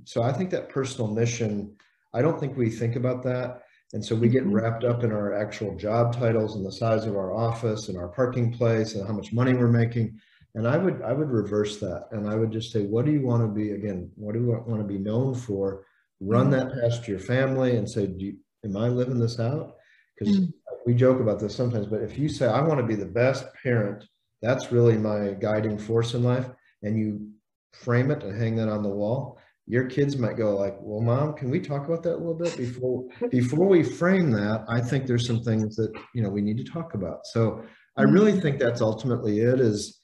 so 0.05 0.23
I 0.23 0.33
think 0.33 0.51
that 0.51 0.69
personal 0.69 1.09
mission. 1.13 1.77
I 2.15 2.23
don't 2.23 2.39
think 2.39 2.57
we 2.57 2.71
think 2.71 2.97
about 2.97 3.23
that, 3.25 3.63
and 3.93 4.05
so 4.05 4.15
we 4.17 4.29
get 4.29 4.45
Mhm. 4.47 4.53
wrapped 4.53 4.85
up 4.85 5.05
in 5.05 5.13
our 5.13 5.33
actual 5.35 5.77
job 5.77 6.13
titles 6.15 6.57
and 6.57 6.65
the 6.67 6.73
size 6.73 7.07
of 7.07 7.17
our 7.17 7.33
office 7.33 7.89
and 7.89 7.99
our 7.99 8.09
parking 8.09 8.53
place 8.53 8.95
and 8.95 9.07
how 9.07 9.13
much 9.15 9.33
money 9.33 9.55
we're 9.55 9.69
making. 9.69 10.19
And 10.55 10.69
I 10.69 10.79
would 10.79 11.03
I 11.03 11.13
would 11.13 11.31
reverse 11.31 11.81
that, 11.81 12.07
and 12.13 12.29
I 12.29 12.37
would 12.37 12.53
just 12.53 12.73
say, 12.73 12.87
what 12.87 13.05
do 13.07 13.13
you 13.13 13.23
want 13.23 13.43
to 13.43 13.49
be 13.49 13.73
again? 13.73 14.13
What 14.17 14.35
do 14.35 14.41
you 14.41 14.49
want 14.67 14.81
to 14.81 14.87
be 14.87 14.99
known 14.99 15.35
for? 15.35 15.85
Run 16.21 16.51
Mhm. 16.51 16.53
that 16.53 16.73
past 16.73 17.09
your 17.09 17.19
family 17.19 17.77
and 17.77 17.89
say, 17.91 18.07
do 18.07 18.25
you, 18.27 18.37
am 18.65 18.77
I 18.77 18.89
living 18.89 19.19
this 19.19 19.41
out? 19.41 19.77
Because 20.15 20.39
Mm. 20.39 20.53
we 20.87 20.95
joke 20.95 21.21
about 21.21 21.41
this 21.41 21.55
sometimes, 21.55 21.87
but 21.87 22.03
if 22.03 22.19
you 22.19 22.29
say, 22.29 22.47
I 22.47 22.67
want 22.67 22.81
to 22.81 22.87
be 22.87 22.95
the 22.95 23.07
best 23.07 23.47
parent, 23.63 24.05
that's 24.43 24.73
really 24.73 24.97
my 24.97 25.35
guiding 25.41 25.79
force 25.79 26.15
in 26.15 26.23
life, 26.23 26.49
and 26.83 26.99
you 26.99 27.31
frame 27.73 28.11
it 28.11 28.23
and 28.23 28.37
hang 28.37 28.57
that 28.57 28.69
on 28.69 28.83
the 28.83 28.89
wall, 28.89 29.39
your 29.67 29.87
kids 29.87 30.19
might 30.19 30.37
go 30.37 30.57
like, 30.57 30.77
well, 30.81 31.01
mom, 31.01 31.33
can 31.35 31.51
we 31.51 31.59
talk 31.59 31.87
about 31.87 32.03
that 32.03 32.17
a 32.17 32.19
little 32.19 32.35
bit 32.35 32.57
before, 32.57 33.07
before 33.31 33.67
we 33.67 33.83
frame 33.83 34.31
that? 34.31 34.65
I 34.69 34.81
think 34.81 35.07
there's 35.07 35.27
some 35.27 35.43
things 35.43 35.75
that, 35.77 35.91
you 36.15 36.23
know, 36.23 36.29
we 36.29 36.43
need 36.43 36.59
to 36.59 36.65
talk 36.65 36.95
about. 36.95 37.27
So 37.27 37.65
I 37.97 38.03
really 38.03 38.39
think 38.39 38.59
that's 38.59 38.83
ultimately 38.83 39.41
it 39.41 39.61
is, 39.61 40.01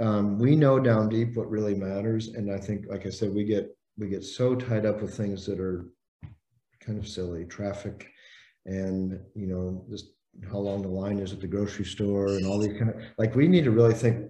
um, 0.00 0.38
we 0.38 0.56
know 0.56 0.80
down 0.80 1.08
deep 1.08 1.36
what 1.36 1.48
really 1.48 1.74
matters. 1.74 2.28
And 2.28 2.52
I 2.52 2.58
think, 2.58 2.86
like 2.88 3.06
I 3.06 3.10
said, 3.10 3.32
we 3.32 3.44
get, 3.44 3.74
we 3.96 4.08
get 4.08 4.24
so 4.24 4.56
tied 4.56 4.84
up 4.84 5.00
with 5.00 5.16
things 5.16 5.46
that 5.46 5.60
are 5.60 5.88
kind 6.80 6.98
of 6.98 7.06
silly, 7.06 7.44
traffic, 7.44 8.08
and 8.66 9.18
you 9.34 9.46
know 9.46 9.84
just 9.88 10.10
how 10.50 10.58
long 10.58 10.82
the 10.82 10.88
line 10.88 11.18
is 11.18 11.32
at 11.32 11.40
the 11.40 11.46
grocery 11.46 11.84
store 11.84 12.26
and 12.36 12.44
all 12.46 12.58
these 12.58 12.76
kind 12.78 12.90
of 12.90 12.96
like 13.16 13.34
we 13.34 13.48
need 13.48 13.64
to 13.64 13.70
really 13.70 13.94
think 13.94 14.28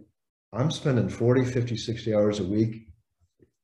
i'm 0.53 0.71
spending 0.71 1.09
40 1.09 1.45
50 1.45 1.77
60 1.77 2.15
hours 2.15 2.39
a 2.41 2.45
week 2.45 2.87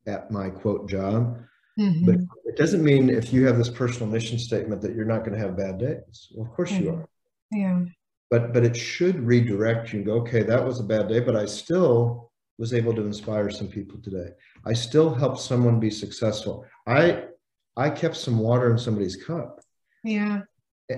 at 0.07 0.31
my 0.31 0.51
quote 0.51 0.89
job 0.89 1.39
Mhm. 1.79 2.05
but 2.05 2.17
it 2.45 2.57
doesn't 2.59 2.85
mean 2.85 3.09
if 3.09 3.33
you 3.33 3.47
have 3.47 3.57
this 3.57 3.71
personal 3.71 4.11
mission 4.13 4.39
statement 4.39 4.83
that 4.83 4.95
you're 4.95 5.07
not 5.07 5.21
going 5.25 5.33
to 5.33 5.39
have 5.39 5.57
bad 5.57 5.79
days 5.79 6.29
well 6.35 6.47
of 6.47 6.53
course 6.53 6.71
you 6.73 6.87
Mhm. 6.91 6.99
are 6.99 7.09
yeah. 7.53 7.85
but 8.31 8.53
but 8.53 8.65
it 8.65 8.77
should 8.77 9.19
redirect 9.21 9.93
you 9.93 9.99
and 10.01 10.07
go 10.07 10.15
okay 10.21 10.43
that 10.43 10.63
was 10.65 10.81
a 10.81 10.85
bad 10.85 11.09
day 11.09 11.21
but 11.21 11.37
i 11.37 11.47
still 11.47 12.31
was 12.59 12.75
able 12.75 12.95
to 12.95 13.05
inspire 13.07 13.49
some 13.51 13.69
people 13.69 13.99
today 14.03 14.29
i 14.67 14.73
still 14.75 15.15
helped 15.15 15.41
someone 15.41 15.79
be 15.81 15.91
successful 15.91 16.65
i 16.87 17.25
i 17.77 17.89
kept 17.89 18.17
some 18.17 18.39
water 18.39 18.71
in 18.71 18.79
somebody's 18.79 19.17
cup 19.17 19.61
Yeah. 20.05 20.43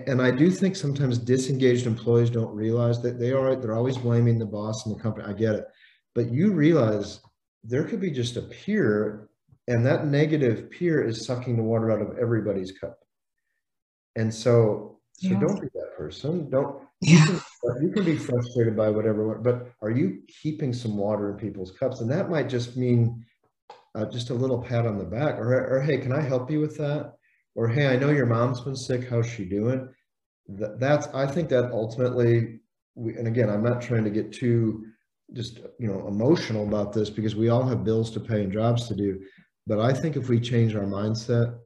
And 0.07 0.23
I 0.23 0.31
do 0.31 0.51
think 0.51 0.77
sometimes 0.77 1.19
disengaged 1.19 1.87
employees 1.87 2.31
don't 2.31 2.55
realize 2.55 3.03
that 3.03 3.19
they 3.19 3.33
are 3.33 3.57
they're 3.57 3.75
always 3.75 3.97
blaming 3.99 4.39
the 4.39 4.47
boss 4.47 4.87
and 4.87 4.97
the 4.97 5.01
company. 5.03 5.27
I 5.27 5.33
get 5.33 5.55
it. 5.55 5.67
But 6.15 6.31
you 6.31 6.53
realize 6.53 7.21
there 7.65 7.85
could 7.85 8.01
be 8.01 8.11
just 8.11 8.37
a 8.37 8.43
peer 8.43 9.29
and 9.69 9.85
that 9.87 10.07
negative 10.07 10.71
peer 10.71 11.03
is 11.03 11.27
sucking 11.27 11.57
the 11.57 11.63
water 11.63 11.91
out 11.91 12.03
of 12.03 12.19
everybody's 12.19 12.73
cup. 12.73 12.99
And 14.17 14.33
so 14.33 15.01
so 15.17 15.29
Yeah. 15.29 15.41
don't 15.41 15.61
be 15.61 15.69
that 15.75 15.97
person. 15.97 16.51
Don't 16.51 16.83
you 17.01 17.19
Yeah. 17.19 17.27
can, 17.27 17.83
you 17.83 17.91
can 17.93 18.05
be 18.05 18.17
frustrated 18.17 18.77
by 18.77 18.91
whatever, 18.91 19.37
but 19.37 19.73
are 19.81 19.91
you 19.91 20.23
keeping 20.43 20.73
some 20.73 20.97
water 20.97 21.31
in 21.31 21.37
people's 21.37 21.73
cups? 21.73 22.01
And 22.01 22.11
that 22.11 22.31
might 22.31 22.49
just 22.49 22.77
mean 22.77 23.25
uh, 23.95 24.07
just 24.07 24.31
a 24.31 24.35
little 24.35 24.61
pat 24.61 24.87
on 24.87 24.99
the 24.99 25.05
back 25.05 25.39
or, 25.39 25.77
or 25.77 25.81
hey, 25.81 25.99
can 25.99 26.13
I 26.13 26.21
help 26.21 26.51
you 26.51 26.61
with 26.61 26.77
that? 26.79 27.15
Or 27.55 27.69
hey 27.69 27.87
i 27.87 27.97
know 27.97 28.11
your 28.11 28.27
mom's 28.27 28.61
been 28.61 28.77
sick 28.77 29.09
how's 29.09 29.27
she 29.29 29.45
doing 29.45 29.89
Th- 30.59 30.73
that's 30.79 31.07
i 31.09 31.27
think 31.27 31.49
that 31.51 31.71
ultimately 31.73 32.61
we, 32.95 33.15
and 33.17 33.27
again 33.29 33.49
i'm 33.49 33.63
not 33.63 33.81
trying 33.83 34.05
to 34.05 34.11
get 34.11 34.33
too 34.33 34.87
just 35.33 35.61
you 35.79 35.89
know 35.89 36.07
emotional 36.09 36.67
about 36.67 36.93
this 36.93 37.11
because 37.11 37.35
we 37.37 37.49
all 37.49 37.65
have 37.67 37.85
bills 37.85 38.11
to 38.13 38.21
pay 38.21 38.43
and 38.43 38.53
jobs 38.53 38.89
to 38.89 38.95
do 38.95 39.21
but 39.67 39.79
i 39.81 39.93
think 39.93 40.17
if 40.17 40.29
we 40.29 40.39
change 40.41 40.75
our 40.75 40.85
mindset 40.85 41.59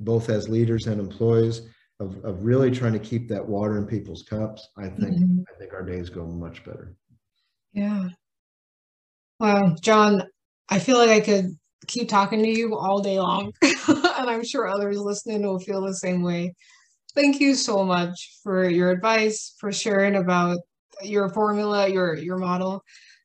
both 0.00 0.28
as 0.28 0.48
leaders 0.48 0.86
and 0.86 1.00
employees 1.00 1.62
of, 2.00 2.22
of 2.24 2.44
really 2.44 2.70
trying 2.70 2.92
to 2.92 2.98
keep 2.98 3.28
that 3.28 3.46
water 3.46 3.78
in 3.78 3.86
people's 3.86 4.22
cups 4.22 4.68
i 4.76 4.88
think 4.88 5.16
Mhm. 5.16 5.44
i 5.54 5.58
think 5.58 5.72
our 5.72 5.84
days 5.84 6.08
go 6.10 6.26
much 6.26 6.64
better 6.64 6.96
Yeah. 7.72 8.08
Wow, 9.38 9.76
Jon, 9.82 10.22
I 10.70 10.78
feel 10.78 10.96
like 10.96 11.10
I 11.10 11.20
could 11.20 11.58
keep 11.86 12.08
talking 12.08 12.42
to 12.42 12.48
you 12.48 12.76
all 12.76 13.00
day 13.00 13.18
long, 13.20 13.52
and 13.62 14.30
I'm 14.30 14.44
sure 14.44 14.68
others 14.68 14.98
listening 14.98 15.42
will 15.42 15.58
feel 15.60 15.82
the 15.82 15.94
same 15.94 16.22
way. 16.22 16.54
Thank 17.14 17.40
you 17.40 17.54
so 17.54 17.84
much 17.84 18.38
for 18.42 18.68
your 18.68 18.90
advice, 18.90 19.54
for 19.60 19.72
sharing 19.72 20.16
about 20.16 20.58
your 21.02 21.28
formula, 21.30 21.88
your 21.88 22.14
your 22.16 22.38
model. 22.38 22.82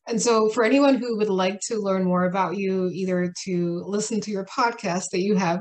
and 0.08 0.22
so 0.22 0.50
for 0.50 0.64
anyone 0.64 0.96
who 0.96 1.18
would 1.18 1.30
like 1.30 1.60
to 1.68 1.78
learn 1.78 2.04
more 2.04 2.26
about 2.26 2.58
you, 2.58 2.90
either 2.94 3.34
to 3.46 3.84
listen 3.86 4.20
to 4.22 4.32
your 4.32 4.46
podcast 4.46 5.10
that 5.12 5.22
you 5.22 5.36
have, 5.36 5.60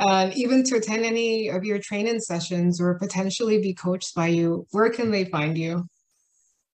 uh, 0.00 0.30
even 0.34 0.62
to 0.64 0.76
attend 0.76 1.04
any 1.04 1.48
of 1.48 1.64
your 1.64 1.78
training 1.78 2.20
sessions 2.20 2.80
or 2.80 2.98
potentially 2.98 3.60
be 3.60 3.74
coached 3.74 4.14
by 4.14 4.28
you, 4.28 4.66
where 4.72 4.90
can 4.90 5.10
they 5.10 5.24
find 5.26 5.56
you? 5.58 5.84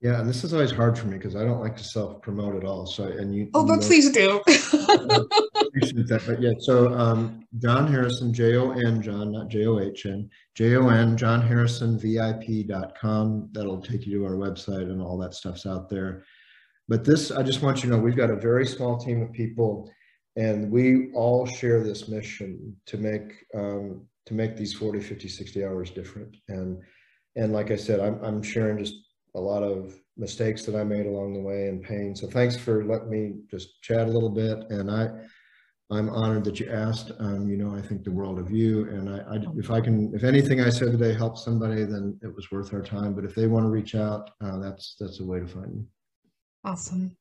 Yeah, 0.05 0.21
and 0.21 0.29
this 0.29 0.45
is 0.45 0.53
always 0.53 0.71
hard 0.71 0.99
for 0.99 1.07
me 1.07 1.17
because 1.17 1.35
I 1.35 1.45
don't 1.45 1.63
like 1.63 1.79
to 1.79 1.83
self 1.83 2.21
promote 2.21 2.57
at 2.57 2.65
all. 2.65 2.85
So, 2.85 3.05
and 3.05 3.35
you. 3.35 3.49
Oh, 3.55 3.67
but 3.67 3.81
please 3.81 4.11
do. 4.11 4.37
appreciate 4.47 6.09
that. 6.09 6.23
But 6.27 6.43
yeah, 6.43 6.53
so 6.59 6.93
um, 6.93 7.47
Jon 7.57 7.91
Harrison, 7.91 8.31
J 8.35 8.57
O 8.57 8.73
N, 8.73 9.01
Jon, 9.01 9.33
not 9.33 9.49
J 9.49 9.65
O 9.65 9.81
H 9.81 10.05
N, 10.05 10.29
J 10.55 10.77
O 10.77 10.91
N, 10.91 11.17
Jon 11.17 11.41
Harrison, 11.41 11.99
VIP.com. 11.99 13.49
That'll 13.53 13.81
take 13.81 14.07
you 14.07 14.19
to 14.19 14.27
our 14.27 14.33
website 14.33 14.91
and 14.91 15.01
all 15.01 15.17
that 15.21 15.33
stuff's 15.33 15.65
out 15.65 15.89
there. 15.89 16.27
But 16.87 17.03
this, 17.03 17.31
I 17.31 17.43
just 17.43 17.63
want 17.63 17.79
you 17.83 17.89
to 17.89 17.97
know, 17.97 18.03
we've 18.03 18.15
got 18.15 18.29
a 18.29 18.37
very 18.37 18.67
small 18.67 18.99
team 18.99 19.23
of 19.23 19.33
people, 19.33 19.91
and 20.37 20.71
we 20.71 21.13
all 21.15 21.47
share 21.47 21.83
this 21.83 22.09
mission 22.09 22.77
to 22.85 22.99
make 22.99 23.33
um, 23.55 24.03
to 24.27 24.35
make 24.35 24.55
these 24.55 24.75
40, 24.75 25.01
50, 25.01 25.29
60 25.29 25.65
hours 25.65 25.91
different. 25.93 26.37
And 26.49 26.83
and 27.37 27.55
like 27.55 27.71
I 27.71 27.77
said, 27.77 28.01
I'm 28.01 28.23
I'm 28.23 28.43
sharing 28.43 28.77
just 28.77 29.04
a 29.35 29.41
lot 29.41 29.63
of 29.63 29.95
mistakes 30.17 30.65
that 30.65 30.77
I 30.77 30.85
made 30.85 31.07
along 31.07 31.35
the 31.35 31.41
way 31.41 31.69
and 31.69 31.83
pain. 31.83 32.15
So 32.15 32.29
thanks 32.29 32.57
for 32.57 32.85
letting 32.85 33.11
me 33.11 33.35
just 33.51 33.83
chat 33.83 34.07
a 34.07 34.11
little 34.11 34.31
bit. 34.31 34.71
And 34.71 34.91
I, 34.91 35.09
I'm 35.91 36.09
honored 36.09 36.45
that 36.45 36.61
you 36.61 36.71
asked. 36.71 37.11
Um, 37.19 37.49
you 37.49 37.57
know, 37.57 37.75
I 37.75 37.83
think 37.83 38.05
the 38.05 38.13
world 38.13 38.39
of 38.39 38.51
you. 38.51 38.89
And 38.89 39.09
I, 39.09 39.19
I, 39.19 39.39
if 39.57 39.71
I 39.71 39.81
can, 39.81 40.13
if 40.15 40.25
anything 40.25 40.61
I 40.61 40.71
said 40.71 40.93
today 40.93 41.15
helped 41.15 41.39
somebody, 41.39 41.85
then 41.85 42.19
it 42.23 42.35
was 42.35 42.51
worth 42.51 42.73
our 42.73 42.83
time. 42.83 43.15
But 43.15 43.25
if 43.25 43.35
they 43.35 43.47
want 43.47 43.65
to 43.65 43.71
reach 43.71 43.95
out, 43.95 44.31
uh, 44.41 44.59
that's 44.59 44.97
that's 44.99 45.21
a 45.21 45.25
way 45.25 45.41
to 45.41 45.47
find 45.47 45.75
me. 45.75 45.83
Awesome. 46.65 47.17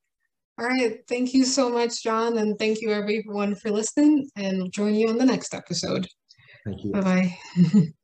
All 0.59 0.67
right. 0.67 0.99
Thank 1.07 1.33
you 1.33 1.45
so 1.45 1.69
much, 1.69 2.03
Jon, 2.03 2.37
And 2.37 2.57
thank 2.59 2.79
you 2.79 2.91
everyone 2.91 3.55
for 3.55 3.71
listening 3.71 4.29
and 4.35 4.71
join 4.71 4.93
you 4.93 5.09
on 5.09 5.17
the 5.17 5.25
next 5.25 5.53
episode. 5.55 6.07
Thank 6.63 6.83
you. 6.83 6.91
Bye 6.91 7.01
bye. 7.01 7.83